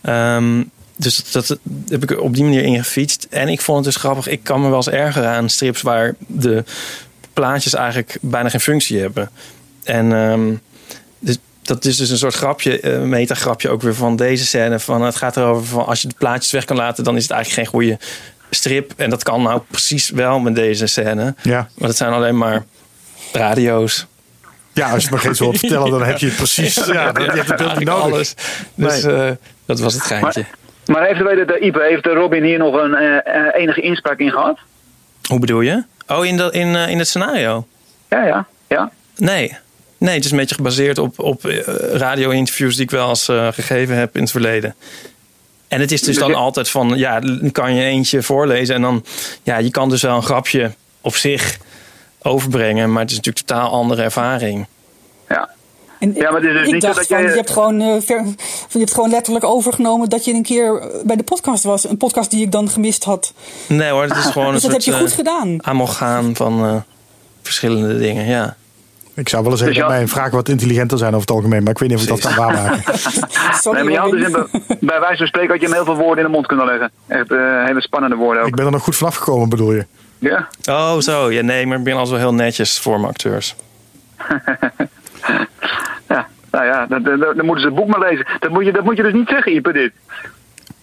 Ehm, 0.00 0.62
dus 0.96 1.30
dat, 1.32 1.46
dat 1.46 1.58
heb 1.88 2.02
ik 2.02 2.10
er 2.10 2.20
op 2.20 2.34
die 2.34 2.44
manier 2.44 2.62
ingefietst. 2.62 3.26
En 3.30 3.48
ik 3.48 3.60
vond 3.60 3.84
het 3.84 3.92
dus 3.94 4.02
grappig. 4.02 4.28
Ik 4.28 4.40
kan 4.42 4.60
me 4.60 4.66
wel 4.68 4.76
eens 4.76 4.88
ergeren 4.88 5.28
aan 5.30 5.48
strips 5.48 5.82
waar 5.82 6.14
de 6.26 6.64
plaatjes 7.40 7.74
eigenlijk 7.74 8.18
bijna 8.20 8.48
geen 8.48 8.60
functie 8.60 9.00
hebben. 9.00 9.30
En 9.84 10.12
ehm, 10.12 10.54
dus, 11.18 11.38
dat 11.62 11.84
is 11.84 11.96
dus 11.96 12.10
een 12.10 12.18
soort 12.18 12.34
grapje, 12.34 12.80
eh 12.80 13.00
metagrapje 13.00 13.68
ook 13.68 13.82
weer 13.82 13.94
van 13.94 14.16
deze 14.16 14.46
scène. 14.46 14.78
Van, 14.78 15.02
het 15.02 15.16
gaat 15.16 15.36
erover 15.36 15.66
van 15.66 15.86
als 15.86 16.02
je 16.02 16.08
de 16.08 16.14
plaatjes 16.18 16.52
weg 16.52 16.64
kan 16.64 16.76
laten, 16.76 17.04
dan 17.04 17.16
is 17.16 17.22
het 17.22 17.30
eigenlijk 17.32 17.62
geen 17.62 17.80
goede 17.80 17.98
strip. 18.50 18.92
En 18.96 19.10
dat 19.10 19.22
kan 19.22 19.42
nou 19.42 19.60
precies 19.70 20.10
wel 20.10 20.38
met 20.38 20.54
deze 20.54 20.86
scène. 20.86 21.34
Ja. 21.42 21.68
Maar 21.74 21.88
het 21.88 21.96
zijn 21.96 22.12
alleen 22.12 22.38
maar 22.38 22.64
radio's. 23.32 24.06
Ja, 24.72 24.90
als 24.90 25.04
je 25.04 25.10
maar 25.10 25.18
geen 25.18 25.34
zo 25.34 25.44
wilt 25.44 25.58
vertellen, 25.58 25.90
dan 25.90 26.02
heb 26.02 26.18
je 26.18 26.26
het 26.26 26.36
precies. 26.36 26.74
Ja, 26.74 27.12
dan 27.12 27.24
heb 27.24 27.34
je 27.34 27.38
het 27.38 27.56
beeld 27.56 27.78
niet 27.78 27.88
Eigenlijk 27.88 27.88
nodig. 27.88 28.12
alles. 28.12 28.34
Dus 28.74 29.02
eh, 29.02 29.30
dat 29.66 29.80
was 29.80 29.94
het 29.94 30.02
geintje. 30.02 30.44
Maar 30.86 31.06
heeft, 31.06 31.18
de, 31.18 31.44
de, 31.46 31.58
Ipe, 31.58 31.86
heeft 31.88 32.04
de 32.04 32.10
Robin 32.12 32.42
hier 32.42 32.58
nog 32.58 32.74
een 32.74 32.94
eh, 32.94 33.60
enige 33.60 33.80
inspraak 33.80 34.18
in 34.18 34.30
gehad? 34.30 34.58
Hoe 35.28 35.38
bedoel 35.38 35.60
je? 35.60 35.84
Oh, 36.08 36.24
in, 36.24 36.52
in, 36.52 36.76
eh, 36.76 36.88
in 36.88 36.98
het 36.98 37.08
scenario? 37.08 37.66
Ja, 38.08 38.24
ja. 38.24 38.46
ja. 38.68 38.90
Nee. 39.16 39.56
Nee, 39.98 40.14
het 40.14 40.24
is 40.24 40.30
een 40.30 40.36
beetje 40.36 40.54
gebaseerd 40.54 40.98
op, 40.98 41.18
op 41.18 41.44
eh, 41.44 41.58
radio-interviews 41.92 42.74
die 42.74 42.84
ik 42.84 42.90
wel 42.90 43.08
eens 43.08 43.28
eh, 43.28 43.48
gegeven 43.52 43.96
heb 43.96 44.16
in 44.16 44.22
het 44.22 44.30
verleden. 44.30 44.74
En 45.68 45.80
het 45.80 45.92
is 45.92 46.02
dus 46.02 46.16
dan 46.18 46.34
altijd 46.34 46.70
van, 46.70 46.92
ja, 46.96 47.20
dan 47.20 47.52
kan 47.52 47.74
je 47.74 47.84
eentje 47.84 48.22
voorlezen 48.22 48.74
en 48.74 48.82
dan, 48.82 49.04
ja, 49.42 49.58
je 49.58 49.70
kan 49.70 49.88
dus 49.88 50.02
wel 50.02 50.16
een 50.16 50.22
grapje 50.22 50.72
op 51.00 51.16
zich 51.16 51.58
overbrengen, 52.22 52.92
maar 52.92 53.02
het 53.02 53.10
is 53.10 53.16
natuurlijk 53.16 53.48
een 53.48 53.54
totaal 53.54 53.70
andere 53.70 54.02
ervaring. 54.02 54.66
Ja. 56.00 56.06
En 56.06 56.14
Ja, 56.14 56.30
maar 56.30 56.40
het 56.40 56.50
is 56.50 56.56
dus 56.56 56.66
ik 56.66 56.72
niet 56.72 56.82
zo 56.82 56.88
dacht 56.88 56.98
dat 56.98 57.06
van, 57.08 57.18
jij- 57.20 57.30
je, 57.30 57.36
hebt 57.36 57.50
gewoon, 57.50 57.80
eh, 57.80 57.94
ver- 58.00 58.24
je 58.68 58.78
hebt 58.78 58.94
gewoon 58.94 59.10
letterlijk 59.10 59.44
overgenomen 59.44 60.08
dat 60.08 60.24
je 60.24 60.32
een 60.32 60.42
keer 60.42 60.80
eh, 60.80 60.86
bij 61.04 61.16
de 61.16 61.22
podcast 61.22 61.64
was. 61.64 61.88
Een 61.88 61.96
podcast 61.96 62.30
die 62.30 62.42
ik 62.44 62.52
dan 62.52 62.68
gemist 62.68 63.04
had. 63.04 63.32
Nee 63.68 63.90
hoor, 63.90 64.02
het 64.02 64.16
is 64.16 64.24
gewoon 64.26 64.52
Dus 64.52 64.62
een 64.62 64.70
dat 64.70 64.84
heb 64.84 64.94
soort 64.94 64.96
je 64.96 65.00
goed 65.02 65.10
eh, 65.10 65.16
gedaan. 65.16 65.56
amalgaam 65.64 66.36
van 66.36 66.64
eh, 66.64 66.74
verschillende 67.42 67.98
dingen, 67.98 68.26
ja. 68.26 68.56
Ik 69.14 69.28
zou 69.28 69.42
wel 69.42 69.52
eens 69.52 69.60
even 69.60 69.72
Dus 69.72 69.82
ja- 69.82 69.88
dat 69.88 69.96
mijn 69.96 70.08
vragen 70.08 70.32
wat 70.34 70.48
intelligenter 70.48 70.98
zijn 70.98 71.10
over 71.14 71.26
het 71.26 71.36
algemeen. 71.36 71.62
Maar 71.62 71.72
ik 71.72 71.78
weet 71.78 71.88
niet 71.88 71.98
of 71.98 72.04
ik 72.04 72.08
dat 72.08 72.20
kan 72.20 72.34
waarmaken. 72.34 72.98
Sorry, 73.60 73.78
Nee, 73.84 73.84
maar 73.84 73.92
je 73.92 73.98
had 73.98 74.10
dus 74.10 74.78
bij 74.80 75.00
wijze 75.00 75.16
van 75.16 75.26
spreken 75.26 75.50
had 75.50 75.60
je 75.60 75.66
hem 75.66 75.74
heel 75.74 75.84
veel 75.84 75.96
woorden 75.96 76.18
in 76.18 76.24
de 76.24 76.30
mond 76.36 76.46
kunnen 76.46 76.66
leggen. 76.66 76.90
Echt 77.06 77.28
hele 77.68 77.80
spannende 77.80 78.16
woorden 78.16 78.42
ook. 78.42 78.48
Ik 78.48 78.54
ben 78.54 78.64
er 78.64 78.70
nog 78.70 78.82
goed 78.82 78.96
vanaf 78.96 79.16
gekomen, 79.16 79.48
bedoel 79.48 79.72
je? 79.72 79.86
Ja. 80.18 80.48
Oh, 80.70 80.98
zo. 80.98 81.30
Ja, 81.32 81.42
nee, 81.42 81.66
maar 81.66 81.78
ik 81.78 81.84
ben 81.84 81.96
al 81.96 82.06
zo 82.06 82.16
heel 82.16 82.34
netjes 82.34 82.78
voor 82.78 82.96
mijn 83.00 83.08
acteurs. 83.12 83.54
ja. 86.08 86.28
Nou 86.50 86.64
ja, 86.64 86.86
dan, 86.86 87.02
dan, 87.02 87.18
dan 87.18 87.44
moeten 87.44 87.60
ze 87.60 87.66
het 87.66 87.74
boek 87.76 87.86
maar 87.86 88.08
lezen. 88.10 88.26
Dat 88.38 88.50
moet 88.50 88.64
je, 88.64 88.72
dat 88.72 88.84
moet 88.84 88.96
je 88.96 89.02
dus 89.02 89.12
niet 89.12 89.28
zeggen, 89.28 89.54
Ipe, 89.54 89.72
dit. 89.72 89.92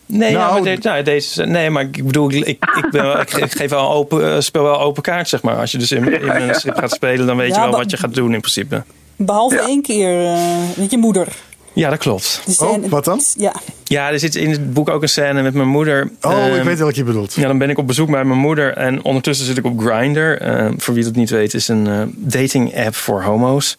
Nee, 0.08 0.32
ja, 0.32 0.38
Nou, 0.38 0.64
maar 0.64 0.76
de- 0.76 0.80
nou, 0.90 1.04
deze, 1.04 1.46
nee, 1.46 1.70
maar 1.70 1.84
ik 1.84 2.06
bedoel, 2.06 2.32
ik, 2.32 2.48
ik, 2.48 2.88
ben 2.92 3.20
ik, 3.20 3.34
ik 3.34 3.52
geef 3.52 3.70
wel 3.70 3.92
open, 3.92 4.34
eh, 4.34 4.40
speel 4.40 4.64
wel 4.64 4.80
open 4.82 5.02
kaart, 5.04 5.30
zeg 5.30 5.42
maar. 5.42 5.56
Als 5.56 5.72
je 5.72 5.78
dus 5.78 5.92
in, 5.92 6.22
in 6.22 6.30
een 6.30 6.56
gaat 6.56 6.92
spelen, 6.92 7.26
dan 7.28 7.38
weet 7.38 7.56
Ja, 7.56 7.64
je 7.64 7.70
wel 7.70 7.80
wat 7.80 7.92
je 7.92 7.98
gaat 7.98 8.14
doen 8.14 8.34
in 8.34 8.40
principe. 8.40 8.84
Behalve 9.16 9.56
Ja. 9.56 9.62
één 9.62 9.82
keer 9.82 10.26
eh, 10.26 10.38
met 10.78 10.92
je 10.92 10.98
moeder. 10.98 11.28
Ja, 11.74 11.90
dat 11.90 12.00
klopt. 12.00 12.42
Oh, 12.60 12.86
wat 12.90 13.06
dan? 13.06 13.22
Ja, 13.38 13.54
Ja, 13.84 14.12
er 14.12 14.20
zit 14.20 14.36
in 14.36 14.52
het 14.52 14.74
boek 14.74 14.90
ook 14.90 15.02
een 15.02 15.10
scène 15.10 15.42
met 15.42 15.54
mijn 15.54 15.68
moeder. 15.68 16.10
Oh, 16.22 16.32
Ehm, 16.32 16.56
ik 16.56 16.64
weet 16.64 16.78
welke 16.78 16.96
je 16.96 17.04
bedoelt. 17.04 17.34
Ja, 17.34 17.48
dan 17.48 17.58
ben 17.58 17.70
ik 17.70 17.78
op 17.78 17.88
bezoek 17.88 18.10
bij 18.12 18.24
mijn 18.24 18.40
moeder 18.40 18.74
en 18.74 19.04
ondertussen 19.04 19.46
zit 19.46 19.58
ik 19.58 19.66
op 19.66 19.80
Grindr. 19.80 20.20
Eh, 20.42 20.68
voor 20.78 20.94
wie 20.94 21.04
het 21.06 21.16
niet 21.16 21.30
weet, 21.30 21.54
is 21.54 21.68
een 21.68 21.88
eh, 21.88 22.02
dating 22.16 22.78
app 22.86 22.96
voor 22.96 23.24
homo's. 23.24 23.78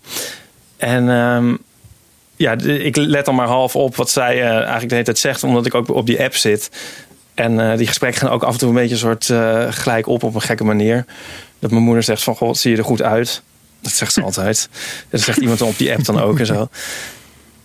En 0.76 1.10
ehm, 1.10 1.54
ja, 2.36 2.52
ik 2.60 2.96
let 2.96 3.24
dan 3.24 3.34
maar 3.34 3.46
half 3.46 3.76
op 3.76 3.96
wat 3.96 4.10
zij 4.10 4.42
eh, 4.42 4.50
eigenlijk 4.50 4.88
de 4.88 4.94
hele 4.94 5.04
tijd 5.04 5.18
zegt, 5.18 5.44
omdat 5.44 5.66
ik 5.66 5.74
ook 5.74 5.88
op 5.88 6.06
die 6.06 6.22
app 6.22 6.34
zit. 6.34 6.70
En 7.34 7.70
eh, 7.70 7.76
die 7.76 7.86
gesprekken 7.86 8.20
gaan 8.20 8.30
ook 8.30 8.42
af 8.42 8.52
en 8.52 8.58
toe 8.58 8.68
een 8.68 8.74
beetje 8.74 8.96
soort 8.96 9.30
eh, 9.30 9.66
gelijk 9.70 10.06
op 10.06 10.22
op 10.22 10.34
een 10.34 10.40
gekke 10.40 10.64
manier. 10.64 11.04
Dat 11.58 11.70
mijn 11.70 11.82
moeder 11.82 12.02
zegt 12.02 12.22
van, 12.22 12.36
goh, 12.36 12.54
zie 12.54 12.70
je 12.70 12.76
er 12.76 12.84
goed 12.84 13.02
uit? 13.02 13.42
Dat 13.80 13.92
zegt 13.92 14.12
ze 14.12 14.22
altijd. 14.22 14.68
Dat 15.10 15.20
zegt 15.20 15.38
iemand 15.38 15.62
op 15.62 15.78
die 15.78 15.92
app 15.92 16.04
dan 16.04 16.20
ook 16.20 16.38
en 16.38 16.46
zo. 16.46 16.68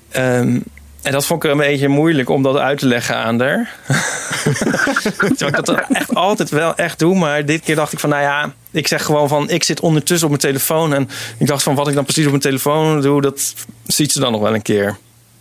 Ehm, 0.10 0.60
en 1.01 1.11
dat 1.11 1.25
vond 1.25 1.43
ik 1.43 1.51
een 1.51 1.57
beetje 1.57 1.87
moeilijk 1.87 2.29
om 2.29 2.43
dat 2.43 2.55
uit 2.57 2.79
te 2.79 2.85
leggen 2.85 3.15
aan 3.15 3.39
haar. 3.39 3.75
Terwijl 5.37 5.47
ik 5.57 5.65
dat 5.65 5.83
echt 5.89 6.15
altijd 6.15 6.49
wel 6.49 6.75
echt 6.75 6.99
doe. 6.99 7.15
Maar 7.15 7.45
dit 7.45 7.61
keer 7.61 7.75
dacht 7.75 7.93
ik 7.93 7.99
van, 7.99 8.09
nou 8.09 8.21
ja, 8.21 8.53
ik 8.71 8.87
zeg 8.87 9.05
gewoon 9.05 9.27
van, 9.27 9.49
ik 9.49 9.63
zit 9.63 9.79
ondertussen 9.79 10.27
op 10.27 10.29
mijn 10.41 10.53
telefoon. 10.53 10.93
En 10.93 11.09
ik 11.37 11.47
dacht 11.47 11.63
van, 11.63 11.75
wat 11.75 11.87
ik 11.87 11.93
dan 11.95 12.03
precies 12.03 12.23
op 12.25 12.29
mijn 12.29 12.41
telefoon 12.43 13.01
doe, 13.01 13.21
dat 13.21 13.53
ziet 13.85 14.11
ze 14.11 14.19
dan 14.19 14.31
nog 14.31 14.41
wel 14.41 14.53
een 14.53 14.61
keer. 14.61 14.85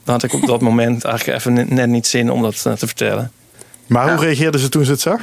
Dan 0.04 0.14
had 0.14 0.22
ik 0.22 0.32
op 0.34 0.46
dat 0.46 0.60
moment 0.60 1.04
eigenlijk 1.04 1.38
even 1.38 1.74
net- 1.74 1.88
niet 1.88 2.06
zin 2.06 2.30
om 2.30 2.42
dat 2.42 2.62
eh, 2.66 2.72
te 2.72 2.86
vertellen. 2.86 3.32
Maar 3.86 4.10
hoe 4.14 4.24
reageerde 4.24 4.58
ze 4.58 4.68
toen 4.68 4.84
ze 4.84 4.90
het 4.90 5.00
zag? 5.00 5.20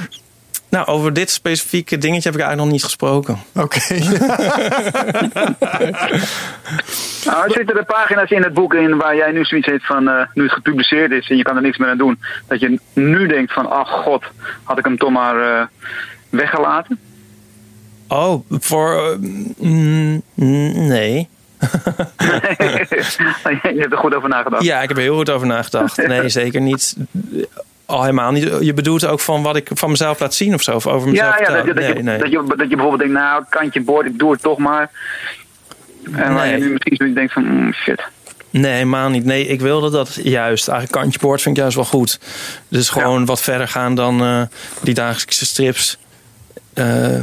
Nou, 0.70 0.86
over 0.88 1.14
dit 1.14 1.30
specifieke 1.30 1.98
dingetje 1.98 2.30
heb 2.30 2.40
ik 2.40 2.46
eigenlijk 2.46 2.62
nog 2.62 2.72
niet 2.72 2.84
gesproken. 2.84 3.38
Oké. 3.56 3.80
Nou, 7.26 7.44
er 7.44 7.52
zitten 7.52 7.78
er 7.78 7.86
pagina's 7.86 8.30
in 8.30 8.44
het 8.44 8.54
boek 8.54 8.74
in 8.74 8.98
waar 8.98 9.16
jij 9.16 9.32
nu 9.32 9.44
zoiets 9.44 9.68
heeft 9.68 9.86
van, 9.86 10.08
eh, 10.10 10.26
nu 10.34 10.44
het 10.44 10.52
gepubliceerd 10.52 11.12
is 11.12 11.30
en 11.30 11.38
je 11.38 11.44
kan 11.44 11.56
er 11.56 11.62
niks 11.62 11.78
meer 11.78 11.90
aan 11.90 11.98
doen. 11.98 12.20
Dat 12.48 12.60
je 12.60 12.80
nu 12.94 13.28
denkt 13.28 13.54
van, 13.54 13.70
ach 13.70 13.90
god, 13.90 14.24
had 14.64 14.78
ik 14.78 14.86
hem 14.86 14.98
toch 14.98 15.12
maar 15.12 15.60
eh, 15.60 15.66
weggelaten? 16.30 17.00
Oh, 18.08 18.46
voor... 18.50 18.94
eh, 18.94 19.18
mm, 19.58 20.22
mm, 20.34 20.88
nee. 20.88 21.30
je 23.74 23.78
hebt 23.78 23.92
er 23.92 23.98
goed 23.98 24.16
over 24.16 24.30
nagedacht. 24.30 24.64
Ja, 24.64 24.82
ik 24.82 24.88
heb 24.88 24.98
er 24.98 25.04
heel 25.04 25.16
goed 25.16 25.30
over 25.30 25.48
nagedacht. 25.48 26.08
Nee, 26.08 26.30
zeker 26.30 26.62
niet. 26.62 26.96
Al 27.88 28.02
helemaal 28.02 28.32
niet. 28.32 28.58
Je 28.62 28.74
bedoelt 28.74 29.06
ook 29.06 29.20
van 29.20 29.44
wat 29.44 29.56
ik 29.56 29.70
van 29.74 29.90
mezelf 29.90 30.20
laat 30.20 30.34
zien 30.34 30.54
of 30.54 30.62
zo? 30.62 30.76
Of 30.76 30.88
over 30.88 31.10
mezelf 31.10 31.40
Ja, 31.40 31.54
dat, 31.54 31.66
je, 31.66 31.74
dat, 31.74 31.84
nee, 31.84 31.96
je, 31.96 32.04
nee. 32.04 32.18
Dat, 32.18 32.32
je, 32.32 32.44
dat 32.48 32.70
je 32.70 32.76
bijvoorbeeld 32.76 33.00
denkt, 33.00 33.14
nou, 33.14 33.44
kantje 33.50 33.82
boord, 33.82 34.06
ik 34.06 34.20
doe 34.20 34.32
het 34.32 34.42
toch 34.42 34.58
maar. 34.58 34.90
En 36.12 36.34
waar 36.34 36.46
je 36.46 36.52
Nee. 36.52 36.60
nu 36.60 36.70
misschien 36.70 36.96
zoiets 36.96 37.16
denkt 37.16 37.34
van, 37.34 37.44
mm, 37.44 37.74
shit. 37.74 38.04
Nee, 38.50 38.72
helemaal 38.72 39.10
niet. 39.10 39.26
Nee, 39.26 39.48
ik 39.48 39.62
wilde 39.62 39.90
dat 39.90 40.20
juist. 40.24 40.68
Eigenlijk 40.68 41.02
kantje 41.02 41.20
boord 41.20 41.42
vind 41.42 41.56
ik 41.56 41.62
juist 41.62 41.76
wel 41.76 41.86
goed. 41.86 42.20
Dus 42.68 42.90
gewoon 42.90 43.26
wat 43.26 43.42
verder 43.42 43.68
gaan 43.68 43.96
dan 43.96 44.22
eh, 44.22 44.42
die 44.82 44.94
dagelijkse 44.94 45.46
strips. 45.46 45.98
Eh, 46.74 47.22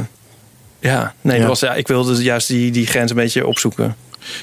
ja, 0.79 1.13
nee, 1.21 1.39
Ja. 1.39 1.47
Was, 1.47 1.59
ja, 1.59 1.73
ik 1.73 1.87
wilde 1.87 2.23
juist 2.23 2.47
die, 2.47 2.71
die 2.71 2.87
grens 2.87 3.09
een 3.09 3.17
beetje 3.17 3.47
opzoeken. 3.47 3.95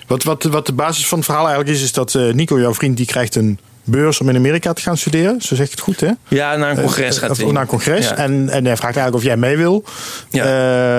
Wat, 0.07 0.23
wat, 0.23 0.43
wat 0.43 0.67
de 0.67 0.73
basis 0.73 1.07
van 1.09 1.19
het 1.19 1.27
verhaal 1.27 1.47
eigenlijk 1.47 1.77
is, 1.77 1.83
is 1.83 1.93
dat 1.93 2.15
eh, 2.15 2.33
Nico, 2.33 2.61
jouw 2.61 2.75
vriend, 2.75 2.97
die 2.97 3.07
krijgt 3.07 3.35
een 3.35 3.59
beurs 3.85 4.21
om 4.21 4.29
in 4.29 4.37
Amerika 4.37 4.73
te 4.73 4.83
gaan 4.83 4.97
studeren. 4.97 5.41
Zo 5.43 5.55
zeg 5.55 5.65
ik 5.67 5.71
het 5.71 5.81
goed, 5.81 6.01
hè? 6.01 6.11
Ja, 6.29 6.57
naar 6.57 6.71
een 6.71 6.77
congres 6.81 7.15
Eh, 7.15 7.21
gaat 7.23 7.31
of 7.31 7.37
hij. 7.37 7.53
naar 7.53 7.63
een 7.63 7.69
congres. 7.69 8.09
Ja. 8.09 8.17
En, 8.17 8.33
en 8.49 8.65
hij 8.65 8.77
vraagt 8.77 8.97
eigenlijk 8.97 9.15
of 9.15 9.23
jij 9.23 9.37
mee 9.37 9.57
wil. 9.57 9.85
Ja. 10.31 10.45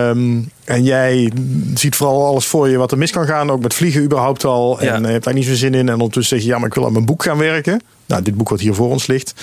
Ehm, 0.10 0.40
en 0.64 0.84
jij 0.84 1.32
ziet 1.74 1.96
vooral 1.96 2.26
alles 2.26 2.46
voor 2.46 2.70
je 2.70 2.78
wat 2.78 2.92
er 2.92 2.98
mis 2.98 3.12
kan 3.12 3.26
gaan. 3.26 3.52
Ook 3.52 3.62
met 3.62 3.74
vliegen 3.74 4.04
überhaupt 4.04 4.46
al. 4.46 4.80
En 4.80 4.86
Ja. 4.86 4.98
je 5.08 5.08
hebt 5.14 5.24
daar 5.24 5.34
niet 5.34 5.46
zo 5.46 5.54
zin 5.54 5.74
in. 5.74 5.88
En 5.88 5.94
ondertussen 5.94 6.38
zeg 6.38 6.46
je, 6.46 6.52
ja, 6.52 6.58
maar 6.58 6.68
ik 6.68 6.74
wil 6.74 6.86
aan 6.86 6.94
mijn 6.94 7.06
boek 7.06 7.24
gaan 7.24 7.38
werken. 7.38 7.82
Nou, 8.06 8.22
dit 8.22 8.36
boek 8.38 8.50
wat 8.50 8.60
hier 8.60 8.74
voor 8.74 8.90
ons 8.90 9.08
ligt. 9.08 9.34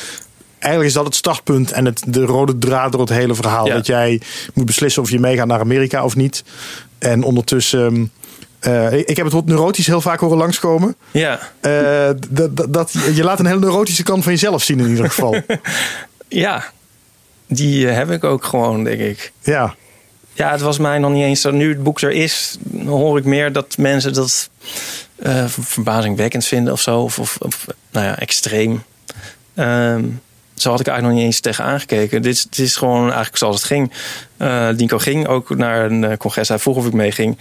Eigenlijk 0.58 0.90
is 0.92 0.96
dat 0.96 1.04
het 1.06 1.14
startpunt 1.14 1.72
en 1.72 1.84
het, 1.84 2.02
de 2.06 2.20
rode 2.24 2.58
draad 2.58 2.92
door 2.92 3.00
het 3.00 3.10
hele 3.10 3.34
verhaal. 3.34 3.66
Ja. 3.66 3.74
Dat 3.74 3.86
jij 3.86 4.20
moet 4.54 4.66
beslissen 4.66 5.02
of 5.02 5.10
je 5.10 5.18
meegaat 5.20 5.46
naar 5.46 5.60
Amerika 5.60 6.04
of 6.04 6.16
niet. 6.16 6.44
En 6.98 7.22
ondertussen... 7.22 8.10
eh, 8.60 8.92
ik 8.92 9.16
heb 9.16 9.24
het 9.24 9.32
woord 9.32 9.46
neurotisch 9.46 9.86
heel 9.86 10.00
vaak 10.00 10.20
horen 10.20 10.38
langskomen. 10.38 10.96
Ja. 11.10 11.38
Eh, 11.60 12.10
dat, 12.68 12.92
je 13.14 13.24
laat 13.24 13.38
een 13.38 13.46
hele 13.46 13.60
neurotische 13.60 14.02
kant 14.02 14.22
van 14.22 14.32
jezelf 14.32 14.62
zien 14.62 14.78
in 14.80 14.88
ieder 14.88 15.06
geval. 15.06 15.36
ja, 16.28 16.64
die 17.46 17.88
eh, 17.88 17.96
heb 17.96 18.10
ik 18.10 18.24
ook 18.24 18.44
gewoon, 18.44 18.84
denk 18.84 19.00
ik. 19.00 19.32
ja. 19.42 19.74
Ja, 20.32 20.50
het 20.50 20.60
was 20.60 20.78
mij 20.78 20.98
nog 20.98 21.12
niet 21.12 21.22
eens 21.24 21.40
zo. 21.40 21.50
Nu 21.50 21.68
het 21.68 21.82
boek 21.82 22.00
er 22.00 22.10
is, 22.10 22.58
hoor 22.86 23.18
ik 23.18 23.24
meer 23.24 23.52
dat 23.52 23.76
mensen 23.76 24.12
dat 24.12 24.50
verbazingwekkend 25.48 26.44
vinden 26.44 26.72
of 26.72 26.80
zo. 26.80 27.00
Of, 27.00 27.18
of, 27.18 27.36
of, 27.40 27.66
nou 27.90 28.06
ja, 28.06 28.18
extreem. 28.18 28.82
Ehm, 29.54 30.04
zo 30.54 30.70
had 30.70 30.80
ik 30.80 30.86
eigenlijk 30.86 31.02
nog 31.02 31.12
niet 31.12 31.22
eens 31.22 31.40
tegen 31.40 31.64
aangekeken. 31.64 32.22
Dit, 32.22 32.34
is- 32.34 32.42
dit 32.42 32.58
is 32.58 32.76
gewoon 32.76 33.04
eigenlijk 33.04 33.36
zoals 33.36 33.56
het 33.56 33.64
ging. 33.64 33.92
Eh 34.36 34.68
Nico 34.68 34.98
ging 34.98 35.26
ook 35.26 35.56
naar 35.56 35.90
een 35.90 36.16
congres. 36.16 36.48
Hij 36.48 36.58
vroeg 36.58 36.76
of 36.76 36.86
ik 36.86 36.92
meeging. 36.92 37.38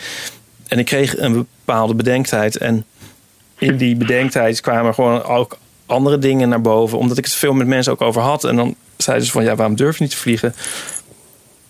En 0.70 0.80
ik 0.80 0.86
kreeg 0.86 1.18
een 1.18 1.34
bepaalde 1.34 1.94
bedenktijd. 1.94 2.58
En 2.58 2.86
in 3.58 3.78
die 3.78 3.96
bedenktijd 3.96 4.62
kwamen 4.62 4.94
gewoon 4.94 5.24
ook 5.24 5.58
andere 5.86 6.18
dingen 6.18 6.50
naar 6.50 6.62
boven. 6.62 6.98
Omdat 6.98 7.18
ik 7.18 7.26
het 7.26 7.34
veel 7.34 7.54
met 7.54 7.68
mensen 7.68 7.92
ook 7.92 8.02
over 8.02 8.22
had. 8.22 8.44
En 8.44 8.56
dan 8.56 8.76
zeiden 8.98 9.26
ze 9.26 9.32
van, 9.32 9.44
ja, 9.44 9.56
waarom 9.56 9.76
durf 9.76 9.98
je 9.98 10.04
niet 10.04 10.12
te 10.12 10.18
vliegen? 10.18 10.56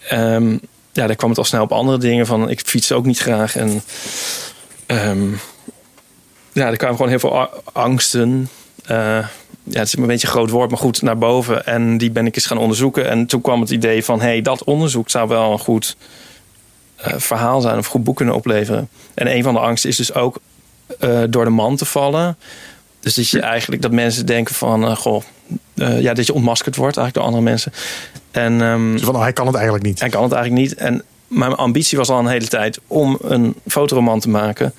Ehm, 0.07 0.51
ja, 0.91 1.07
daar 1.07 1.15
kwam 1.15 1.29
het 1.29 1.37
al 1.37 1.45
snel 1.45 1.63
op 1.63 1.71
andere 1.71 1.97
dingen. 1.97 2.25
Van, 2.25 2.49
ik 2.49 2.59
fiets 2.59 2.91
ook 2.91 3.05
niet 3.05 3.19
graag. 3.19 3.55
En 3.55 3.81
ehm, 4.85 5.31
ja, 6.51 6.67
er 6.67 6.77
kwamen 6.77 6.95
gewoon 6.95 7.11
heel 7.11 7.19
veel 7.19 7.47
angsten. 7.73 8.49
Eh, 8.85 9.25
ja, 9.63 9.79
het 9.79 9.87
is 9.87 9.97
een 9.97 10.05
beetje 10.05 10.27
een 10.27 10.33
groot 10.33 10.49
woord, 10.49 10.69
maar 10.69 10.79
goed, 10.79 11.01
naar 11.01 11.17
boven. 11.17 11.65
En 11.65 11.97
die 11.97 12.11
ben 12.11 12.25
ik 12.25 12.35
eens 12.35 12.45
gaan 12.45 12.57
onderzoeken. 12.57 13.09
En 13.09 13.25
toen 13.25 13.41
kwam 13.41 13.61
het 13.61 13.69
idee 13.69 14.03
van, 14.03 14.21
hey, 14.21 14.41
dat 14.41 14.63
onderzoek 14.63 15.09
zou 15.09 15.27
wel 15.27 15.51
een 15.51 15.59
goed 15.59 15.95
verhaal 17.01 17.61
zijn. 17.61 17.77
Of 17.77 17.85
goed 17.85 18.03
boek 18.03 18.15
kunnen 18.15 18.35
opleveren. 18.35 18.89
En 19.13 19.35
een 19.35 19.43
van 19.43 19.53
de 19.53 19.59
angsten 19.59 19.89
is 19.89 19.95
dus 19.95 20.13
ook 20.13 20.39
eh, 20.99 21.21
door 21.29 21.43
de 21.43 21.49
man 21.49 21.75
te 21.75 21.85
vallen. 21.85 22.37
Dus 22.99 23.13
dat 23.13 23.29
je 23.29 23.39
eigenlijk 23.39 23.81
dat 23.81 23.91
mensen 23.91 24.25
denken 24.25 24.55
van, 24.55 24.85
eh, 24.85 24.95
goh, 24.95 25.23
eh, 25.75 26.01
ja, 26.01 26.13
dat 26.13 26.25
je 26.25 26.33
ontmaskerd 26.33 26.75
wordt 26.75 26.97
eigenlijk 26.97 27.15
door 27.15 27.35
andere 27.35 27.51
mensen. 27.51 27.73
En 28.31 28.61
ehm, 28.61 28.91
Dus 28.91 29.01
van, 29.01 29.15
oh, 29.15 29.21
hij 29.21 29.33
kan 29.33 29.45
het 29.45 29.55
eigenlijk 29.55 29.85
niet. 29.85 29.99
hij 29.99 30.09
kan 30.09 30.23
het 30.23 30.31
eigenlijk 30.31 30.67
niet. 30.67 30.77
En 30.79 31.03
mijn 31.27 31.55
ambitie 31.55 31.97
was 31.97 32.09
al 32.09 32.19
een 32.19 32.27
hele 32.27 32.47
tijd 32.47 32.79
om 32.87 33.17
een 33.21 33.55
fotoroman 33.67 34.19
te 34.19 34.29
maken. 34.29 34.73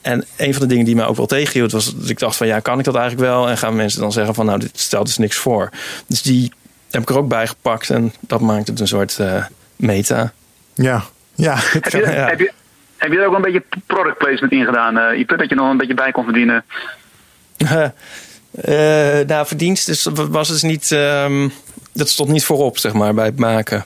En 0.00 0.24
een 0.36 0.52
van 0.52 0.62
de 0.62 0.68
dingen 0.68 0.84
die 0.84 0.94
mij 0.94 1.06
ook 1.06 1.16
wel 1.16 1.26
tegenhield 1.26 1.72
was 1.72 1.94
dat 1.96 2.08
ik 2.08 2.18
dacht 2.18 2.36
van 2.36 2.46
ja, 2.46 2.60
kan 2.60 2.78
ik 2.78 2.84
dat 2.84 2.94
eigenlijk 2.94 3.28
wel? 3.28 3.48
En 3.48 3.58
gaan 3.58 3.76
mensen 3.76 4.00
dan 4.00 4.12
zeggen 4.12 4.34
van 4.34 4.46
nou, 4.46 4.58
dit 4.58 4.80
stelt 4.80 5.06
dus 5.06 5.18
niks 5.18 5.36
voor. 5.36 5.70
Dus 6.06 6.22
die 6.22 6.52
heb 6.90 7.02
ik 7.02 7.08
er 7.08 7.18
ook 7.18 7.28
bij 7.28 7.46
gepakt 7.46 7.90
en 7.90 8.12
dat 8.20 8.40
maakt 8.40 8.66
het 8.66 8.80
een 8.80 8.88
soort 8.88 9.18
eh, 9.18 9.44
meta. 9.76 10.32
Ja. 10.74 11.04
Ja. 11.34 11.54
Heb 11.58 11.84
je, 11.88 11.98
Ja. 11.98 12.26
heb, 12.26 12.38
je, 12.38 12.52
heb 12.96 13.12
je 13.12 13.18
er 13.18 13.26
ook 13.26 13.34
een 13.34 13.42
beetje 13.42 13.62
product 13.86 14.18
placement 14.18 14.52
in 14.52 14.64
gedaan, 14.64 14.98
eh 14.98 15.18
Ipe? 15.18 15.36
Dat 15.36 15.48
je 15.48 15.54
nog 15.54 15.70
een 15.70 15.76
beetje 15.76 15.94
bij 15.94 16.12
kon 16.12 16.24
verdienen? 16.24 16.64
Eh 18.62 19.20
nou, 19.26 19.46
verdienst 19.46 20.08
was 20.14 20.48
dus 20.48 20.62
niet, 20.62 20.92
ehm, 20.92 21.48
dat 21.92 22.08
stond 22.08 22.28
niet 22.28 22.44
voorop 22.44 22.78
zeg 22.78 22.92
maar 22.92 23.14
bij 23.14 23.24
het 23.24 23.38
maken. 23.38 23.84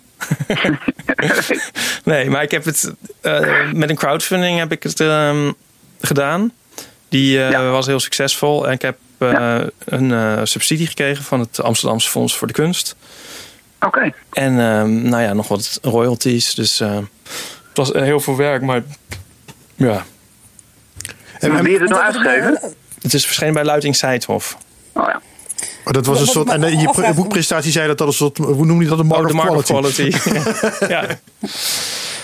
nee, 2.05 2.31
maar 2.31 2.43
ik 2.43 2.51
heb 2.51 2.65
het 2.65 2.93
eh, 3.21 3.73
met 3.73 3.91
een 3.91 3.97
crowdfunding 3.97 4.59
heb 4.59 4.73
ik 4.73 4.83
het 4.83 5.01
ehm, 5.01 5.53
gedaan. 6.01 6.53
Die 7.09 7.31
Ja. 7.33 7.71
was 7.71 7.87
heel 7.87 8.01
succesvol. 8.01 8.67
En 8.67 8.73
ik 8.73 8.83
heb 8.83 8.97
een 9.85 10.47
subsidie 10.47 10.87
gekregen 10.87 11.25
van 11.25 11.41
het 11.41 11.61
Amsterdamse 11.63 12.09
Fonds 12.11 12.37
voor 12.37 12.47
de 12.47 12.53
Kunst. 12.53 12.97
Oké. 13.81 14.13
En 14.33 14.61
ehm, 14.61 15.09
nou 15.09 15.23
ja, 15.23 15.33
nog 15.33 15.49
wat 15.49 15.79
royalties. 15.83 16.55
Dus 16.55 16.81
eh, 16.81 16.97
het 17.69 17.75
was 17.75 17.93
heel 17.93 18.21
veel 18.21 18.37
werk, 18.37 18.63
maar 18.63 18.83
ja. 19.77 20.05
En, 21.39 21.51
Wie 21.51 21.59
en- 21.59 21.67
heeft 21.67 21.81
het 21.81 21.89
nou 21.91 22.03
uitgegeven? 22.03 22.61
Het 23.03 23.15
is 23.15 23.25
verschenen 23.27 23.55
bij 23.55 23.65
Luiting 23.65 23.97
Seidhof. 23.97 24.57
Oh 24.93 25.05
ja. 25.07 25.21
oh, 25.85 25.93
dat 25.93 26.07
was 26.07 26.21
een 26.21 26.27
soort. 26.27 26.49
En 26.49 26.65
eh, 26.65 26.81
je 26.81 26.89
afvraagt- 26.89 27.17
boekpresentatie 27.17 27.73
zei 27.73 27.87
dat 27.87 27.99
dat 27.99 28.07
een 28.07 28.13
soort. 28.13 28.39
Hoe 28.39 28.65
noem 28.67 28.83
je 28.83 28.89
dat? 28.89 28.99
Een 28.99 29.07
mark, 29.07 29.29
Oh, 29.29 29.35
mark 29.35 29.51
of 29.51 29.65
quality. 29.65 30.11
quality. 30.11 30.85
ja. 30.95 31.07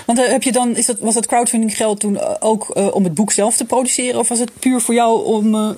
Want 0.07 0.19
eh, 0.19 0.29
heb 0.31 0.43
je 0.43 0.53
dan, 0.53 0.77
is 0.77 0.87
dat, 0.87 0.97
was 1.01 1.15
dat 1.15 1.27
crowdfunding 1.27 1.77
geld 1.77 2.01
toen 2.01 2.41
ook 2.41 2.93
om 2.95 3.05
het 3.05 3.15
boek 3.15 3.33
zelf 3.33 3.57
te 3.57 3.65
produceren? 3.65 4.21
Of 4.21 4.29
was 4.29 4.39
het 4.39 4.51
puur 4.59 4.81
voor 4.81 4.95
jou 4.95 5.25
om 5.25 5.77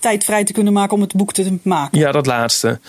tijd 0.00 0.24
vrij 0.24 0.44
te 0.44 0.52
kunnen 0.52 0.72
maken 0.72 0.94
om 0.94 1.00
het 1.00 1.14
boek 1.14 1.32
te 1.32 1.58
maken? 1.62 1.98
Ja, 1.98 2.12
dat 2.12 2.26
laatste. 2.26 2.80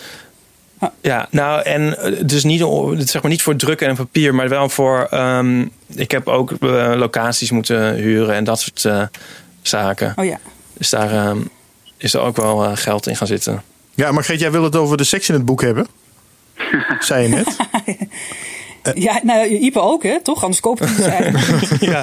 Ja. 1.00 1.28
Nou 1.30 1.62
en 1.62 1.98
eh, 1.98 2.12
dus 2.26 2.44
niet, 2.44 2.64
zeg 2.96 3.22
maar 3.22 3.30
niet 3.30 3.42
voor 3.42 3.56
drukken 3.56 3.88
en 3.88 3.96
papier, 3.96 4.34
maar 4.34 4.48
wel 4.48 4.68
voor. 4.68 5.06
ehm, 5.10 5.66
ik 5.94 6.10
heb 6.10 6.28
ook 6.28 6.50
eh, 6.50 6.92
locaties 6.96 7.50
moeten 7.50 7.94
huren 7.94 8.34
en 8.34 8.44
dat 8.44 8.60
soort 8.60 8.84
eh, 8.84 9.02
zaken. 9.62 10.12
Oh 10.16 10.24
ja. 10.24 10.38
Dus 10.72 10.90
daar 10.90 11.12
ehm, 11.12 11.38
is 11.96 12.14
er 12.14 12.20
ook 12.20 12.36
wel 12.36 12.76
geld 12.76 13.06
in 13.06 13.16
gaan 13.16 13.26
zitten. 13.26 13.62
Ja, 13.94 14.12
maar 14.12 14.24
Greet, 14.24 14.40
jij 14.40 14.50
wil 14.50 14.62
het 14.62 14.76
over 14.76 14.96
de 14.96 15.04
seks 15.04 15.28
in 15.28 15.34
het 15.34 15.44
boek 15.44 15.62
hebben. 15.62 15.86
Zei 17.00 17.22
je 17.22 17.28
net. 17.28 17.56
Ja, 18.94 19.20
nou, 19.22 19.46
Ipe 19.48 19.80
ook, 19.80 20.02
hè? 20.02 20.20
Toch? 20.22 20.42
Anders 20.42 20.60
koop 20.60 20.78
het 20.78 21.00
eigenlijk. 21.06 21.80
ja. 21.92 22.02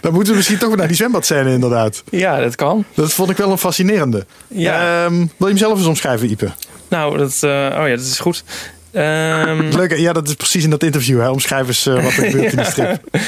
Dan 0.00 0.12
moeten 0.12 0.30
we 0.30 0.36
misschien 0.36 0.58
toch 0.58 0.68
weer 0.68 0.76
naar 0.76 0.86
die 0.86 0.96
zwembadscène, 0.96 1.50
inderdaad. 1.52 2.02
ja, 2.10 2.40
dat 2.40 2.54
kan. 2.54 2.84
Dat 2.94 3.12
vond 3.12 3.30
ik 3.30 3.36
wel 3.36 3.50
een 3.50 3.58
fascinerende. 3.58 4.26
Ja. 4.48 5.04
Ehm, 5.04 5.14
wil 5.16 5.28
je 5.38 5.44
hem 5.46 5.56
zelf 5.56 5.78
eens 5.78 5.86
omschrijven, 5.86 6.30
Ipe? 6.30 6.50
Nou, 6.88 7.18
dat, 7.18 7.42
eh, 7.42 7.50
oh 7.50 7.88
ja, 7.88 7.96
dat 7.96 8.00
is 8.00 8.18
goed. 8.18 8.44
Ehm, 8.92 9.68
Leuk, 9.76 9.96
ja, 9.96 10.12
dat 10.12 10.28
is 10.28 10.34
precies 10.34 10.64
in 10.64 10.70
dat 10.70 10.82
interview. 10.82 11.20
Hè? 11.20 11.28
Omschrijf 11.28 11.66
eens 11.66 11.86
eh, 11.86 11.94
wat 11.94 12.12
er 12.12 12.12
gebeurt 12.30 12.52
in 12.52 12.58
de 12.58 12.64
strip. 12.64 13.18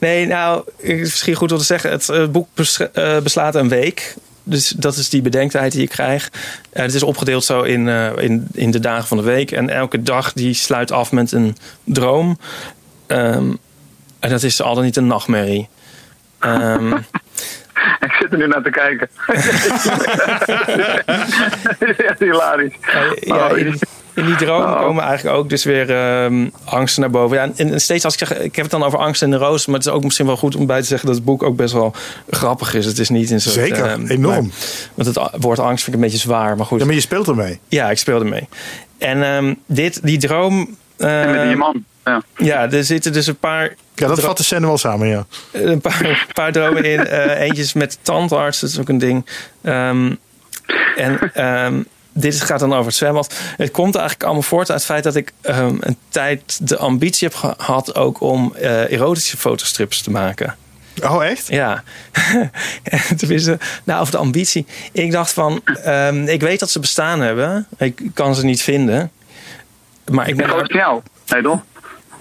Nee, 0.00 0.26
nou, 0.26 0.64
misschien 0.82 1.34
goed 1.34 1.52
om 1.52 1.58
te 1.58 1.64
zeggen. 1.64 1.90
Het 1.90 2.08
eh, 2.08 2.26
boek 2.26 2.48
bes- 2.54 2.80
beslaat 3.22 3.54
een 3.54 3.68
week. 3.68 4.14
Dus 4.42 4.68
dat 4.68 4.96
is 4.96 5.08
die 5.08 5.22
bedenktijd 5.22 5.72
die 5.72 5.82
ik 5.82 5.88
krijg. 5.88 6.30
Het 6.72 6.94
is 6.94 7.02
opgedeeld 7.02 7.44
zo 7.44 7.62
in, 7.62 7.88
in, 8.18 8.46
in 8.52 8.70
de 8.70 8.80
dagen 8.80 9.06
van 9.06 9.16
de 9.16 9.22
week. 9.22 9.50
En 9.50 9.70
elke 9.70 10.02
dag 10.02 10.32
die 10.32 10.54
sluit 10.54 10.92
af 10.92 11.12
met 11.12 11.32
een 11.32 11.56
droom. 11.84 12.38
Ehm, 13.06 13.52
en 14.20 14.30
dat 14.30 14.42
is 14.42 14.62
al 14.62 14.74
dan 14.74 14.84
niet 14.84 14.96
een 14.96 15.06
nachtmerrie. 15.06 15.68
Ehm, 16.38 16.92
Ik 18.06 18.12
zit 18.20 18.32
er 18.32 18.38
nu 18.38 18.46
naar 18.46 18.62
te 18.62 18.70
kijken. 18.70 19.08
Is 21.88 21.96
echt 21.96 22.18
hilarisch. 22.18 22.74
Ja, 23.20 23.50
Oh, 23.50 23.58
in, 23.58 23.78
in 24.14 24.24
die 24.24 24.36
droom 24.36 24.62
Oh. 24.62 24.80
komen 24.80 25.02
eigenlijk 25.04 25.36
ook 25.36 25.48
dus 25.48 25.64
weer 25.64 25.90
ehm, 25.96 26.48
angsten 26.64 27.00
naar 27.00 27.10
boven. 27.10 27.36
Ja, 27.36 27.42
en, 27.56 27.72
en 27.72 27.80
steeds 27.80 28.04
als 28.04 28.12
ik 28.16 28.26
zeg, 28.26 28.38
ik 28.38 28.54
heb 28.56 28.64
het 28.64 28.70
dan 28.70 28.82
over 28.84 28.98
angst 28.98 29.22
en 29.22 29.30
de 29.30 29.36
roos, 29.36 29.66
maar 29.66 29.76
het 29.76 29.86
is 29.86 29.92
ook 29.92 30.04
misschien 30.04 30.26
wel 30.26 30.36
goed 30.36 30.56
om 30.56 30.66
bij 30.66 30.80
te 30.80 30.86
zeggen 30.86 31.06
dat 31.06 31.16
het 31.16 31.24
boek 31.24 31.42
ook 31.42 31.56
best 31.56 31.72
wel 31.72 31.94
grappig 32.30 32.74
is. 32.74 32.86
Het 32.86 32.98
is 32.98 33.08
niet 33.08 33.30
in 33.30 33.40
zo'n. 33.40 33.52
Zeker, 33.52 33.84
ehm, 33.84 34.06
enorm. 34.06 34.44
maar- 34.46 34.54
want 34.94 35.14
het 35.32 35.42
woord 35.42 35.58
angst 35.58 35.84
vind 35.84 35.96
ik 35.96 36.02
een 36.02 36.08
beetje 36.10 36.26
zwaar, 36.26 36.56
maar 36.56 36.66
goed. 36.66 36.80
Ja, 36.80 36.84
maar 36.86 36.94
je 36.94 37.00
speelt 37.00 37.28
ermee. 37.28 37.58
Ja, 37.68 37.90
ik 37.90 37.98
speelde 37.98 38.24
mee. 38.24 38.48
En 38.98 39.22
ehm, 39.22 39.54
dit, 39.66 39.98
die 40.02 40.18
droom. 40.18 40.76
En 40.96 41.30
met 41.30 41.46
die 41.46 41.56
man. 41.56 41.84
Ja. 42.04 42.22
ja, 42.36 42.70
er 42.70 42.84
zitten 42.84 43.12
dus 43.12 43.26
een 43.26 43.36
paar 43.36 43.74
Ja, 43.94 44.06
dat 44.06 44.20
vat 44.20 44.36
de 44.36 44.42
scène 44.42 44.66
wel 44.66 44.78
samen, 44.78 45.08
ja. 45.08 45.26
een 45.52 45.80
paar, 45.80 46.04
een 46.04 46.16
paar 46.32 46.52
dromen 46.52 46.84
in. 46.84 47.06
Eh 47.06 47.40
eentje 47.46 47.62
is 47.62 47.72
met 47.72 47.98
tandarts, 48.02 48.60
dat 48.60 48.70
is 48.70 48.78
ook 48.78 48.88
een 48.88 48.98
ding. 48.98 49.26
Ehm, 49.62 50.14
en 50.96 51.32
ehm, 51.34 51.82
dit 52.12 52.40
gaat 52.40 52.60
dan 52.60 52.72
over 52.72 52.86
het 52.86 52.94
zwembad. 52.94 53.34
Het 53.56 53.70
komt 53.70 53.94
eigenlijk 53.94 54.24
allemaal 54.24 54.42
voort 54.42 54.70
uit 54.70 54.78
het 54.78 54.88
feit 54.88 55.04
dat 55.04 55.16
ik 55.16 55.32
ehm, 55.40 55.76
een 55.80 55.96
tijd 56.08 56.68
de 56.68 56.76
ambitie 56.76 57.28
heb 57.28 57.56
gehad 57.58 57.94
ook 57.94 58.20
om 58.20 58.54
eh, 58.54 58.92
erotische 58.92 59.36
fotostrips 59.36 60.02
te 60.02 60.10
maken. 60.10 60.56
Oh, 61.02 61.24
echt? 61.24 61.48
Ja, 61.48 61.82
En 62.82 63.16
tenminste, 63.16 63.58
nou 63.84 64.00
over 64.00 64.12
de 64.12 64.18
ambitie. 64.18 64.66
Ik 64.92 65.10
dacht 65.10 65.32
van, 65.32 65.60
ehm, 65.64 66.26
ik 66.26 66.40
weet 66.40 66.60
dat 66.60 66.70
ze 66.70 66.80
bestaan 66.80 67.20
hebben. 67.20 67.66
Ik 67.78 68.00
kan 68.14 68.34
ze 68.34 68.44
niet 68.44 68.62
vinden. 68.62 69.10
Maar 70.10 70.28
ik 70.28 70.36
ben 70.36 70.48
van 70.48 70.64
jou. 70.66 71.00
Nee, 71.26 71.42
toch? 71.42 71.62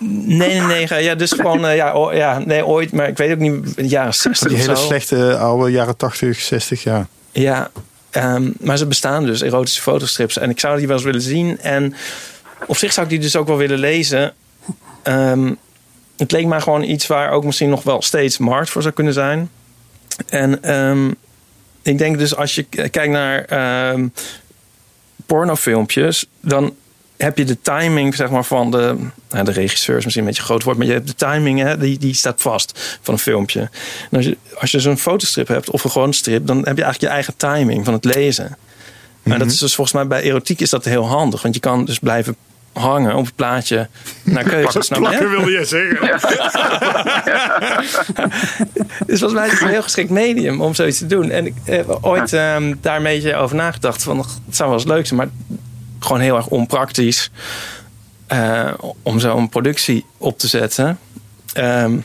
Nee, 0.09 0.59
nee, 0.61 0.87
nee. 0.87 1.03
Ja, 1.03 1.15
dus 1.15 1.31
gewoon, 1.31 1.65
eh, 1.65 1.75
ja, 1.75 1.91
o- 1.91 2.11
ja, 2.13 2.39
nee, 2.45 2.65
ooit, 2.65 2.91
maar 2.91 3.07
ik 3.07 3.17
weet 3.17 3.31
ook 3.31 3.37
niet, 3.37 3.51
in 3.53 3.73
de 3.75 3.87
jaren 3.87 4.13
60 4.13 4.47
Die 4.47 4.57
hele 4.57 4.75
zo. 4.75 4.85
slechte 4.85 5.37
oude 5.37 5.71
jaren 5.71 5.97
80, 5.97 6.39
60, 6.39 6.83
ja. 6.83 7.07
Ja, 7.31 7.71
ehm, 8.09 8.49
maar 8.59 8.77
ze 8.77 8.85
bestaan 8.87 9.25
dus, 9.25 9.41
erotische 9.41 9.81
fotostrips. 9.81 10.37
En 10.37 10.49
ik 10.49 10.59
zou 10.59 10.77
die 10.77 10.87
wel 10.87 10.95
eens 10.95 11.05
willen 11.05 11.21
zien. 11.21 11.59
En 11.59 11.93
op 12.67 12.77
zich 12.77 12.93
zou 12.93 13.05
ik 13.05 13.11
die 13.11 13.21
dus 13.21 13.35
ook 13.35 13.47
wel 13.47 13.57
willen 13.57 13.79
lezen. 13.79 14.33
Ehm, 15.03 15.53
het 16.17 16.31
leek 16.31 16.45
mij 16.45 16.61
gewoon 16.61 16.83
iets 16.83 17.07
waar 17.07 17.31
ook 17.31 17.43
misschien 17.43 17.69
nog 17.69 17.83
wel 17.83 18.01
steeds 18.01 18.37
markt 18.37 18.69
voor 18.69 18.81
zou 18.81 18.93
kunnen 18.93 19.13
zijn. 19.13 19.49
En 20.29 20.63
ehm, 20.63 21.07
ik 21.81 21.97
denk 21.97 22.17
dus 22.17 22.35
als 22.35 22.55
je 22.55 22.63
kijkt 22.63 23.09
naar 23.09 23.45
pornofilmpjes, 25.25 26.25
dan 26.41 26.73
heb 27.17 27.37
je 27.37 27.45
de 27.45 27.61
timing 27.61 28.15
zeg 28.15 28.29
maar, 28.29 28.45
van 28.45 28.71
de, 28.71 28.95
nou, 29.29 29.45
de 29.45 29.51
regisseur 29.51 29.97
is 29.97 30.03
misschien 30.03 30.25
een 30.25 30.29
beetje 30.29 30.45
groot 30.45 30.63
woord, 30.63 30.77
maar 30.77 30.87
je 30.87 30.93
hebt 30.93 31.07
de 31.07 31.15
timing, 31.15 31.59
hè, 31.59 31.77
die, 31.77 31.97
die 31.97 32.13
staat 32.13 32.41
vast 32.41 32.99
van 33.01 33.13
een 33.13 33.19
filmpje. 33.19 33.59
En 34.11 34.17
als 34.17 34.25
je, 34.25 34.37
als 34.59 34.71
je 34.71 34.79
zo'n 34.79 34.97
fotostrip 34.97 35.47
hebt 35.47 35.69
of 35.69 35.83
een 35.83 35.91
gewoon 35.91 36.13
strip, 36.13 36.47
dan 36.47 36.57
heb 36.57 36.77
je 36.77 36.83
eigenlijk 36.83 37.01
je 37.01 37.07
eigen 37.07 37.37
timing 37.37 37.85
van 37.85 37.93
het 37.93 38.05
lezen. 38.05 38.57
En 39.23 39.39
dat 39.39 39.51
is 39.51 39.57
dus 39.57 39.75
volgens 39.75 39.95
mij 39.95 40.07
bij 40.07 40.21
erotiek 40.21 40.59
is 40.59 40.69
dat 40.69 40.85
heel 40.85 41.07
handig, 41.07 41.41
want 41.41 41.53
je 41.53 41.59
kan 41.59 41.85
dus 41.85 41.99
blijven 41.99 42.35
hangen 42.73 43.15
op 43.15 43.25
het 43.25 43.35
plaatje 43.35 43.87
naar 44.23 44.43
keuze. 44.43 44.81
snap 44.81 44.99
je? 44.99 45.05
Plakken 45.05 45.29
wilde 45.29 45.51
je 45.51 45.65
zeggen. 45.65 46.19
Dus 49.05 49.19
volgens 49.19 49.33
mij 49.33 49.45
is 49.45 49.51
het 49.51 49.61
een 49.61 49.67
heel 49.67 49.83
geschikt 49.83 50.09
medium 50.09 50.61
om 50.61 50.73
zoiets 50.73 50.97
te 50.97 51.05
doen. 51.05 51.29
En 51.29 51.45
ik 51.45 51.53
heb 51.63 51.97
ooit 52.01 52.33
ehm, 52.33 52.73
daar 52.81 52.95
een 52.95 53.03
beetje 53.03 53.35
over 53.35 53.55
nagedacht. 53.55 54.03
Van, 54.03 54.17
het 54.17 54.55
zou 54.55 54.69
wel 54.69 54.79
eens 54.79 54.87
leuk 54.87 55.05
zijn, 55.05 55.19
maar 55.19 55.29
gewoon 56.03 56.21
heel 56.21 56.35
erg 56.35 56.47
onpraktisch. 56.47 57.29
eh, 58.27 58.73
om 59.03 59.19
zo'n 59.19 59.49
productie 59.49 60.05
op 60.17 60.37
te 60.39 60.47
zetten. 60.47 60.99
Ehm, 61.53 61.97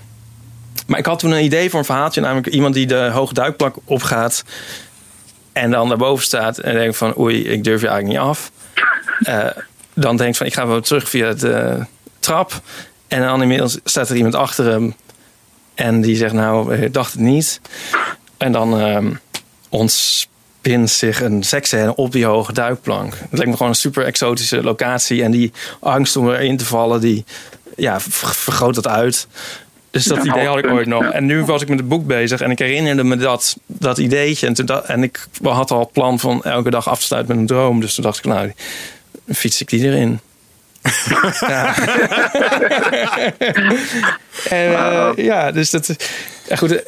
maar 0.86 0.99
ik 0.99 1.07
had 1.07 1.18
toen 1.18 1.30
een 1.30 1.44
idee 1.44 1.70
voor 1.70 1.78
een 1.78 1.84
verhaaltje. 1.84 2.20
Namelijk 2.20 2.46
iemand 2.46 2.74
die 2.74 2.86
de 2.86 3.11
hoge 3.12 3.34
duikplank 3.34 3.76
opgaat. 3.84 4.44
En 5.53 5.70
dan 5.70 5.88
daarboven 5.88 6.24
staat. 6.24 6.59
En 6.59 6.74
denkt 6.74 6.96
van 6.96 7.18
oei, 7.18 7.44
ik 7.44 7.64
durf 7.64 7.80
je 7.80 7.88
eigenlijk 7.88 8.18
niet 8.18 8.28
af. 8.28 8.51
Eh, 9.22 9.46
dan 9.94 10.16
denkt 10.16 10.36
van 10.36 10.46
ik 10.46 10.55
ga 10.55 10.66
wel 10.66 10.80
terug 10.80 11.09
via 11.09 11.32
de 11.32 11.84
trap. 12.18 12.61
En 13.09 13.22
dan 13.22 13.42
inmiddels 13.42 13.78
staat 13.84 14.09
er 14.09 14.16
iemand 14.16 14.34
achter 14.34 14.64
hem. 14.64 14.94
En 15.74 16.01
die 16.01 16.16
zegt, 16.16 16.34
nou, 16.34 16.74
ik 16.74 16.92
dacht 16.92 17.12
het 17.12 17.20
niet. 17.20 17.61
En 18.36 18.53
dan 18.53 18.80
ehm 18.80 19.12
ontspint 20.76 20.90
zich 20.90 21.20
een 21.20 21.42
seksscène 21.42 21.94
op 21.94 22.12
die 22.12 22.24
hoge 22.24 22.52
duikplank. 22.52 23.12
Het 23.12 23.30
lijkt 23.30 23.46
me 23.46 23.52
gewoon 23.56 23.68
een 23.68 23.78
super 23.78 24.04
exotische 24.04 24.62
locatie. 24.62 25.22
En 25.22 25.30
die 25.30 25.52
angst 25.80 26.16
om 26.16 26.30
erin 26.30 26.56
te 26.56 26.64
vallen, 26.64 27.00
die 27.00 27.24
ja, 27.76 28.00
ver- 28.00 28.34
vergroot 28.34 28.74
dat 28.74 28.86
uit. 28.86 29.26
Dus 29.90 30.04
dat 30.04 30.24
idee 30.24 30.46
had 30.46 30.58
ik 30.58 30.66
ooit 30.66 30.86
nog. 30.86 31.04
En 31.04 31.26
nu 31.26 31.44
was 31.44 31.62
ik 31.62 31.68
met 31.68 31.78
het 31.78 31.88
boek 31.88 32.06
bezig 32.06 32.40
en 32.40 32.50
ik 32.50 32.58
herinnerde 32.58 33.04
me 33.04 33.16
dat, 33.16 33.56
dat 33.66 33.98
ideetje. 33.98 34.46
En, 34.46 34.54
toen 34.54 34.84
en 34.86 35.02
ik 35.02 35.26
had 35.42 35.70
al 35.70 35.80
het 35.80 35.92
plan 35.92 36.18
van 36.18 36.44
elke 36.44 36.70
dag 36.70 36.88
af 36.88 36.98
te 36.98 37.04
sluiten 37.04 37.32
met 37.32 37.42
een 37.42 37.56
droom. 37.56 37.80
Dus 37.80 37.94
toen 37.94 38.04
dacht 38.04 38.18
ik, 38.18 38.24
nou, 38.24 38.52
fiets 39.32 39.60
ik 39.60 39.68
die 39.68 39.84
erin. 39.84 40.20
ja. 41.40 41.74
en 44.48 44.74
eh, 44.74 45.10
ja, 45.16 45.52
dus 45.52 45.70
dat... 45.70 45.96
Ja, 46.48 46.56
goed. 46.56 46.82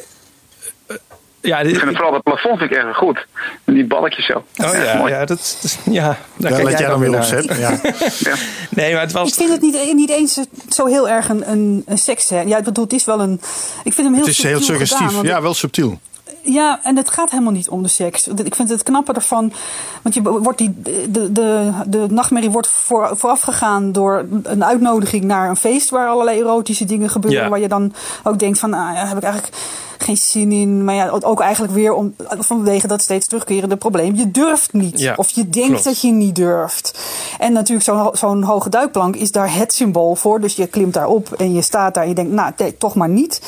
Eh, 1.41 1.51
eh, 1.51 1.63
ja, 1.63 1.69
Ik 1.69 1.79
vind 1.79 1.91
vooral 1.91 2.11
dat 2.11 2.23
plafond 2.23 2.57
vind 2.57 2.71
ik 2.71 2.77
erg 2.77 2.97
goed. 2.97 3.25
En 3.63 3.73
die 3.73 3.85
balletjes 3.85 4.25
zo. 4.25 4.33
oh 4.33 4.73
ja, 4.73 4.97
Mooi. 4.97 5.11
ja, 5.13 5.25
dat, 5.25 5.77
ja, 5.89 6.17
daar 6.37 6.63
let 6.63 6.79
jij 6.79 6.87
dan 6.87 6.99
weer 6.99 7.09
op, 7.09 7.15
naar. 7.15 7.23
Seb. 7.23 7.51
Ja. 7.53 7.79
Ja. 8.29 8.35
Nee, 8.69 8.93
maar 8.93 9.01
het 9.01 9.11
was... 9.11 9.27
Ik 9.27 9.33
vind 9.33 9.49
het 9.49 9.61
niet, 9.61 9.93
niet 9.93 10.09
eens 10.09 10.39
zo 10.69 10.85
heel 10.85 11.09
erg 11.09 11.29
een, 11.29 11.51
een, 11.51 11.83
een 11.85 11.97
seksscène. 11.97 12.47
Ja, 12.47 12.57
ik 12.57 12.63
bedoel, 12.63 12.83
het 12.83 12.93
is 12.93 13.05
wel 13.05 13.21
een... 13.21 13.41
Ik 13.83 13.93
vind 13.93 14.07
hem 14.07 14.13
heel 14.13 14.25
Het 14.25 14.31
is 14.31 14.43
heel 14.43 14.57
subtiel 14.57 14.75
suggestief. 14.75 15.07
gedaan, 15.07 15.23
Ja, 15.23 15.41
wel 15.41 15.53
subtiel. 15.53 15.99
Ja, 16.43 16.79
en 16.83 16.97
het 16.97 17.09
gaat 17.09 17.29
helemaal 17.29 17.51
niet 17.51 17.69
om 17.69 17.83
de 17.83 17.89
seks. 17.89 18.27
Ik 18.27 18.55
vind 18.55 18.69
het 18.69 18.83
knappe 18.83 19.13
ervan. 19.13 19.53
Want 20.01 20.15
je 20.15 20.21
wordt 20.21 20.57
die, 20.57 20.81
de, 21.09 21.31
de, 21.31 21.71
de 21.87 22.05
nachtmerrie 22.09 22.49
wordt 22.49 22.67
voor, 22.67 23.11
voorafgegaan 23.13 23.91
door 23.91 24.25
een 24.43 24.65
uitnodiging 24.65 25.23
naar 25.23 25.49
een 25.49 25.55
feest 25.55 25.89
waar 25.89 26.07
allerlei 26.07 26.39
erotische 26.39 26.85
dingen 26.85 27.09
gebeuren. 27.09 27.43
Ja. 27.43 27.49
Waar 27.49 27.59
je 27.59 27.67
dan 27.67 27.93
ook 28.23 28.39
denkt 28.39 28.59
van, 28.59 28.73
ah, 28.73 28.93
ja, 28.93 29.07
heb 29.07 29.17
ik 29.17 29.23
eigenlijk 29.23 29.55
geen 30.01 30.17
zin 30.17 30.51
in. 30.51 30.83
Maar 30.83 30.95
ja, 30.95 31.09
ook 31.09 31.41
eigenlijk 31.41 31.73
weer 31.73 31.93
om, 31.93 32.15
vanwege 32.39 32.87
dat 32.87 33.01
steeds 33.01 33.27
terugkerende 33.27 33.75
probleem. 33.75 34.15
Je 34.15 34.31
durft 34.31 34.73
niet. 34.73 34.99
Ja, 34.99 35.13
of 35.17 35.29
je 35.29 35.49
denkt 35.49 35.67
klopt. 35.69 35.83
dat 35.83 36.01
je 36.01 36.11
niet 36.11 36.35
durft. 36.35 36.99
En 37.39 37.53
natuurlijk 37.53 37.85
zo'n 37.85 38.09
zo'n 38.13 38.43
hoge 38.43 38.69
duikplank 38.69 39.15
is 39.15 39.31
daar 39.31 39.55
het 39.55 39.73
symbool 39.73 40.15
voor. 40.15 40.41
Dus 40.41 40.55
je 40.55 40.67
klimt 40.67 40.93
daarop 40.93 41.31
en 41.33 41.53
je 41.53 41.61
staat 41.61 41.93
daar 41.93 42.03
en 42.03 42.09
je 42.09 42.15
denkt, 42.15 42.31
nou, 42.31 42.51
nee, 42.57 42.77
toch 42.77 42.95
maar 42.95 43.09
niet. 43.09 43.41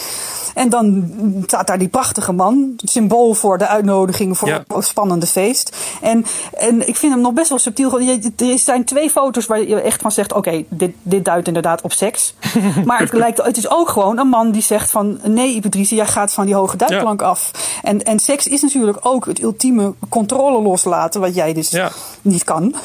En 0.54 0.70
dan 0.70 1.14
staat 1.45 1.68
daar 1.68 1.78
die 1.78 1.88
prachtige 1.88 2.32
man, 2.32 2.74
symbool 2.78 3.34
voor 3.34 3.58
de 3.58 3.68
uitnodiging 3.68 4.38
voor 4.38 4.47
Ja. 4.47 4.64
een 4.68 4.84
spannende 4.84 5.26
feest. 5.26 5.78
En, 6.01 6.26
en 6.54 6.88
ik 6.88 6.95
vind 6.95 7.14
hem 7.14 7.22
nog 7.22 7.34
best 7.34 7.49
wel 7.49 7.60
subtiel. 7.60 7.99
Er 7.99 8.60
zijn 8.60 8.86
twee 8.86 9.10
foto's 9.10 9.45
waar 9.45 9.62
je 9.62 9.82
echt 9.82 10.01
van 10.01 10.12
zegt: 10.12 10.34
oké, 10.34 10.64
dit, 10.70 10.91
dit 11.01 11.26
duidt 11.26 11.47
inderdaad 11.47 11.82
op 11.82 11.91
seks. 11.91 12.34
maar 12.86 12.99
het, 12.99 13.14
lijkt, 13.14 13.43
het 13.43 13.58
is 13.58 13.70
ook 13.70 13.89
gewoon 13.89 14.18
een 14.20 14.28
man 14.28 14.51
die 14.51 14.62
zegt: 14.62 14.91
van 14.91 15.20
nee, 15.24 15.62
Patricia, 15.62 15.95
jij 15.97 16.06
gaat 16.06 16.34
van 16.34 16.43
die 16.46 16.56
hoge 16.56 16.78
duikplank 16.78 17.22
af. 17.22 17.52
En, 17.84 18.04
en 18.04 18.20
seks 18.20 18.48
is 18.48 18.62
natuurlijk 18.62 18.98
ook 19.02 19.26
het 19.26 19.41
ultieme 19.41 19.94
controle 20.10 20.62
loslaten, 20.62 21.22
wat 21.22 21.36
jij 21.36 21.54
dus 21.54 21.70
Ja. 21.70 21.91
niet 22.22 22.44
kan. 22.44 22.76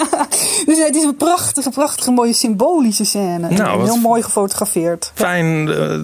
dus 0.66 0.78
het 0.84 0.96
is 0.96 1.02
een 1.02 1.16
prachtige, 1.16 1.70
prachtige, 1.70 2.10
mooie 2.10 2.32
symbolische 2.32 3.04
scène. 3.04 3.48
En- 3.48 3.54
Nou, 3.54 3.70
en 3.72 3.78
wat- 3.78 3.86
heel 3.86 3.96
mooi 4.00 4.22
gefotografeerd. 4.22 5.10
Fijn, 5.14 5.68
eh, 5.68 6.00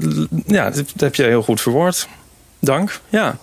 ja, 0.47 0.71
dat, 0.71 0.85
heb 0.97 1.15
je 1.15 1.23
heel 1.23 1.43
goed 1.43 1.61
verwoord. 1.61 2.09
Dank, 2.59 3.01
ja. 3.09 3.37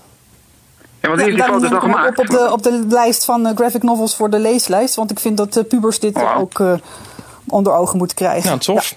Ja, 1.01 1.07
want 1.11 1.19
Ja, 1.21 1.25
die 1.27 1.43
hem 1.43 1.73
ook 1.73 1.81
gemaakt. 1.81 2.19
op, 2.19 2.25
op, 2.25 2.31
de, 2.31 2.51
op 2.51 2.63
de 2.63 2.83
lijst 2.89 3.25
van 3.25 3.45
eh, 3.47 3.55
graphic 3.55 3.83
novels 3.83 4.15
voor 4.15 4.29
de 4.29 4.39
leeslijst. 4.39 4.95
Want 4.95 5.11
ik 5.11 5.19
vind 5.19 5.37
dat 5.37 5.67
pubers 5.67 5.99
dit 5.99 6.17
ook 6.37 6.59
eh, 6.59 6.73
onder 7.47 7.73
ogen 7.73 7.97
moeten 7.97 8.15
krijgen. 8.17 8.47
Nou, 8.47 8.59
tof. 8.59 8.95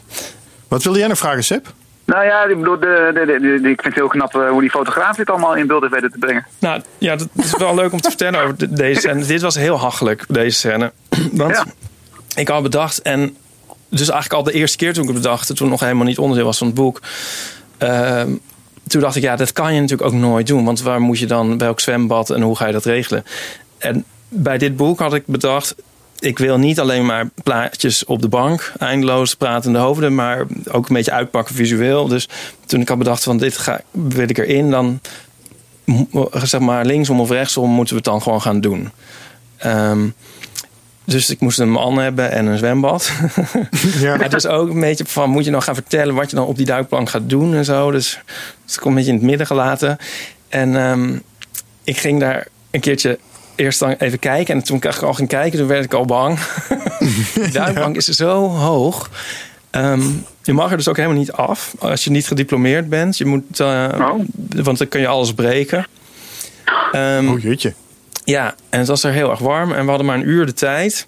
Wat 0.68 0.82
wilde 0.82 0.98
jij 0.98 1.08
nog 1.08 1.18
vragen, 1.18 1.44
Seb? 1.44 1.72
Nou 2.08 2.24
ja, 2.24 2.44
ik, 2.44 2.56
bedoel, 2.58 2.78
de, 2.78 3.10
de, 3.14 3.68
ik 3.70 3.80
vind 3.82 3.82
het 3.82 3.94
heel 3.94 4.08
knap 4.08 4.34
eh, 4.34 4.48
hoe 4.50 4.60
die 4.60 4.70
fotograaf 4.70 5.16
dit 5.16 5.30
allemaal 5.30 5.56
in 5.56 5.66
beeld 5.66 5.80
heeft 5.80 5.92
weten 5.94 6.10
te 6.10 6.18
brengen. 6.18 6.46
Nou 6.58 6.82
ja, 6.98 7.16
dat 7.16 7.28
is 7.34 7.56
wel 7.56 7.74
leuk 7.74 7.92
om 7.92 8.00
te 8.00 8.08
vertellen 8.08 8.40
over 8.42 8.56
de- 8.56 8.72
deze 8.72 9.00
scène. 9.00 9.24
Dit 9.26 9.40
was 9.40 9.54
heel 9.54 9.78
hachelijk, 9.78 10.24
deze 10.28 10.58
scène. 10.58 10.92
Want 11.32 11.54
Ja. 11.56 11.64
ik 12.36 12.48
had 12.48 12.62
bedacht, 12.62 13.02
en 13.02 13.36
dus 13.88 14.08
eigenlijk 14.10 14.32
al 14.32 14.42
de 14.52 14.58
eerste 14.58 14.76
keer 14.76 14.92
toen 14.92 15.02
ik 15.02 15.08
het 15.08 15.22
bedacht, 15.22 15.46
toen 15.46 15.56
het 15.60 15.68
nog 15.68 15.80
helemaal 15.80 16.04
niet 16.06 16.18
onderdeel 16.18 16.44
was 16.46 16.58
van 16.58 16.66
het 16.66 16.76
boek. 16.76 17.00
ehm, 17.78 18.30
toen 18.86 19.00
dacht 19.00 19.16
ik, 19.16 19.22
ja, 19.22 19.36
dat 19.36 19.52
kan 19.52 19.74
je 19.74 19.80
natuurlijk 19.80 20.08
ook 20.14 20.18
nooit 20.20 20.46
doen. 20.46 20.64
Want 20.64 20.82
waar 20.82 21.00
moet 21.00 21.18
je 21.18 21.26
dan, 21.26 21.58
welk 21.58 21.80
zwembad 21.80 22.30
en 22.30 22.42
hoe 22.42 22.56
ga 22.56 22.66
je 22.66 22.72
dat 22.72 22.84
regelen? 22.84 23.24
En 23.78 24.04
bij 24.28 24.58
dit 24.58 24.76
boek 24.76 24.98
had 24.98 25.14
ik 25.14 25.22
bedacht, 25.26 25.74
ik 26.18 26.38
wil 26.38 26.58
niet 26.58 26.80
alleen 26.80 27.06
maar 27.06 27.30
plaatjes 27.42 28.04
op 28.04 28.22
de 28.22 28.28
bank, 28.28 28.72
eindeloos 28.78 29.34
pratende 29.34 29.78
hoofden, 29.78 30.14
maar 30.14 30.46
ook 30.70 30.88
een 30.88 30.94
beetje 30.94 31.12
uitpakken 31.12 31.54
visueel. 31.54 32.08
Dus 32.08 32.28
toen 32.66 32.80
ik 32.80 32.88
had 32.88 32.98
bedacht 32.98 33.22
van 33.22 33.38
dit 33.38 33.56
ga, 33.56 33.80
wil 33.90 34.28
ik 34.28 34.38
erin, 34.38 34.70
dan 34.70 35.00
zeg 36.32 36.60
maar 36.60 36.84
linksom 36.84 37.20
of 37.20 37.30
rechtsom 37.30 37.70
moeten 37.70 37.94
we 37.94 38.00
het 38.00 38.10
dan 38.10 38.22
gewoon 38.22 38.42
gaan 38.42 38.60
doen. 38.60 38.90
Ehm, 39.56 40.08
dus 41.04 41.30
ik 41.30 41.40
moest 41.40 41.58
een 41.58 41.70
man 41.70 41.98
hebben 41.98 42.30
en 42.30 42.46
een 42.46 42.58
zwembad. 42.58 43.10
Ja. 43.98 44.16
maar 44.16 44.24
het 44.24 44.34
is 44.34 44.46
ook 44.46 44.70
een 44.70 44.80
beetje 44.80 45.04
van, 45.06 45.30
moet 45.30 45.44
je 45.44 45.50
nou 45.50 45.62
gaan 45.62 45.74
vertellen 45.74 46.14
wat 46.14 46.30
je 46.30 46.36
dan 46.36 46.46
op 46.46 46.56
die 46.56 46.66
duikplank 46.66 47.10
gaat 47.10 47.28
doen 47.28 47.54
en 47.54 47.64
zo. 47.64 47.90
Dus, 47.90 48.20
dus 48.64 48.74
ik 48.74 48.80
kom 48.80 48.90
een 48.90 48.96
beetje 48.96 49.12
in 49.12 49.16
het 49.16 49.26
midden 49.26 49.46
gelaten. 49.46 49.96
En 50.48 50.76
ehm, 50.76 51.18
ik 51.84 51.98
ging 51.98 52.20
daar 52.20 52.46
een 52.70 52.80
keertje 52.80 53.18
eerst 53.58 53.78
dan 53.80 53.90
even 53.98 54.18
kijken. 54.18 54.54
En 54.54 54.62
toen 54.62 54.76
ik 54.76 54.86
al 55.02 55.14
ging 55.14 55.28
kijken, 55.28 55.58
toen 55.58 55.68
werd 55.68 55.84
ik 55.84 55.94
al 55.94 56.04
bang. 56.04 56.38
de 57.34 57.48
duikplank 57.52 57.96
is 57.96 58.04
zo 58.06 58.48
hoog. 58.48 59.10
Ehm, 59.70 60.02
je 60.42 60.52
mag 60.52 60.70
er 60.70 60.76
dus 60.76 60.88
ook 60.88 60.96
helemaal 60.96 61.18
niet 61.18 61.32
af 61.32 61.74
als 61.78 62.04
je 62.04 62.10
niet 62.10 62.26
gediplomeerd 62.26 62.88
bent. 62.88 63.18
Je 63.18 63.24
moet, 63.24 63.60
eh, 63.60 63.88
Oh. 63.98 64.20
Want 64.56 64.78
dan 64.78 64.88
kun 64.88 65.00
je 65.00 65.06
alles 65.06 65.32
breken. 65.34 65.86
Ehm, 66.92 67.28
Oh 67.28 67.40
jeetje. 67.40 67.72
ja, 68.24 68.54
en 68.70 68.78
het 68.78 68.88
was 68.88 69.04
er 69.04 69.12
heel 69.12 69.30
erg 69.30 69.38
warm. 69.38 69.72
En 69.72 69.82
we 69.82 69.88
hadden 69.88 70.06
maar 70.06 70.16
een 70.16 70.28
uur 70.28 70.46
de 70.46 70.52
tijd. 70.52 71.06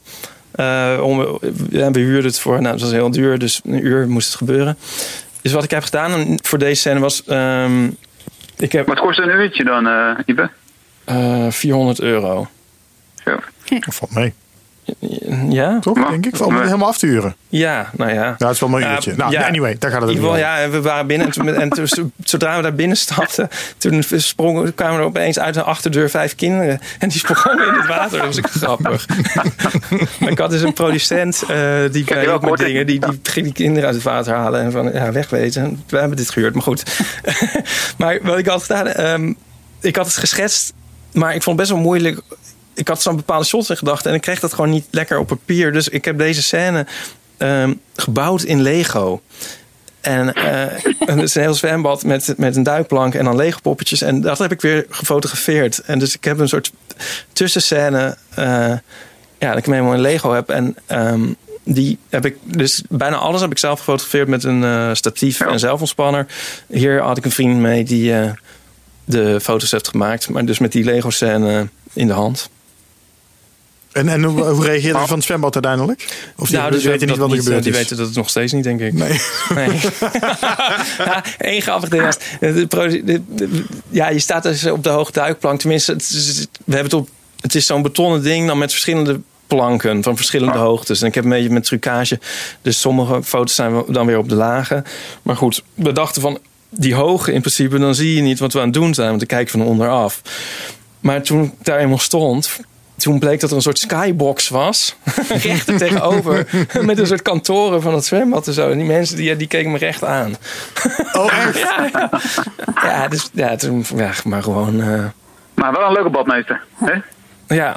Eh, 0.50 0.98
om, 1.02 1.38
ja, 1.70 1.90
we 1.90 1.98
huurden 1.98 2.24
het 2.30 2.38
voor, 2.38 2.60
nou, 2.60 2.72
het 2.72 2.80
was 2.82 2.90
heel 2.92 3.10
duur, 3.10 3.38
dus 3.38 3.60
een 3.64 3.86
uur 3.86 4.08
moest 4.08 4.26
het 4.26 4.36
gebeuren. 4.36 4.76
Dus 5.42 5.52
wat 5.52 5.64
ik 5.64 5.70
heb 5.70 5.82
gedaan 5.82 6.38
voor 6.42 6.58
deze 6.58 6.80
scène 6.80 7.00
was. 7.00 7.24
ehm, 7.24 7.84
ik 8.56 8.72
heb 8.72 8.86
Maar 8.86 8.96
het 8.96 9.04
kost 9.04 9.18
een 9.18 9.28
uurtje 9.28 9.64
dan, 9.64 9.86
eh 9.86 10.18
Ipe. 10.26 10.50
Eh 11.10 11.50
400 11.50 12.00
euro. 12.00 12.48
Zo. 13.24 13.36
Dat 13.68 13.94
valt 13.94 14.14
mee. 14.14 14.34
Ja? 15.48 15.78
Toch, 15.78 15.96
Ja. 15.96 16.10
denk 16.10 16.26
ik? 16.26 16.46
Om 16.46 16.54
het 16.54 16.64
helemaal 16.64 16.88
af 16.88 16.98
te 16.98 17.06
huren. 17.06 17.36
Ja, 17.48 17.90
nou 17.96 18.10
ja. 18.12 18.34
Ja, 18.38 18.46
het 18.46 18.50
is 18.54 18.60
wel 18.60 18.72
een 18.72 18.80
Ja, 18.80 18.92
uurtje. 18.92 19.14
Nou, 19.16 19.32
ja. 19.32 19.46
anyway, 19.46 19.76
daar 19.78 19.90
gaat 19.90 20.02
het 20.02 20.18
om. 20.18 20.36
ja, 20.36 20.68
we 20.70 20.80
waren 20.82 21.06
binnen 21.06 21.26
en, 21.26 21.32
toen, 21.32 21.54
en 21.54 21.68
toen, 21.68 22.12
zodra 22.24 22.56
we 22.56 22.62
daar 22.62 22.74
binnen 22.74 22.96
stapten, 22.96 23.48
toen 23.78 24.02
sprongen, 24.16 24.74
kwamen 24.74 24.98
er 24.98 25.04
opeens 25.04 25.38
uit 25.38 25.54
de 25.54 25.62
achterdeur 25.62 26.10
vijf 26.10 26.34
kinderen. 26.34 26.80
En 26.98 27.08
die 27.08 27.18
sprongen 27.18 27.66
in 27.66 27.74
het 27.74 27.86
water. 27.86 28.18
Dat 28.18 28.40
was 28.40 28.50
grappig. 28.60 29.06
ik 30.32 30.38
had 30.38 30.50
dus 30.50 30.62
een 30.62 30.72
producent, 30.72 31.42
eh, 31.48 31.78
die 31.90 32.04
wel 32.04 32.34
ook 32.34 32.50
met 32.50 32.58
dingen, 32.58 32.86
die, 32.86 33.00
die 33.00 33.20
ging 33.22 33.44
die 33.44 33.54
kinderen 33.54 33.86
uit 33.86 33.94
het 33.94 34.04
water 34.04 34.34
halen 34.34 34.60
en 34.60 34.72
van 34.72 34.92
ja, 34.92 35.12
wegwezen. 35.12 35.82
We 35.86 35.98
hebben 35.98 36.16
dit 36.16 36.30
gehuurd, 36.30 36.54
maar 36.54 36.62
goed. 36.62 36.82
maar 37.98 38.18
wat 38.22 38.38
ik 38.38 38.46
had 38.46 38.62
gedaan, 38.62 38.86
ehm, 38.86 39.32
ik 39.80 39.96
had 39.96 40.06
het 40.06 40.16
geschetst 40.16 40.72
maar 41.12 41.34
ik 41.34 41.42
vond 41.42 41.58
het 41.58 41.68
best 41.68 41.70
wel 41.70 41.88
moeilijk. 41.88 42.20
Ik 42.74 42.88
had 42.88 43.02
zo'n 43.02 43.16
bepaalde 43.16 43.44
shots 43.44 43.70
in 43.70 43.76
gedachten 43.76 44.10
en 44.10 44.16
ik 44.16 44.22
kreeg 44.22 44.40
dat 44.40 44.52
gewoon 44.52 44.70
niet 44.70 44.86
lekker 44.90 45.18
op 45.18 45.26
papier. 45.26 45.72
Dus 45.72 45.88
ik 45.88 46.04
heb 46.04 46.18
deze 46.18 46.42
scène 46.42 46.86
ehm, 47.36 47.74
gebouwd 47.94 48.42
in 48.42 48.62
Lego. 48.62 49.20
En 50.00 50.34
eh, 50.34 50.84
het 50.98 51.22
is 51.22 51.34
een 51.34 51.42
heel 51.42 51.54
zwembad 51.54 52.04
met, 52.04 52.34
met 52.36 52.56
een 52.56 52.62
duikplank 52.62 53.14
en 53.14 53.24
dan 53.24 53.36
Lego 53.36 53.58
poppetjes. 53.62 54.02
En 54.02 54.20
dat 54.20 54.38
heb 54.38 54.52
ik 54.52 54.60
weer 54.60 54.86
gefotografeerd. 54.88 55.78
En 55.78 55.98
dus 55.98 56.14
ik 56.14 56.24
heb 56.24 56.38
een 56.38 56.48
soort 56.48 56.72
tussenscène. 57.32 58.16
eh 58.34 58.72
ja, 59.38 59.48
dat 59.48 59.58
ik 59.58 59.64
hem 59.64 59.74
helemaal 59.74 59.94
in 59.94 60.00
Lego 60.00 60.32
heb. 60.32 60.48
En 60.48 60.76
ehm, 60.86 61.22
die 61.64 61.98
heb 62.08 62.26
ik 62.26 62.36
dus 62.42 62.82
bijna 62.88 63.16
alles 63.16 63.40
heb 63.40 63.50
ik 63.50 63.58
zelf 63.58 63.78
gefotografeerd 63.78 64.28
met 64.28 64.44
een 64.44 64.64
eh, 64.64 64.90
statief 64.92 65.40
en 65.40 65.58
zelfontspanner. 65.58 66.26
Hier 66.68 67.00
had 67.00 67.16
ik 67.16 67.24
een 67.24 67.30
vriend 67.30 67.58
mee 67.58 67.84
die 67.84 68.12
de 69.10 69.40
foto's 69.40 69.70
heeft 69.70 69.88
gemaakt. 69.88 70.28
Maar 70.28 70.44
dus 70.44 70.58
met 70.58 70.72
die 70.72 70.84
Lego 70.84 71.10
scène 71.10 71.68
in 71.92 72.06
de 72.06 72.12
hand. 72.12 72.50
En, 73.92 74.08
en 74.08 74.22
hoe, 74.22 74.42
hoe 74.44 74.64
reageerde 74.64 74.98
je 74.98 75.06
van 75.06 75.16
het 75.16 75.24
zwembad 75.26 75.54
uiteindelijk? 75.54 76.08
Of 76.36 76.48
die, 76.48 76.56
nou, 76.56 76.70
die 76.70 76.78
dus 76.80 76.88
weten 76.88 77.06
niet 77.08 77.16
dat 77.16 77.28
wat 77.28 77.36
er 77.36 77.42
gebeurd 77.42 77.62
Die 77.62 77.72
is? 77.72 77.78
weten 77.78 77.96
dat 77.96 78.06
het 78.06 78.16
nog 78.16 78.28
steeds 78.28 78.52
niet, 78.52 78.64
denk 78.64 78.80
ik. 78.80 78.92
Nee. 78.92 79.20
Nee. 79.54 79.68
ja, 80.98 81.24
één 81.38 81.62
grappig 81.62 81.88
ding 81.88 82.02
was. 82.02 82.16
de 82.40 82.66
pro- 82.66 82.88
de- 82.88 83.22
de- 83.28 83.64
ja, 83.88 84.08
je 84.08 84.18
staat 84.18 84.42
dus 84.42 84.66
op 84.66 84.82
de 84.82 84.88
hoge 84.88 85.12
duikplank. 85.12 85.60
Tenminste, 85.60 85.92
het 85.92 86.02
is, 86.02 86.46
we 86.64 86.74
hebben 86.74 86.84
het 86.84 86.94
op. 86.94 87.08
Het 87.40 87.54
is 87.54 87.66
zo'n 87.66 87.82
betonnen 87.82 88.22
ding 88.22 88.46
dan 88.46 88.58
met 88.58 88.70
verschillende 88.70 89.20
planken 89.46 90.02
van 90.02 90.16
verschillende 90.16 90.58
hoogtes. 90.58 91.00
En 91.00 91.06
ik 91.06 91.14
heb 91.14 91.24
een 91.24 91.30
beetje 91.30 91.50
met 91.50 91.64
trucage. 91.64 92.18
Dus 92.62 92.80
sommige 92.80 93.22
foto's 93.22 93.54
zijn 93.54 93.82
dan 93.88 94.06
weer 94.06 94.18
op 94.18 94.28
de 94.28 94.34
lage. 94.34 94.82
Maar 95.22 95.36
goed, 95.36 95.62
we 95.74 95.92
dachten 95.92 96.22
van 96.22 96.38
die 96.70 96.94
hoge 96.94 97.32
in 97.32 97.40
principe, 97.40 97.78
dan 97.78 97.94
zie 97.94 98.14
je 98.14 98.22
niet 98.22 98.38
wat 98.38 98.52
we 98.52 98.58
aan 98.58 98.64
het 98.64 98.74
doen 98.74 98.94
zijn. 98.94 99.08
Want 99.08 99.18
dan 99.18 99.28
kijk 99.28 99.50
je 99.50 99.58
van 99.58 99.66
onderaf. 99.66 100.20
Maar 101.00 101.22
toen 101.22 101.42
ik 101.44 101.52
daar 101.62 101.78
eenmaal 101.78 101.98
stond, 101.98 102.60
toen 102.96 103.18
bleek 103.18 103.40
dat 103.40 103.50
er 103.50 103.56
een 103.56 103.62
soort 103.62 103.78
skybox 103.78 104.48
was. 104.48 104.96
recht 105.42 105.68
er 105.68 105.76
tegenover. 105.78 106.46
met 106.82 106.98
een 106.98 107.06
soort 107.06 107.22
kantoren 107.22 107.82
van 107.82 107.94
het 107.94 108.04
zwembad 108.04 108.46
en 108.46 108.52
zo. 108.52 108.70
En 108.70 108.78
die 108.78 108.86
mensen 108.86 109.16
die, 109.16 109.36
die 109.36 109.46
keken 109.46 109.70
me 109.70 109.78
recht 109.78 110.04
aan. 110.04 110.36
Oh, 111.12 111.38
echt? 111.46 111.58
ja, 111.58 111.88
ja. 111.92 112.10
ja, 112.82 113.08
dus, 113.08 113.28
ja, 113.32 113.56
toen, 113.56 113.84
ja, 113.96 114.10
maar 114.24 114.42
gewoon... 114.42 114.80
eh, 114.80 115.04
Maar 115.54 115.72
wel 115.72 115.86
een 115.86 115.92
leuke 115.92 116.10
badmeester. 116.10 116.60
Hè? 116.74 116.92
ja, 117.54 117.76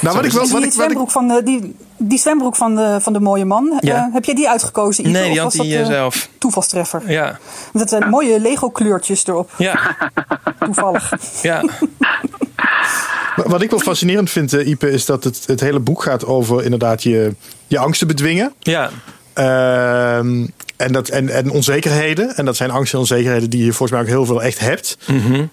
Nou, 0.00 0.16
wat 0.16 0.24
ik 0.24 0.32
wel... 0.32 0.42
Die, 0.44 0.52
Wat 0.52 0.62
ik, 0.62 0.72
zwembroek 0.72 1.10
van 1.10 1.28
de, 1.28 1.42
die, 1.42 1.74
die 1.96 2.18
zwembroek 2.18 2.56
van 2.56 2.76
de, 2.76 2.96
van 3.00 3.12
de 3.12 3.20
mooie 3.20 3.44
man, 3.44 3.78
Ja. 3.80 3.96
eh, 4.06 4.14
heb 4.14 4.24
jij 4.24 4.34
die 4.34 4.48
uitgekozen? 4.48 5.04
Ivo? 5.08 5.12
nee, 5.12 5.22
die 5.22 5.32
Of 5.32 5.38
had 5.38 5.54
was 5.56 5.66
hij 5.66 5.76
dat, 5.78 5.86
eh, 5.88 5.94
eh, 5.94 6.00
zelf. 6.00 6.28
Toevalstreffer. 6.38 7.02
Ja, 7.10 7.38
Dat 7.72 7.88
zijn 7.88 8.08
mooie 8.08 8.40
Lego 8.40 8.70
kleurtjes 8.70 9.26
erop, 9.26 9.50
ja, 9.58 9.96
toevallig. 10.64 11.12
ja. 11.42 11.64
wat 13.46 13.62
ik 13.62 13.70
wel 13.70 13.78
fascinerend 13.78 14.30
vind, 14.30 14.52
eh, 14.52 14.68
Ipe, 14.68 14.90
is 14.90 15.04
dat 15.04 15.24
het, 15.24 15.42
het 15.46 15.60
hele 15.60 15.78
boek 15.80 16.02
gaat 16.02 16.26
over 16.26 16.64
inderdaad 16.64 17.02
je, 17.02 17.34
je 17.66 17.78
angsten 17.78 18.06
bedwingen. 18.06 18.52
ja. 18.58 18.90
Ehm, 19.32 20.46
en, 20.76 20.92
dat, 20.92 21.08
en, 21.08 21.28
en 21.28 21.50
onzekerheden. 21.50 22.36
En 22.36 22.44
dat 22.44 22.56
zijn 22.56 22.70
angsten 22.70 22.94
en 22.94 23.00
onzekerheden 23.00 23.50
die 23.50 23.64
je 23.64 23.72
volgens 23.72 23.90
mij 23.90 24.00
ook 24.00 24.06
heel 24.06 24.24
veel 24.26 24.42
echt 24.42 24.58
hebt. 24.58 24.98
Mhm. 25.06 25.44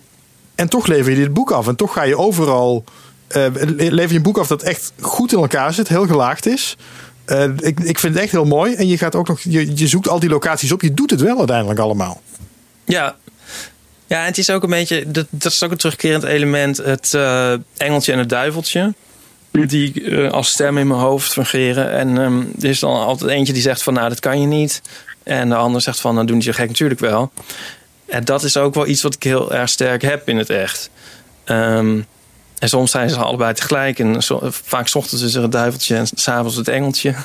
En 0.55 0.69
toch 0.69 0.88
lever 0.88 1.11
je 1.11 1.17
dit 1.17 1.33
boek 1.33 1.51
af. 1.51 1.67
En 1.67 1.75
toch 1.75 1.93
ga 1.93 2.03
je 2.03 2.17
overal. 2.17 2.83
Eh, 3.28 3.45
lever 3.75 4.09
je 4.09 4.15
een 4.15 4.21
boek 4.21 4.38
af 4.38 4.47
dat 4.47 4.63
echt 4.63 4.91
goed 4.99 5.32
in 5.32 5.39
elkaar 5.39 5.73
zit, 5.73 5.88
heel 5.88 6.07
gelaagd 6.07 6.45
is. 6.45 6.78
Eh, 7.25 7.43
ik, 7.43 7.80
ik 7.80 7.99
vind 7.99 8.13
het 8.13 8.23
echt 8.23 8.32
heel 8.32 8.45
mooi. 8.45 8.73
En 8.73 8.88
je 8.88 8.97
gaat 8.97 9.15
ook 9.15 9.28
nog. 9.28 9.39
Je, 9.41 9.78
je 9.78 9.88
zoekt 9.88 10.07
al 10.07 10.19
die 10.19 10.30
locaties 10.30 10.71
op. 10.71 10.82
Je 10.82 10.93
doet 10.93 11.09
het 11.09 11.21
wel 11.21 11.38
uiteindelijk 11.38 11.80
allemaal. 11.80 12.21
Ja. 12.86 13.15
Ja, 14.07 14.19
en 14.19 14.25
het 14.25 14.38
is 14.38 14.49
ook 14.49 14.63
een 14.63 14.69
beetje, 14.69 15.11
dat, 15.11 15.25
dat 15.30 15.51
is 15.51 15.63
ook 15.63 15.71
een 15.71 15.78
terugkerend 15.78 16.23
element, 16.23 16.78
het 16.78 17.13
eh, 17.13 17.53
engeltje 17.78 18.11
en 18.11 18.19
het 18.19 18.30
duiveltje. 18.30 18.93
Die 19.51 20.11
als 20.30 20.49
stem 20.49 20.78
in 20.78 20.88
mijn 20.88 20.99
hoofd 20.99 21.32
fungeren. 21.32 21.91
En 21.91 22.17
ehm, 22.17 22.41
er 22.59 22.69
is 22.69 22.80
dan 22.80 22.91
altijd 22.91 23.32
eentje 23.32 23.53
die 23.53 23.61
zegt 23.61 23.84
van, 23.84 23.93
nou, 23.93 24.09
dat 24.09 24.19
kan 24.19 24.41
je 24.41 24.47
niet. 24.47 24.82
En 25.23 25.49
de 25.49 25.55
ander 25.55 25.82
zegt 25.82 25.99
van, 25.99 26.13
nou, 26.13 26.25
doen 26.28 26.39
die 26.39 26.51
zo 26.51 26.57
gek 26.57 26.67
natuurlijk 26.67 26.99
wel. 26.99 27.32
En 28.05 28.25
dat 28.25 28.43
is 28.43 28.57
ook 28.57 28.73
wel 28.73 28.88
iets 28.88 29.01
wat 29.01 29.13
ik 29.13 29.23
heel 29.23 29.53
erg 29.53 29.69
sterk 29.69 30.01
heb 30.01 30.30
in 30.30 30.38
het 30.38 30.49
echt. 30.49 30.89
Ehm, 31.43 31.99
en 32.60 32.70
soms 32.70 32.91
zijn 32.91 33.10
ze 33.10 33.18
allebei 33.18 33.53
tegelijk. 33.53 33.99
En 33.99 34.24
vaak 34.49 34.88
's 34.88 34.95
ochtends 34.95 35.24
is 35.24 35.36
er 35.36 35.41
het 35.41 35.51
duiveltje 35.51 35.95
en 35.95 36.08
s'avonds 36.14 36.55
het 36.55 36.68
engeltje. 36.68 37.16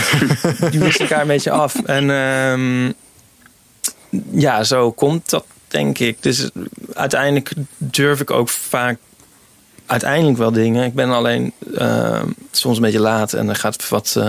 die 0.70 0.80
wisselen 0.80 1.08
elkaar 1.08 1.20
een 1.20 1.26
beetje 1.26 1.50
af. 1.50 1.74
En 1.84 2.10
ehm, 2.10 2.92
ja, 4.40 4.64
zo 4.64 4.92
komt 4.92 5.30
dat, 5.30 5.44
denk 5.68 5.98
ik. 5.98 6.22
Dus 6.22 6.50
uiteindelijk 6.94 7.52
durf 7.76 8.20
ik 8.20 8.30
ook 8.30 8.48
vaak 8.48 8.98
uiteindelijk 9.86 10.38
wel 10.38 10.52
dingen. 10.52 10.84
Ik 10.84 10.94
ben 10.94 11.10
alleen 11.10 11.52
ehm, 11.76 12.26
soms 12.50 12.76
een 12.76 12.82
beetje 12.82 13.00
laat 13.00 13.32
en 13.32 13.48
er 13.48 13.56
gaat 13.56 13.88
wat, 13.88 14.14
eh, 14.18 14.28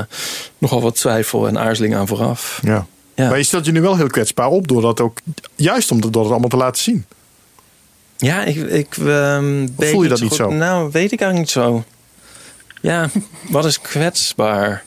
nogal 0.58 0.82
wat 0.82 0.96
twijfel 0.96 1.48
en 1.48 1.60
aarzeling 1.60 1.96
aan 1.96 2.08
vooraf. 2.08 2.60
Ja. 2.64 2.86
Ja. 3.16 3.30
Maar 3.30 3.38
je 3.38 3.44
stelt 3.44 3.66
je 3.66 3.72
nu 3.72 3.82
wel 3.82 3.96
heel 3.96 4.08
kwetsbaar 4.08 4.48
op 4.48 4.68
door 4.68 4.82
dat 4.82 5.02
ook. 5.02 5.18
Juist 5.56 5.92
om 5.92 6.02
dat, 6.02 6.14
door 6.14 6.22
het 6.22 6.32
allemaal 6.32 6.50
te 6.50 6.58
laten 6.58 6.82
zien. 6.82 7.06
Ja, 8.18 8.44
ik, 8.44 8.56
ik 8.56 8.98
ehm, 8.98 9.68
weet 9.78 9.90
voel 9.90 10.04
je 10.04 10.10
dat 10.10 10.18
zo 10.18 10.24
niet 10.24 10.34
goed. 10.34 10.42
zo? 10.42 10.52
Nou, 10.52 10.90
weet 10.92 11.12
ik 11.12 11.22
eigenlijk 11.22 11.40
niet 11.40 11.50
zo. 11.50 11.84
Ja, 12.82 13.10
wat 13.50 13.66
is 13.66 13.82
kwetsbaar? 13.82 14.84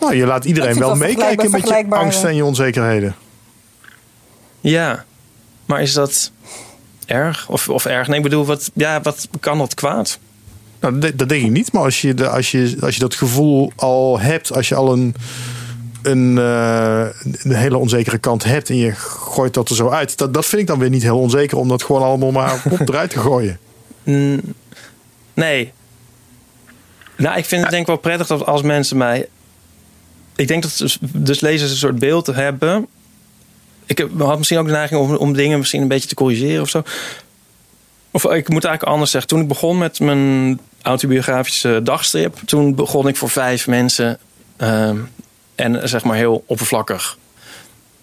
Nou, 0.00 0.14
je 0.14 0.26
laat 0.26 0.44
iedereen 0.44 0.78
wel 0.78 0.94
meekijken 0.94 1.50
met 1.50 1.68
je 1.68 1.86
angsten 1.88 2.28
en 2.28 2.36
je 2.36 2.44
onzekerheden. 2.44 3.14
Ja, 4.60 5.04
maar 5.66 5.82
is 5.82 5.92
dat 5.92 6.30
erg? 7.06 7.48
Of, 7.48 7.68
of 7.68 7.84
erg? 7.84 8.08
Nee, 8.08 8.16
ik 8.16 8.22
bedoel, 8.22 8.46
wat, 8.46 8.70
ja, 8.74 9.00
wat 9.00 9.28
kan 9.40 9.58
dat 9.58 9.74
kwaad? 9.74 10.18
Nou, 10.80 10.98
dat, 10.98 11.18
dat 11.18 11.28
denk 11.28 11.44
ik 11.44 11.50
niet. 11.50 11.72
Maar 11.72 11.82
als 11.82 12.00
je, 12.00 12.14
de, 12.14 12.28
als, 12.28 12.50
je, 12.50 12.76
als 12.80 12.94
je 12.94 13.00
dat 13.00 13.14
gevoel 13.14 13.72
al 13.76 14.20
hebt, 14.20 14.52
als 14.52 14.68
je 14.68 14.74
al 14.74 14.92
een, 14.92 15.14
een, 16.06 16.38
eh, 16.38 17.06
een 17.42 17.54
hele 17.54 17.76
onzekere 17.76 18.18
kant 18.18 18.44
hebt 18.44 18.68
en 18.70 18.76
je 18.76 18.92
gooit 18.92 19.54
dat 19.54 19.68
er 19.68 19.76
zo 19.76 19.88
uit, 19.88 20.18
dat, 20.18 20.34
dat 20.34 20.46
vind 20.46 20.60
ik 20.60 20.66
dan 20.66 20.78
weer 20.78 20.90
niet 20.90 21.02
heel 21.02 21.18
onzeker 21.18 21.58
om 21.58 21.68
dat 21.68 21.82
gewoon 21.82 22.02
allemaal 22.02 22.30
maar 22.30 22.62
op 22.80 22.88
eruit 22.88 23.10
te 23.10 23.18
gooien. 23.18 23.58
Mm, 24.02 24.40
Nee. 25.34 25.72
Nou, 27.16 27.38
ik 27.38 27.44
vind 27.44 27.60
het 27.60 27.70
denk 27.70 27.82
ik 27.82 27.88
wel 27.88 27.96
prettig 27.96 28.26
dat 28.26 28.46
als 28.46 28.62
mensen 28.62 28.96
mij... 28.96 29.28
Ik 30.36 30.48
denk 30.48 30.62
dat 30.62 30.98
dus, 31.12 31.40
lezers 31.40 31.70
een 31.70 31.76
soort 31.76 31.98
beeld 31.98 32.26
hebben. 32.26 32.86
Ik 33.86 33.98
heb, 33.98 34.20
had 34.20 34.36
misschien 34.38 34.58
ook 34.58 34.66
de 34.66 34.72
neiging 34.72 35.00
om, 35.00 35.14
om 35.14 35.32
dingen 35.32 35.58
misschien 35.58 35.82
een 35.82 35.88
beetje 35.88 36.08
te 36.08 36.14
corrigeren 36.14 36.62
of 36.62 36.68
zo. 36.68 36.82
Of 38.10 38.24
ik 38.24 38.48
moet 38.48 38.64
eigenlijk 38.64 38.82
anders 38.82 39.10
zeggen. 39.10 39.30
Toen 39.30 39.40
ik 39.40 39.48
begon 39.48 39.78
met 39.78 40.00
mijn 40.00 40.60
autobiografische 40.82 41.80
dagstrip... 41.82 42.36
toen 42.44 42.74
begon 42.74 43.08
ik 43.08 43.16
voor 43.16 43.30
vijf 43.30 43.66
mensen. 43.66 44.18
ehm, 44.56 44.98
en 45.56 45.88
zeg 45.88 46.04
maar 46.04 46.16
heel 46.16 46.44
oppervlakkig. 46.46 47.18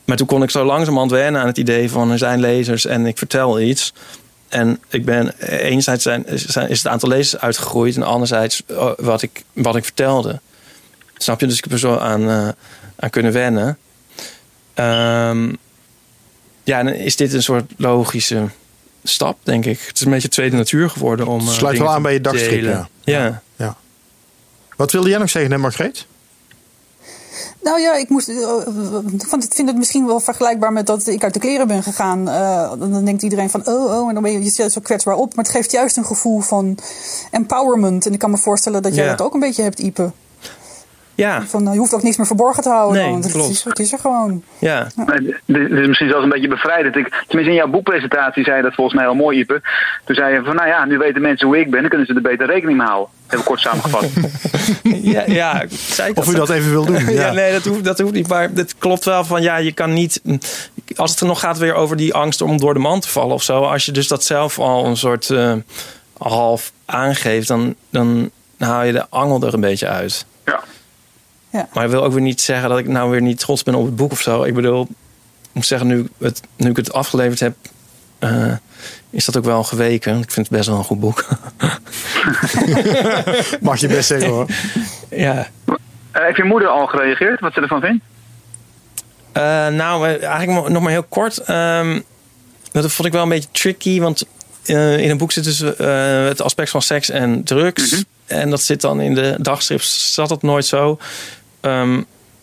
Maar 0.05 0.17
toen 0.17 0.27
kon 0.27 0.43
ik 0.43 0.49
zo 0.49 0.63
langzamerhand 0.65 1.11
wennen 1.11 1.41
aan 1.41 1.47
het 1.47 1.57
idee 1.57 1.89
van... 1.91 2.11
er 2.11 2.17
zijn 2.17 2.39
lezers 2.39 2.85
en 2.85 3.05
ik 3.05 3.17
vertel 3.17 3.59
iets... 3.59 3.93
En 4.49 4.79
ik 4.89 5.05
ben 5.05 5.33
enerzijds 5.47 6.03
zijn, 6.03 6.25
zijn, 6.33 6.69
is 6.69 6.77
het 6.77 6.87
aantal 6.91 7.09
lezers 7.09 7.41
uitgegroeid 7.41 7.95
en 7.95 8.03
anderzijds 8.03 8.63
eh, 8.67 8.91
wat 8.97 9.21
ik, 9.21 9.43
wat 9.53 9.75
ik 9.75 9.83
vertelde. 9.83 10.39
Snap 11.17 11.39
je? 11.39 11.47
Dus 11.47 11.57
ik 11.57 11.63
heb 11.63 11.73
er 11.73 11.79
zo 11.79 11.97
aan, 11.97 12.29
eh, 12.29 12.47
aan 12.95 13.09
kunnen 13.09 13.31
wennen. 13.31 13.77
Ehm, 14.73 15.53
ja, 16.63 16.79
en 16.79 16.85
dan 16.85 16.93
is 16.93 17.15
dit 17.15 17.33
een 17.33 17.43
soort 17.43 17.71
logische 17.77 18.43
stap, 19.03 19.37
denk 19.43 19.65
ik. 19.65 19.79
Het 19.87 19.95
is 19.95 20.05
een 20.05 20.11
beetje 20.11 20.27
tweede 20.27 20.55
natuur 20.55 20.89
geworden 20.89 21.27
om. 21.27 21.39
eh, 21.47 21.53
Sluit 21.53 21.77
wel 21.77 21.89
aan 21.91 22.01
bij 22.01 22.13
je 22.13 22.21
dagstrip, 22.21 22.49
delen. 22.61 22.89
ja. 23.03 23.41
Ja. 23.55 23.77
Wat 24.75 24.91
wilde 24.91 25.09
jij 25.09 25.17
nog 25.19 25.29
zeggen, 25.29 25.51
hè, 25.51 25.57
Margreet? 25.57 26.05
Nou 27.63 27.79
ja, 27.79 27.95
ik 27.95 28.09
moest, 28.09 28.29
eh, 28.29 28.35
ik 29.11 29.25
vind 29.49 29.67
het 29.67 29.77
misschien 29.77 30.05
wel 30.05 30.19
vergelijkbaar 30.19 30.73
met 30.73 30.85
dat 30.85 31.07
ik 31.07 31.23
uit 31.23 31.33
de 31.33 31.39
kleren 31.39 31.67
ben 31.67 31.83
gegaan. 31.83 32.29
Eh, 32.29 32.71
dan 32.79 33.05
denkt 33.05 33.23
iedereen 33.23 33.49
van, 33.49 33.67
oh, 33.67 33.85
oh, 33.99 34.07
en 34.07 34.13
dan 34.13 34.23
ben 34.23 34.31
je, 34.31 34.43
je 34.43 34.49
stelt 34.49 34.71
zo 34.71 34.81
kwetsbaar 34.81 35.15
op. 35.15 35.35
Maar 35.35 35.45
het 35.45 35.53
geeft 35.53 35.71
juist 35.71 35.97
een 35.97 36.05
gevoel 36.05 36.39
van 36.39 36.77
empowerment. 37.31 38.05
En 38.05 38.13
ik 38.13 38.19
kan 38.19 38.31
me 38.31 38.37
voorstellen 38.37 38.81
dat 38.81 38.95
jij 38.95 39.05
Ja. 39.05 39.15
dat 39.15 39.25
ook 39.25 39.33
een 39.33 39.39
beetje 39.39 39.63
hebt, 39.63 39.79
Ipe. 39.79 40.11
Ja, 41.15 41.43
Van, 41.45 41.67
eh, 41.67 41.73
je 41.73 41.79
hoeft 41.79 41.93
ook 41.93 42.03
niks 42.03 42.17
meer 42.17 42.25
verborgen 42.25 42.63
te 42.63 42.69
houden. 42.69 43.01
Nee, 43.01 43.11
want 43.11 43.23
het 43.23 43.33
klopt. 43.33 43.49
is, 43.49 43.63
het 43.63 43.79
is 43.79 43.91
er 43.93 43.99
gewoon. 43.99 44.43
ja. 44.59 44.87
Dit 45.45 45.71
is 45.71 45.87
misschien 45.87 46.09
zelfs 46.09 46.23
een 46.23 46.29
beetje 46.29 46.47
bevrijdend. 46.47 46.95
Ik, 46.95 47.23
tenminste, 47.27 47.53
in 47.53 47.53
jouw 47.53 47.67
boekpresentatie 47.67 48.43
zei 48.43 48.57
je 48.57 48.63
dat 48.63 48.73
volgens 48.73 48.95
mij 48.95 49.05
heel 49.05 49.15
mooi, 49.15 49.39
Ipe. 49.39 49.61
Toen 50.05 50.15
zei 50.15 50.33
je 50.33 50.41
van, 50.43 50.55
nou 50.55 50.67
ja, 50.67 50.85
nu 50.85 50.97
weten 50.97 51.21
mensen 51.21 51.47
hoe 51.47 51.59
ik 51.59 51.71
ben, 51.71 51.79
dan 51.79 51.89
kunnen 51.89 52.07
ze 52.07 52.13
er 52.13 52.21
beter 52.21 52.47
rekening 52.47 52.77
mee 52.77 52.87
houden. 52.87 53.09
Even 53.29 53.45
kort 53.45 53.59
samengevat. 53.59 54.05
ja, 55.13 55.23
ja. 55.27 55.63
Zei 55.69 56.09
ik 56.09 56.17
Of 56.17 56.31
u 56.31 56.35
dat 56.35 56.49
even 56.49 56.69
wil 56.71 56.85
doen. 56.85 56.95
Ja, 57.05 57.09
Ja. 57.11 57.31
nee, 57.31 57.51
dat 57.51 57.65
hoeft, 57.65 57.83
dat 57.83 57.99
hoeft 57.99 58.13
niet. 58.13 58.27
Maar 58.27 58.49
het 58.55 58.77
klopt 58.77 59.05
wel 59.05 59.23
van 59.23 59.41
ja, 59.41 59.57
je 59.57 59.71
kan 59.73 59.93
niet. 59.93 60.21
Als 60.95 61.11
het 61.11 61.19
er 61.19 61.25
nog 61.25 61.39
gaat 61.39 61.57
weer 61.57 61.73
over 61.73 61.97
die 61.97 62.13
angst 62.13 62.41
om 62.41 62.57
door 62.57 62.73
de 62.73 62.79
man 62.79 62.99
te 62.99 63.09
vallen 63.09 63.33
of 63.33 63.43
zo. 63.43 63.61
Als 63.61 63.85
je 63.85 63.91
dus 63.91 64.07
dat 64.07 64.23
zelf 64.23 64.59
al 64.59 64.85
een 64.85 64.97
soort 64.97 65.29
eh, 65.29 65.53
half 66.17 66.71
aangeeft, 66.85 67.47
dan, 67.47 67.75
dan 67.89 68.29
haal 68.57 68.83
je 68.83 68.91
de 68.91 69.05
angel 69.09 69.41
er 69.41 69.53
een 69.53 69.59
beetje 69.59 69.87
uit. 69.87 70.25
Ja. 71.53 71.67
Maar 71.73 71.83
ik 71.83 71.89
wil 71.89 72.03
ook 72.03 72.13
weer 72.13 72.21
niet 72.21 72.41
zeggen 72.41 72.69
dat 72.69 72.79
ik 72.79 72.87
nou 72.87 73.11
weer 73.11 73.21
niet 73.21 73.39
trots 73.39 73.63
ben 73.63 73.75
op 73.75 73.85
het 73.85 73.95
boek 73.95 74.11
of 74.11 74.21
zo. 74.21 74.43
Ik 74.43 74.53
bedoel, 74.53 74.81
ik 75.41 75.49
moet 75.51 75.65
zeggen, 75.65 75.87
nu, 75.87 76.07
het, 76.19 76.41
nu 76.55 76.69
ik 76.69 76.75
het 76.75 76.93
afgeleverd 76.93 77.39
heb, 77.39 77.55
eh, 78.19 78.51
is 79.09 79.25
dat 79.25 79.37
ook 79.37 79.43
wel 79.43 79.63
geweken. 79.63 80.17
Ik 80.19 80.31
vind 80.31 80.47
het 80.47 80.57
best 80.57 80.69
wel 80.69 80.77
een 80.77 80.83
goed 80.83 80.99
boek. 80.99 81.25
Mag 83.61 83.79
je 83.79 83.87
best 83.87 84.07
zeggen 84.07 84.29
hoor. 84.29 84.47
ja. 85.09 85.47
Eh, 86.11 86.23
heeft 86.23 86.37
je 86.37 86.43
moeder 86.43 86.67
al 86.67 86.85
gereageerd? 86.85 87.39
Wat 87.39 87.53
ze 87.53 87.61
ervan 87.61 87.81
vindt? 87.81 88.03
Eh, 89.31 89.67
nou, 89.67 90.05
eigenlijk 90.05 90.69
nog 90.69 90.81
maar 90.81 90.91
heel 90.91 91.03
kort. 91.03 91.37
Ehm, 91.37 91.99
dat 92.71 92.91
vond 92.91 93.07
ik 93.07 93.13
wel 93.13 93.23
een 93.23 93.29
beetje 93.29 93.49
tricky, 93.51 93.99
want 93.99 94.25
eh, 94.65 94.97
in 94.97 95.09
een 95.09 95.17
boek 95.17 95.31
zit 95.31 95.43
dus 95.43 95.61
eh, 95.61 96.25
het 96.25 96.41
aspect 96.41 96.69
van 96.69 96.81
seks 96.81 97.09
en 97.09 97.43
drugs. 97.43 97.91
Mhm. 97.91 98.01
En 98.25 98.49
dat 98.49 98.61
zit 98.61 98.81
dan 98.81 99.01
in 99.01 99.13
de 99.13 99.35
dagstrips, 99.39 100.13
zat 100.13 100.29
dat 100.29 100.41
nooit 100.41 100.65
zo. 100.65 100.99
Ehm, 101.63 102.01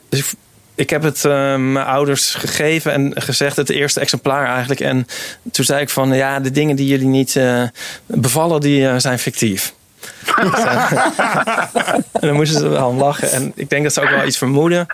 dus 0.09 0.19
ik, 0.19 0.27
ik 0.75 0.91
heb 0.91 1.03
het 1.03 1.25
eh, 1.25 1.57
mijn 1.57 1.87
ouders 1.87 2.35
gegeven 2.35 2.93
en 2.93 3.23
gezegd, 3.23 3.57
het 3.57 3.71
eerste 3.71 4.01
exemplaar 4.01 4.47
eigenlijk. 4.47 4.81
En 4.81 5.07
toen 5.53 5.65
zei 5.65 5.81
ik 5.81 5.91
van, 5.91 6.13
ja, 6.13 6.41
de 6.41 6.51
dingen 6.51 6.77
die 6.77 6.87
jullie 6.87 7.07
niet 7.07 7.37
eh, 7.37 7.63
bevallen, 8.07 8.61
die 8.61 8.89
eh, 8.89 8.95
zijn 8.99 9.19
fictief. 9.19 9.75
en 12.13 12.21
dan 12.21 12.35
moesten 12.35 12.59
ze 12.59 12.69
wel 12.69 12.95
lachen. 12.95 13.31
En 13.31 13.53
ik 13.55 13.71
denk 13.71 13.83
dat 13.83 13.93
ze 13.93 14.01
ook 14.01 14.11
wel 14.11 14.27
iets 14.27 14.39
vermoeden. 14.39 14.87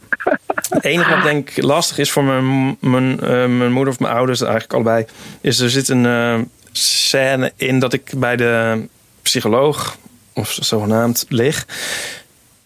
Het 0.68 0.84
enige 0.84 1.14
wat 1.14 1.22
denk 1.22 1.50
ik 1.50 1.62
lastig 1.62 1.98
is 1.98 2.10
voor 2.10 2.24
mijn, 2.24 2.76
mijn, 2.80 3.20
eh, 3.20 3.28
mijn 3.28 3.72
moeder 3.72 3.92
of 3.92 4.00
mijn 4.00 4.14
ouders, 4.14 4.40
eigenlijk 4.40 4.72
allebei, 4.72 5.06
is 5.40 5.58
er 5.58 5.70
zit 5.70 5.88
een 5.88 6.50
scène 6.72 7.52
in 7.56 7.78
dat 7.78 7.92
ik 7.92 8.12
bij 8.16 8.36
de 8.36 8.82
psycholoog, 9.22 9.96
of 10.32 10.58
zogenaamd, 10.60 11.24
lig. 11.28 11.66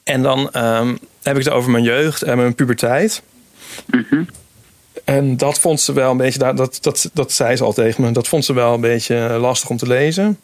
En 0.05 0.23
dan 0.23 0.51
ehm, 0.51 0.95
heb 1.23 1.37
ik 1.39 1.45
het 1.45 1.53
over 1.53 1.71
mijn 1.71 1.85
jeugd 1.85 2.23
en 2.23 2.37
mijn 2.37 2.55
puberteit. 2.55 3.23
En 5.05 5.37
dat 5.37 5.59
vond 5.59 5.81
ze 5.81 5.93
wel 5.93 6.11
een 6.11 6.17
beetje, 6.17 6.39
dat, 6.39 6.57
dat, 6.57 6.79
dat, 6.81 7.11
dat 7.13 7.33
zei 7.33 7.57
ze 7.57 7.65
al 7.65 7.73
tegen 7.73 8.03
me, 8.03 8.11
dat 8.11 8.29
vond 8.29 8.45
ze 8.45 8.53
wel 8.53 8.75
een 8.75 8.81
beetje 8.81 9.17
lastig 9.41 9.71
om 9.71 9.77
te 9.77 9.87
lezen. 9.87 10.39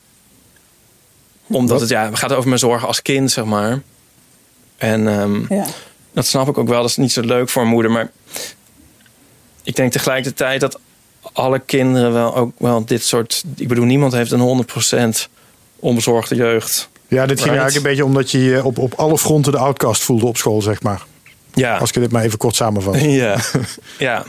Omdat 1.46 1.80
het, 1.80 1.88
ja, 1.88 2.04
het 2.04 2.18
gaat 2.18 2.32
over 2.32 2.48
mijn 2.48 2.60
zorgen 2.60 2.88
als 2.88 3.02
kind, 3.02 3.30
zeg 3.30 3.44
maar. 3.44 3.82
En 4.76 5.08
ehm, 5.08 5.54
Ja. 5.54 5.66
dat 6.12 6.26
snap 6.26 6.48
ik 6.48 6.58
ook 6.58 6.68
wel. 6.68 6.80
Dat 6.80 6.90
is 6.90 6.96
niet 6.96 7.12
zo 7.12 7.20
leuk 7.20 7.48
voor 7.48 7.62
een 7.62 7.68
moeder. 7.68 7.90
Maar 7.90 8.10
ik 9.62 9.76
denk 9.76 9.92
tegelijkertijd 9.92 10.60
dat 10.60 10.78
alle 11.32 11.58
kinderen 11.58 12.12
wel 12.12 12.36
ook 12.36 12.52
wel 12.58 12.84
dit 12.84 13.04
soort. 13.04 13.44
Ik 13.56 13.68
bedoel, 13.68 13.84
niemand 13.84 14.12
heeft 14.12 14.30
een 14.30 14.66
100% 15.26 15.28
onbezorgde 15.76 16.34
jeugd. 16.34 16.88
Ja, 17.08 17.26
dit 17.26 17.40
ging 17.40 17.50
Right. 17.54 17.62
eigenlijk 17.62 17.76
een 17.76 17.82
beetje 17.82 18.04
omdat 18.04 18.30
je 18.30 18.44
je 18.44 18.64
op, 18.64 18.78
op 18.78 18.94
alle 18.94 19.18
fronten 19.18 19.52
de 19.52 19.58
outcast 19.58 20.02
voelde 20.02 20.26
op 20.26 20.36
school, 20.36 20.62
zeg 20.62 20.82
maar. 20.82 21.02
Ja. 21.54 21.76
Als 21.76 21.90
ik 21.90 22.00
dit 22.00 22.12
maar 22.12 22.22
even 22.22 22.38
kort 22.38 22.56
samenvat. 22.56 23.00
Ja. 23.00 23.36
ja. 23.98 24.24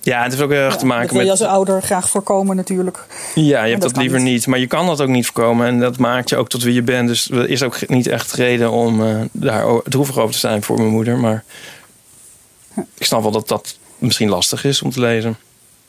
Ja, 0.00 0.22
het 0.22 0.30
heeft 0.30 0.42
ook 0.44 0.50
heel 0.50 0.60
erg 0.60 0.72
te 0.72 0.78
dat 0.78 0.86
maken 0.88 1.12
wil 1.12 1.20
je 1.24 1.30
met. 1.30 1.40
als 1.40 1.48
ouder 1.50 1.82
graag 1.82 2.08
voorkomen 2.08 2.56
natuurlijk. 2.56 3.04
Ja, 3.34 3.62
je 3.64 3.70
hebt 3.70 3.82
dat 3.82 3.90
dat 3.94 4.00
liever 4.02 4.20
niet. 4.20 4.32
niet. 4.32 4.46
Maar 4.46 4.58
je 4.58 4.66
kan 4.66 4.86
dat 4.86 5.00
ook 5.00 5.08
niet 5.08 5.24
voorkomen. 5.24 5.66
En 5.66 5.80
dat 5.80 5.98
maakt 5.98 6.28
je 6.28 6.36
ook 6.36 6.48
tot 6.48 6.62
wie 6.62 6.74
je 6.74 6.82
bent. 6.82 7.08
Dus 7.08 7.30
er 7.30 7.48
is 7.48 7.62
ook 7.62 7.88
niet 7.88 8.06
echt 8.06 8.32
reden 8.32 8.70
om 8.70 9.06
eh, 9.06 9.16
daar 9.32 9.64
droevig 9.84 10.18
over 10.18 10.32
te 10.34 10.38
zijn 10.40 10.62
voor 10.62 10.76
mijn 10.76 10.88
moeder. 10.88 11.16
Maar 11.18 11.44
ik 12.94 13.06
snap 13.06 13.22
wel 13.22 13.30
dat 13.30 13.48
dat 13.48 13.78
misschien 13.98 14.28
lastig 14.28 14.64
is 14.64 14.82
om 14.82 14.90
te 14.90 15.00
lezen. 15.00 15.36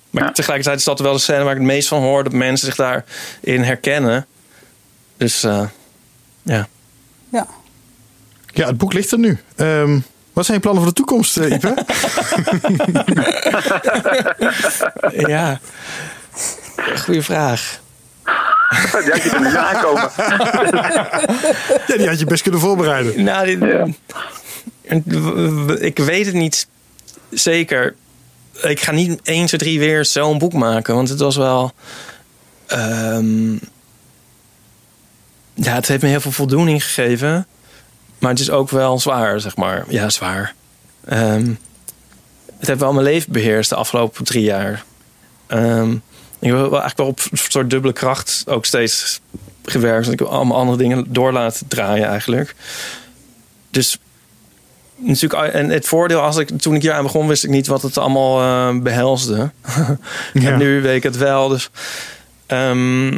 Maar 0.10 0.24
Ja. 0.24 0.32
tegelijkertijd 0.32 0.78
is 0.80 0.86
dat 0.86 1.00
wel 1.00 1.14
de 1.14 1.20
scène 1.20 1.44
waar 1.44 1.52
ik 1.54 1.58
het 1.58 1.68
meest 1.68 1.88
van 1.88 2.02
hoor. 2.02 2.24
Dat 2.24 2.34
mensen 2.34 2.66
zich 2.68 2.76
daarin 2.76 3.62
herkennen. 3.64 4.26
Dus 5.18 5.44
eh, 5.44 5.64
ja. 6.48 6.68
Ja. 7.32 7.48
Ja, 8.54 8.68
het 8.68 8.78
boek 8.78 8.94
ligt 8.94 9.12
er 9.12 9.20
nu. 9.20 9.40
Ehm, 9.56 10.00
wat 10.34 10.46
zijn 10.46 10.58
je 10.58 10.64
plannen 10.64 10.84
voor 10.84 10.94
de 10.94 10.98
toekomst, 10.98 11.38
eh, 11.38 11.52
Ipe? 11.52 11.74
ja. 15.34 15.60
Goeie 17.04 17.22
vraag. 17.22 17.80
Die 19.04 19.12
had 19.12 19.24
je 19.24 19.30
er 19.30 19.42
niet 19.42 19.56
aankomen. 19.56 20.10
ja, 21.88 21.98
die 21.98 22.08
had 22.08 22.20
je 22.20 22.26
best 22.26 22.42
kunnen 22.42 22.60
voorbereiden. 22.62 23.24
Nou, 23.24 23.46
dit- 23.46 23.60
Ja. 23.60 23.88
ik 25.80 25.98
weet 26.00 26.26
het 26.26 26.36
niet 26.36 26.68
zeker. 27.30 27.96
Ik 28.62 28.80
ga 28.80 28.92
niet 28.92 29.20
1, 29.24 29.46
2, 29.46 29.60
3 29.60 29.80
weer 29.80 30.06
zo'n 30.06 30.38
boek 30.38 30.54
maken. 30.54 30.96
Want 30.96 31.10
het 31.10 31.20
was 31.20 31.36
wel. 31.36 31.72
ehm, 32.68 33.56
ja, 35.62 35.74
het 35.74 35.88
heeft 35.88 36.02
me 36.02 36.10
heel 36.10 36.22
veel 36.22 36.32
voldoening 36.32 36.84
gegeven. 36.84 37.48
Maar 38.20 38.30
het 38.30 38.40
is 38.40 38.50
ook 38.50 38.70
wel 38.70 39.00
zwaar, 39.00 39.40
zeg 39.40 39.56
maar. 39.56 39.86
Ja, 39.88 40.10
zwaar. 40.10 40.54
Ehm, 41.06 41.50
het 42.58 42.68
heeft 42.68 42.80
wel 42.80 42.94
mijn 42.94 43.06
leven 43.06 43.32
beheerst 43.32 43.70
de 43.70 43.76
afgelopen 43.76 44.26
drie 44.26 44.44
jaar. 44.44 44.84
Ehm, 45.48 45.92
ik 46.40 46.50
heb 46.50 46.52
wel 46.52 46.62
eigenlijk 46.64 46.98
wel 46.98 47.08
op 47.08 47.20
een 47.32 47.38
soort 47.38 47.70
dubbele 47.70 47.94
kracht 47.94 48.44
ook 48.48 48.66
steeds 48.66 49.20
gewerkt. 49.64 50.12
Ik 50.12 50.20
heb 50.20 50.28
allemaal 50.28 50.58
andere 50.58 50.78
dingen 50.78 51.06
door 51.14 51.32
laten 51.32 51.68
draaien 51.68 52.08
eigenlijk. 52.08 52.56
Dus 53.70 53.98
natuurlijk, 54.96 55.54
en 55.54 55.70
het 55.70 55.88
voordeel, 55.88 56.20
als 56.20 56.38
ik, 56.38 56.62
toen 56.62 56.76
ik 56.76 56.82
hier 56.82 56.94
aan 56.94 57.04
begon, 57.04 57.28
wist 57.28 57.44
ik 57.44 57.50
niet 57.50 57.68
wat 57.68 57.82
het 57.82 57.98
allemaal 57.98 58.42
eh, 58.42 58.82
behelsde. 58.82 59.52
Ja. 60.34 60.52
En 60.52 60.58
nu 60.58 60.82
weet 60.82 60.96
ik 60.96 61.04
het 61.04 61.18
wel. 61.18 61.48
Dus 61.48 61.70
ehm, 62.46 63.18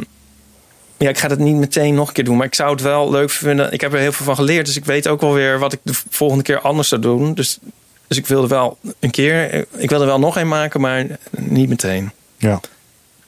ja, 1.00 1.08
ik 1.08 1.18
ga 1.18 1.28
het 1.28 1.38
niet 1.38 1.56
meteen 1.56 1.94
nog 1.94 2.08
een 2.08 2.14
keer 2.14 2.24
doen. 2.24 2.36
Maar 2.36 2.46
ik 2.46 2.54
zou 2.54 2.70
het 2.70 2.80
wel 2.80 3.10
leuk 3.10 3.30
vinden. 3.30 3.72
Ik 3.72 3.80
heb 3.80 3.92
er 3.92 3.98
heel 3.98 4.12
veel 4.12 4.24
van 4.24 4.34
geleerd. 4.34 4.66
Dus 4.66 4.76
ik 4.76 4.84
weet 4.84 5.08
ook 5.08 5.20
wel 5.20 5.32
weer 5.32 5.58
wat 5.58 5.72
ik 5.72 5.78
de 5.82 5.92
volgende 6.10 6.44
keer 6.44 6.60
anders 6.60 6.88
zou 6.88 7.00
doen. 7.00 7.34
Dus, 7.34 7.58
dus 8.06 8.18
ik 8.18 8.26
wilde 8.26 8.48
wel 8.48 8.78
een 8.98 9.10
keer. 9.10 9.66
Ik 9.76 9.90
wilde 9.90 10.04
wel 10.04 10.18
nog 10.18 10.36
een 10.36 10.48
maken, 10.48 10.80
maar 10.80 11.06
niet 11.30 11.68
meteen. 11.68 12.10
Ja. 12.36 12.60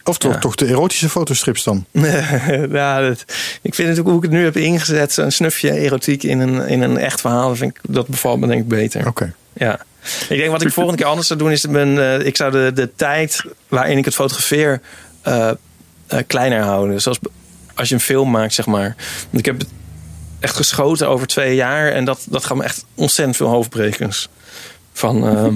Of 0.04 0.18
toch, 0.18 0.32
Ja. 0.32 0.38
toch 0.38 0.54
de 0.54 0.66
erotische 0.66 1.08
fotostrips 1.08 1.64
dan? 1.64 1.84
ja, 2.70 3.00
dat, 3.00 3.24
ik 3.62 3.74
vind 3.74 3.88
het 3.88 3.98
ook 3.98 4.06
hoe 4.06 4.16
ik 4.16 4.22
het 4.22 4.30
nu 4.30 4.44
heb 4.44 4.56
ingezet. 4.56 5.16
Een 5.16 5.32
snufje 5.32 5.72
erotiek 5.72 6.22
in 6.22 6.40
een, 6.40 6.68
in 6.68 6.82
een 6.82 6.96
echt 6.98 7.20
verhaal. 7.20 7.56
Vind 7.56 7.76
ik, 7.76 7.80
dat 7.88 8.06
bevalt 8.06 8.40
me 8.40 8.46
denk 8.46 8.60
ik 8.60 8.68
beter. 8.68 9.06
Oké. 9.06 9.34
Ja. 9.52 9.80
Ik 10.28 10.38
denk 10.38 10.50
wat 10.50 10.62
ik 10.62 10.72
volgende 10.72 10.98
keer 10.98 11.08
anders 11.10 11.26
zou 11.26 11.38
doen 11.38 11.50
is 11.50 11.66
mijn, 11.66 11.98
eh, 11.98 12.26
ik 12.26 12.36
zou 12.36 12.50
de, 12.50 12.70
de 12.74 12.90
tijd 12.96 13.44
waarin 13.68 13.98
ik 13.98 14.04
het 14.04 14.14
fotografeer 14.14 14.80
eh, 15.22 15.50
eh, 16.06 16.18
kleiner 16.26 16.62
houden. 16.62 17.00
Zoals 17.00 17.18
als 17.74 17.88
je 17.88 17.94
een 17.94 18.00
film 18.00 18.30
maakt, 18.30 18.54
zeg 18.54 18.66
maar. 18.66 18.94
Want 19.30 19.38
ik 19.38 19.44
heb 19.44 19.58
het 19.58 19.68
echt 20.40 20.56
geschoten 20.56 21.08
over 21.08 21.26
twee 21.26 21.54
jaar 21.54 21.88
en 21.88 22.04
dat, 22.04 22.26
dat 22.28 22.44
gaat 22.44 22.56
me 22.56 22.64
echt 22.64 22.84
ontzettend 22.94 23.36
veel 23.36 23.48
hoofdbrekens. 23.48 24.28
Van 24.92 25.26
ehm, 25.26 25.54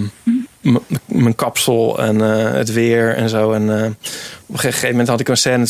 mijn 1.05 1.35
kapsel 1.35 1.99
en 1.99 2.21
eh, 2.21 2.53
het 2.53 2.73
weer 2.73 3.14
en 3.14 3.29
zo. 3.29 3.53
En 3.53 3.83
eh, 3.83 3.91
op 4.47 4.55
een 4.55 4.59
gegeven 4.59 4.91
moment 4.91 5.09
had 5.09 5.21
ik 5.21 5.29
een 5.29 5.37
scène 5.37 5.67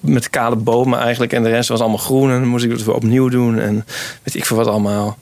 met 0.00 0.30
kale 0.30 0.56
bomen 0.56 0.98
eigenlijk. 0.98 1.32
En 1.32 1.42
de 1.42 1.48
rest 1.48 1.68
was 1.68 1.80
allemaal 1.80 1.98
groen. 1.98 2.30
En 2.30 2.38
dan 2.38 2.48
moest 2.48 2.64
ik 2.64 2.70
het 2.70 2.84
weer 2.84 2.94
opnieuw 2.94 3.28
doen. 3.28 3.58
En 3.58 3.84
weet 4.22 4.34
ik 4.34 4.44
veel 4.44 4.56
wat 4.56 4.66
allemaal. 4.66 5.18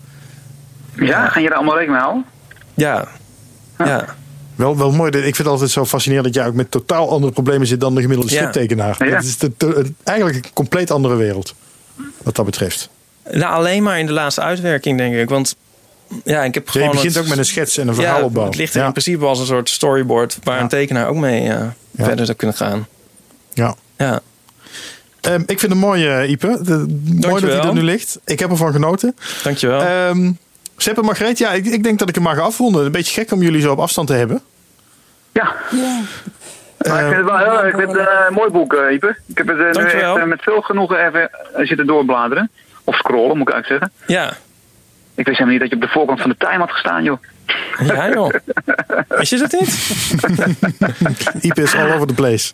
Ja, 0.97 1.29
gaan 1.29 1.43
je 1.43 1.49
er 1.49 1.55
allemaal 1.55 1.79
rekening 1.79 2.03
mee 2.03 2.11
houden? 2.11 2.25
Ja. 2.75 3.09
Ja. 3.79 4.15
Wel, 4.57 4.77
wel 4.77 4.93
mooi. 4.93 5.11
Ik 5.11 5.23
vind 5.23 5.37
het 5.39 5.47
altijd 5.47 5.71
zo 5.71 5.85
fascinerend 5.85 6.27
dat 6.27 6.35
jij 6.35 6.47
ook 6.47 6.55
met 6.55 6.71
totaal 6.71 7.11
andere 7.11 7.33
problemen 7.33 7.67
zit 7.67 7.81
dan 7.81 7.95
de 7.95 8.01
gemiddelde 8.01 8.33
Ja. 8.33 8.37
striptekenaar. 8.39 8.97
Ja. 9.09 9.15
Het 9.15 9.25
is 9.25 9.39
de- 9.39 9.53
de- 9.57 9.93
eigenlijk 10.05 10.45
een 10.45 10.53
compleet 10.53 10.91
andere 10.91 11.15
wereld. 11.17 11.55
Wat 12.23 12.37
dat 12.37 12.45
betreft. 12.45 12.89
Nou, 13.31 13.53
alleen 13.55 13.83
maar 13.83 13.99
in 13.99 14.07
de 14.07 14.13
laatste 14.13 14.41
uitwerking, 14.41 14.99
denk 14.99 15.15
ik. 15.15 15.29
Want 15.29 15.57
ja, 16.25 16.45
ik 16.45 16.55
heb 16.55 16.67
Ja, 16.67 16.73
gewoon. 16.73 16.87
je 16.87 16.95
begint 16.95 17.15
het- 17.15 17.23
ook 17.23 17.29
met 17.29 17.39
een 17.39 17.45
schets 17.45 17.77
en 17.79 17.89
een 17.89 17.95
ja, 17.95 18.01
verhaalopbouw. 18.01 18.45
Het 18.45 18.57
ligt 18.57 18.75
er 18.75 18.81
ja. 18.81 18.87
in 18.87 18.93
principe 18.93 19.25
als 19.25 19.39
een 19.41 19.47
soort 19.47 19.69
storyboard 19.69 20.39
waar 20.43 20.57
Ja. 20.57 20.63
een 20.63 20.69
tekenaar 20.69 21.09
ook 21.09 21.17
mee 21.17 21.41
eh, 21.41 21.47
Ja. 21.49 21.75
verder 22.05 22.25
zou 22.25 22.37
kunnen 22.39 22.57
gaan. 22.57 22.87
Ja. 23.53 23.75
Ja. 23.97 24.21
Ehm, 25.21 25.41
ik 25.47 25.59
vind 25.61 25.73
het 25.73 25.81
mooi, 25.81 26.07
eh, 26.07 26.31
Ipe. 26.31 26.59
De- 26.63 26.99
mooi 27.29 27.41
dat 27.47 27.51
hij 27.53 27.61
er 27.61 27.75
nu 27.75 27.83
ligt. 27.83 28.19
Ik 28.25 28.39
heb 28.39 28.51
ervan 28.51 28.73
genoten. 28.73 29.17
Dankjewel. 29.43 29.81
Ehm 29.83 30.33
Sepp 30.77 30.99
en 30.99 31.05
Margreet, 31.05 31.39
ja, 31.39 31.51
ik, 31.51 31.65
ik 31.67 31.83
denk 31.83 31.99
dat 31.99 32.09
ik 32.09 32.15
hem 32.15 32.25
maar 32.25 32.37
ga 32.37 32.43
afronden. 32.43 32.85
Een 32.85 32.93
beetje 32.93 33.21
gek 33.21 33.33
om 33.33 33.43
jullie 33.43 33.61
zo 33.61 33.73
op 33.73 33.79
afstand 33.79 34.09
te 34.09 34.15
hebben. 34.15 34.41
Ja, 35.33 35.55
Ja. 35.71 36.01
maar 36.89 37.01
ik 37.07 37.15
vind 37.15 37.17
het 37.17 37.25
wel 37.25 37.39
heel 37.39 37.67
ik 37.67 37.75
vind 37.75 37.89
het, 37.93 37.97
eh, 38.09 38.25
een 38.29 38.35
mooi 38.35 38.51
boek, 38.51 38.75
eh, 38.75 38.93
Ipe. 38.93 39.17
Ik 39.27 39.39
heb 39.39 39.47
het 39.47 39.59
eh, 39.77 39.83
nu 39.85 39.91
echt 39.91 40.27
met 40.27 40.43
veel 40.43 40.61
genoegen 40.61 41.07
even 41.07 41.31
zitten 41.67 41.87
doorbladeren. 41.87 42.51
Of 42.85 42.95
scrollen, 42.97 43.37
moet 43.39 43.49
ik 43.49 43.55
eigenlijk 43.55 43.83
zeggen. 43.83 43.93
ja. 44.07 44.33
Ik 45.17 45.27
wist 45.27 45.39
helemaal 45.39 45.61
niet 45.61 45.61
dat 45.61 45.71
je 45.71 45.85
op 45.85 45.93
de 45.93 45.99
voorkant 45.99 46.21
van 46.21 46.31
de 46.31 46.37
Time 46.37 46.59
had 46.59 46.71
gestaan, 46.73 47.03
joh. 47.05 47.19
Ja, 47.87 48.11
joh. 48.11 48.35
Is 49.19 49.31
je 49.31 49.39
dat 49.39 49.53
niet? 49.53 49.91
Ipe 51.51 51.63
is 51.63 51.75
all 51.75 51.93
over 51.93 52.07
the 52.07 52.15
place. 52.15 52.53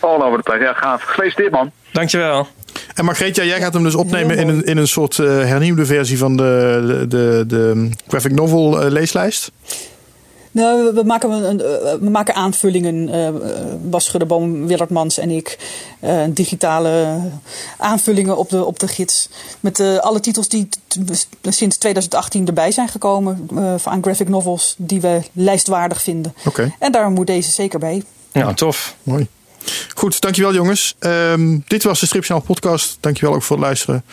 All 0.00 0.22
over 0.22 0.36
the 0.36 0.42
place. 0.42 0.60
Ja, 0.60 0.72
gaaf. 0.72 1.02
Gefeliciteerd, 1.02 1.50
man. 1.50 1.70
Dankjewel. 1.92 2.48
En 2.94 3.04
Margreet, 3.04 3.36
ja, 3.36 3.44
jij 3.44 3.60
gaat 3.60 3.74
hem 3.74 3.82
dus 3.82 3.94
opnemen 3.94 4.36
in 4.36 4.48
een, 4.48 4.64
in 4.64 4.76
een 4.76 4.88
soort 4.88 5.18
eh, 5.18 5.26
hernieuwde 5.26 5.86
versie 5.86 6.18
van 6.18 6.36
de, 6.36 6.84
de, 6.86 7.06
de, 7.08 7.44
de 7.46 7.88
graphic 8.08 8.32
novel 8.32 8.80
eh, 8.80 8.90
leeslijst. 8.90 9.52
Nou, 10.52 10.84
we, 10.84 10.92
we 10.92 11.02
maken, 11.04 11.30
een, 11.30 11.60
eh, 11.60 11.94
we 12.00 12.10
maken 12.10 12.34
aanvullingen. 12.34 13.08
eh, 13.08 13.26
eh, 13.28 13.34
Bas 13.82 14.04
Schuddeboom, 14.04 14.66
Willard 14.66 14.90
Mans 14.90 15.18
en 15.18 15.30
ik. 15.30 15.58
eh, 16.00 16.22
digitale 16.28 17.20
aanvullingen 17.78 18.36
op 18.36 18.48
de, 18.50 18.64
op 18.64 18.78
de 18.78 18.88
gids. 18.88 19.28
Met 19.60 19.80
eh, 19.80 19.96
alle 19.98 20.20
titels 20.20 20.48
die 20.48 20.68
sinds 21.42 21.76
2018 21.76 22.46
erbij 22.46 22.70
zijn 22.72 22.88
gekomen. 22.88 23.48
eh, 23.56 23.74
aan 23.84 24.02
graphic 24.02 24.28
novels 24.28 24.74
die 24.78 25.00
we 25.00 25.20
lijstwaardig 25.32 26.02
vinden. 26.02 26.34
Oké, 26.46 26.74
En 26.78 26.92
daar 26.92 27.10
moet 27.10 27.26
deze 27.26 27.50
zeker 27.50 27.78
bij. 27.78 28.02
Ja, 28.32 28.54
tof. 28.54 28.94
mooi. 29.02 29.26
Goed, 29.94 30.20
dankjewel 30.20 30.54
jongens. 30.54 30.94
Ehm, 30.98 31.58
dit 31.66 31.82
was 31.82 32.00
de 32.00 32.06
Stripjournaal 32.06 32.46
podcast. 32.46 32.96
Dankjewel 33.00 33.34
ook 33.34 33.42
voor 33.42 33.56
het 33.56 33.64
luisteren. 33.64 34.04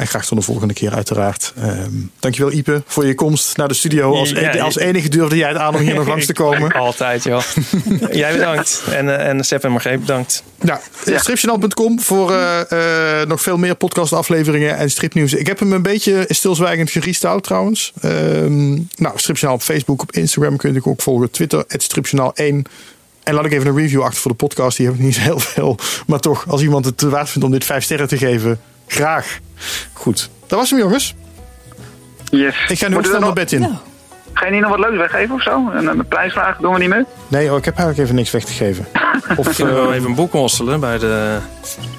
En 0.00 0.06
graag 0.06 0.26
tot 0.26 0.38
de 0.38 0.44
volgende 0.44 0.74
keer 0.74 0.94
uiteraard. 0.94 1.52
Ehm 1.56 1.90
dankjewel 2.18 2.52
Ipe 2.52 2.82
voor 2.86 3.06
je 3.06 3.14
komst 3.14 3.56
naar 3.56 3.68
de 3.68 3.74
studio. 3.74 4.14
Als, 4.14 4.30
Ja, 4.30 4.58
als 4.58 4.78
enige 4.78 5.08
durfde 5.08 5.36
jij 5.36 5.48
het 5.48 5.58
aan 5.58 5.74
om 5.74 5.80
hier 5.80 5.94
nog 5.94 6.06
langs 6.06 6.26
te 6.26 6.32
komen. 6.44 6.72
Altijd, 6.72 7.24
joh. 7.24 7.42
Jij 8.10 8.32
bedankt. 8.32 8.82
En, 8.90 9.18
eh, 9.18 9.28
en 9.28 9.44
Sepp 9.44 9.64
en 9.64 9.70
Margreet 9.70 10.00
bedankt. 10.00 10.42
Ja, 10.60 10.80
stripjournaal.com 11.04 12.00
voor 12.00 12.32
eh, 12.32 13.20
eh, 13.20 13.28
nog 13.28 13.42
veel 13.42 13.56
meer 13.56 13.74
podcastafleveringen 13.74 14.76
en 14.76 14.90
stripnieuws. 14.90 15.34
Ik 15.34 15.46
heb 15.46 15.58
hem 15.58 15.72
een 15.72 15.82
beetje 15.82 16.24
stilzwijgend 16.28 16.90
gerestyled 16.90 17.42
trouwens. 17.42 17.92
Ehm 18.00 18.72
nou, 18.74 19.12
Stripjournaal 19.14 19.58
op 19.58 19.62
Facebook, 19.62 20.02
op 20.02 20.12
Instagram 20.12 20.56
kun 20.56 20.72
je 20.72 20.84
ook 20.84 21.02
volgen. 21.02 21.30
Twitter, 21.30 21.64
het 21.68 21.88
Stripjournaal1. 21.88 22.70
En 23.22 23.34
laat 23.34 23.44
ik 23.44 23.52
even 23.52 23.66
een 23.66 23.76
review 23.76 24.02
achter 24.02 24.20
voor 24.20 24.30
de 24.30 24.36
podcast. 24.36 24.76
Die 24.76 24.86
heb 24.86 24.94
ik 24.94 25.00
niet 25.00 25.14
zo 25.14 25.20
heel 25.30 25.38
veel. 25.38 25.78
Maar 26.06 26.20
toch, 26.20 26.44
als 26.48 26.62
iemand 26.62 26.84
het 26.84 26.98
te 26.98 27.08
waard 27.08 27.28
vindt 27.28 27.46
om 27.46 27.52
dit 27.52 27.64
vijf 27.64 27.84
sterren 27.84 28.08
te 28.08 28.18
geven, 28.18 28.60
graag. 28.90 29.38
Goed, 29.92 30.30
dat 30.46 30.58
was 30.58 30.70
hem 30.70 30.78
jongens. 30.78 31.14
Yes. 32.30 32.54
Ik 32.68 32.78
ga 32.78 32.88
nu 32.88 32.96
ook 32.96 33.00
snel 33.04 33.14
nog- 33.14 33.24
naar 33.24 33.32
bed 33.32 33.52
in. 33.52 33.60
Ja. 33.60 33.80
Ga 34.32 34.46
je 34.46 34.52
niet 34.52 34.60
nog 34.60 34.70
wat 34.70 34.78
leuks 34.78 34.96
weggeven 34.96 35.34
of 35.34 35.42
zo? 35.42 35.70
Een, 35.74 35.86
een 35.86 36.06
prijsvraag 36.08 36.56
doen 36.56 36.72
we 36.72 36.78
niet 36.78 36.88
mee? 36.88 37.04
Nee, 37.28 37.44
ik 37.56 37.64
heb 37.64 37.76
eigenlijk 37.76 37.98
even 37.98 38.14
niks 38.14 38.30
weg 38.30 38.44
te 38.44 38.52
geven. 38.52 38.86
Of, 39.36 39.54
Kunnen 39.56 39.74
we 39.74 39.80
eh, 39.80 39.86
wel 39.86 39.94
even 39.94 40.08
een 40.08 40.14
boek 40.14 40.32
mosselen 40.32 40.80
bij 40.80 40.98
de 40.98 41.36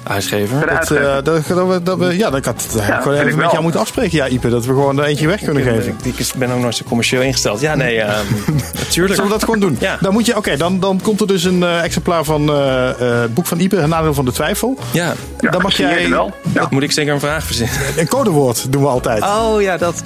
uitgever? 0.02 0.58
Bij 0.58 0.68
de 0.68 0.74
dat, 0.74 0.90
eh, 0.90 1.14
dat, 1.14 1.24
dat, 1.24 1.68
we- 1.68 1.82
dat 1.82 1.98
we, 1.98 2.16
ja, 2.16 2.30
dat 2.30 2.44
had 2.44 2.68
dat 2.72 2.82
ik 2.82 2.88
even 3.06 3.18
ik 3.18 3.24
met 3.24 3.34
wel. 3.36 3.50
jou 3.50 3.62
moeten 3.62 3.80
afspreken, 3.80 4.16
ja, 4.16 4.26
Ipe. 4.28 4.48
Dat 4.48 4.64
we 4.66 4.72
gewoon 4.72 4.98
er 4.98 5.04
eentje 5.04 5.26
weg 5.26 5.40
kunnen 5.42 5.62
geven. 5.62 5.96
Ik, 6.02 6.18
ik 6.18 6.32
ben 6.36 6.50
ook 6.50 6.60
nooit 6.60 6.74
zo 6.76 6.84
commercieel 6.88 7.22
ingesteld. 7.22 7.60
Ja, 7.60 7.74
nee, 7.74 8.00
ehm, 8.00 8.24
natuurlijk. 8.84 9.14
Zullen 9.14 9.22
we 9.24 9.28
dat 9.28 9.44
gewoon 9.44 9.60
doen? 9.60 9.76
Ja. 9.80 9.96
Dan, 10.00 10.12
moet 10.12 10.26
je, 10.26 10.36
oké, 10.36 10.56
dan, 10.56 10.80
dan 10.80 11.00
komt 11.02 11.20
er 11.20 11.26
dus 11.26 11.44
een 11.44 11.62
eh, 11.62 11.82
exemplaar 11.84 12.24
van 12.24 12.48
eh, 12.50 12.88
eh, 12.90 13.20
het 13.20 13.34
boek 13.34 13.46
van 13.46 13.58
Ipe, 13.58 13.76
Het 13.76 13.86
Nadeel 13.86 14.14
van 14.14 14.24
de 14.24 14.32
Twijfel. 14.32 14.78
Ja, 14.90 15.12
dan 15.36 15.62
mag 15.62 15.76
jij 15.76 16.08
wel. 16.10 16.32
Ja. 16.54 16.66
moet 16.70 16.82
ik 16.82 16.92
zeker 16.92 17.12
een 17.12 17.20
vraag 17.20 17.44
verzinnen. 17.44 17.76
een 17.96 18.08
codewoord 18.08 18.72
doen 18.72 18.82
we 18.82 18.88
altijd. 18.88 19.22
Oh 19.22 19.60
ja, 19.60 19.76
dat. 19.76 20.02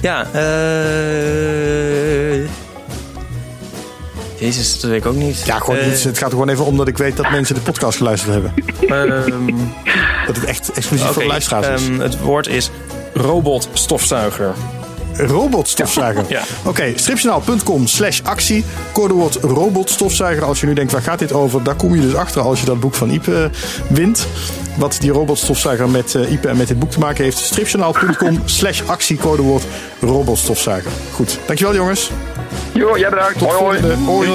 Ja, 0.00 0.26
eh. 0.32 1.59
Jezus, 4.38 4.80
dat 4.80 4.90
weet 4.90 5.00
ik 5.00 5.06
ook 5.06 5.14
niet. 5.14 5.42
Ja, 5.46 5.58
gewoon 5.58 5.76
Eh, 5.78 5.90
iets. 5.92 6.04
Het 6.04 6.18
gaat 6.18 6.26
er 6.26 6.32
gewoon 6.32 6.48
even 6.48 6.64
om 6.64 6.76
dat 6.76 6.88
ik 6.88 6.98
weet 6.98 7.16
dat 7.16 7.30
mensen 7.30 7.54
de 7.54 7.60
podcast 7.60 7.96
geluisterd 7.98 8.32
hebben. 8.32 8.54
ehm, 8.88 9.46
Dat 10.26 10.36
het 10.36 10.44
echt 10.44 10.72
exclusief 10.72 11.06
voor 11.06 11.14
oké, 11.14 11.20
de 11.24 11.26
luisteraars 11.30 11.66
is. 11.82 11.88
ehm, 11.88 12.00
het 12.00 12.20
woord 12.20 12.46
is 12.46 12.70
robotstofzuiger. 13.14 14.54
Robotstofzuiger. 15.16 16.24
Ja. 16.28 16.42
Oké, 16.64 16.92
stripjournaal.com 16.94 17.86
slash 17.86 18.20
actie. 18.22 18.64
Codewoord 18.92 19.34
robotstofzuiger. 19.34 20.44
Als 20.44 20.60
je 20.60 20.66
nu 20.66 20.72
denkt, 20.72 20.92
waar 20.92 21.02
gaat 21.02 21.18
dit 21.18 21.32
over? 21.32 21.62
Daar 21.62 21.74
kom 21.74 21.94
je 21.94 22.00
dus 22.00 22.14
achter 22.14 22.42
als 22.42 22.60
je 22.60 22.66
dat 22.66 22.80
boek 22.80 22.94
van 22.94 23.10
Ipe 23.10 23.42
eh, 23.42 23.50
wint. 23.88 24.26
Wat 24.76 24.96
die 25.00 25.10
robotstofzuiger 25.10 25.88
met 25.88 26.14
eh, 26.14 26.32
Ipe 26.32 26.48
en 26.48 26.56
met 26.56 26.68
dit 26.68 26.78
boek 26.78 26.90
te 26.90 26.98
maken 26.98 27.24
heeft. 27.24 27.38
Stripjournaal.com 27.38 28.42
slash 28.58 28.82
actie. 28.86 29.16
Codewoord 29.16 29.62
robotstofzuiger. 30.00 30.90
Goed, 31.12 31.38
dankjewel 31.46 31.74
jongens. 31.74 32.10
Jo, 32.72 32.98
jij 32.98 33.10
bedankt. 33.10 33.40
Hoi, 33.40 33.58
hoi. 33.58 33.80
Volgende. 33.80 34.04
Hoi. 34.04 34.28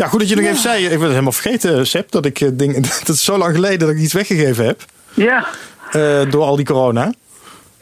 Ja, 0.00 0.06
goed 0.06 0.20
dat 0.20 0.28
je 0.28 0.34
nog 0.36 0.44
even 0.44 0.56
zei. 0.56 0.82
Ik 0.82 0.90
ben 0.90 1.00
het 1.00 1.08
helemaal 1.10 1.32
vergeten, 1.32 1.86
Seb, 1.86 2.10
dat 2.10 2.26
ik 2.26 2.40
eh, 2.40 2.48
ding, 2.52 2.86
dat 3.06 3.08
is 3.08 3.24
zo 3.24 3.38
lang 3.38 3.54
geleden 3.54 3.78
dat 3.78 3.88
ik 3.88 3.98
iets 3.98 4.12
weggegeven 4.12 4.66
heb. 4.66 4.84
Ja. 5.14 5.46
eh, 5.90 6.30
door 6.30 6.42
al 6.42 6.56
die 6.56 6.64
corona. 6.64 7.12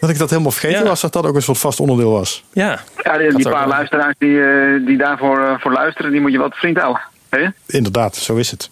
Dat 0.00 0.10
ik 0.10 0.18
dat 0.18 0.30
helemaal 0.30 0.50
vergeten 0.50 0.82
Ja. 0.82 0.88
was, 0.88 1.00
dat 1.00 1.12
dat 1.12 1.26
ook 1.26 1.34
een 1.34 1.42
soort 1.42 1.58
vast 1.58 1.80
onderdeel 1.80 2.10
was. 2.10 2.44
Ja, 2.52 2.80
ja 3.02 3.18
die, 3.18 3.48
paar 3.50 3.68
luisteraars 3.68 4.14
die, 4.18 4.42
eh, 4.42 4.86
die 4.86 4.96
daarvoor 4.96 5.38
eh, 5.40 5.54
voor 5.58 5.72
luisteren, 5.72 6.10
die 6.10 6.20
moet 6.20 6.32
je 6.32 6.38
wat 6.38 6.54
vriend 6.56 6.78
houden. 6.78 7.02
Hè? 7.28 7.46
Inderdaad, 7.66 8.16
zo 8.16 8.36
is 8.36 8.50
het. 8.50 8.70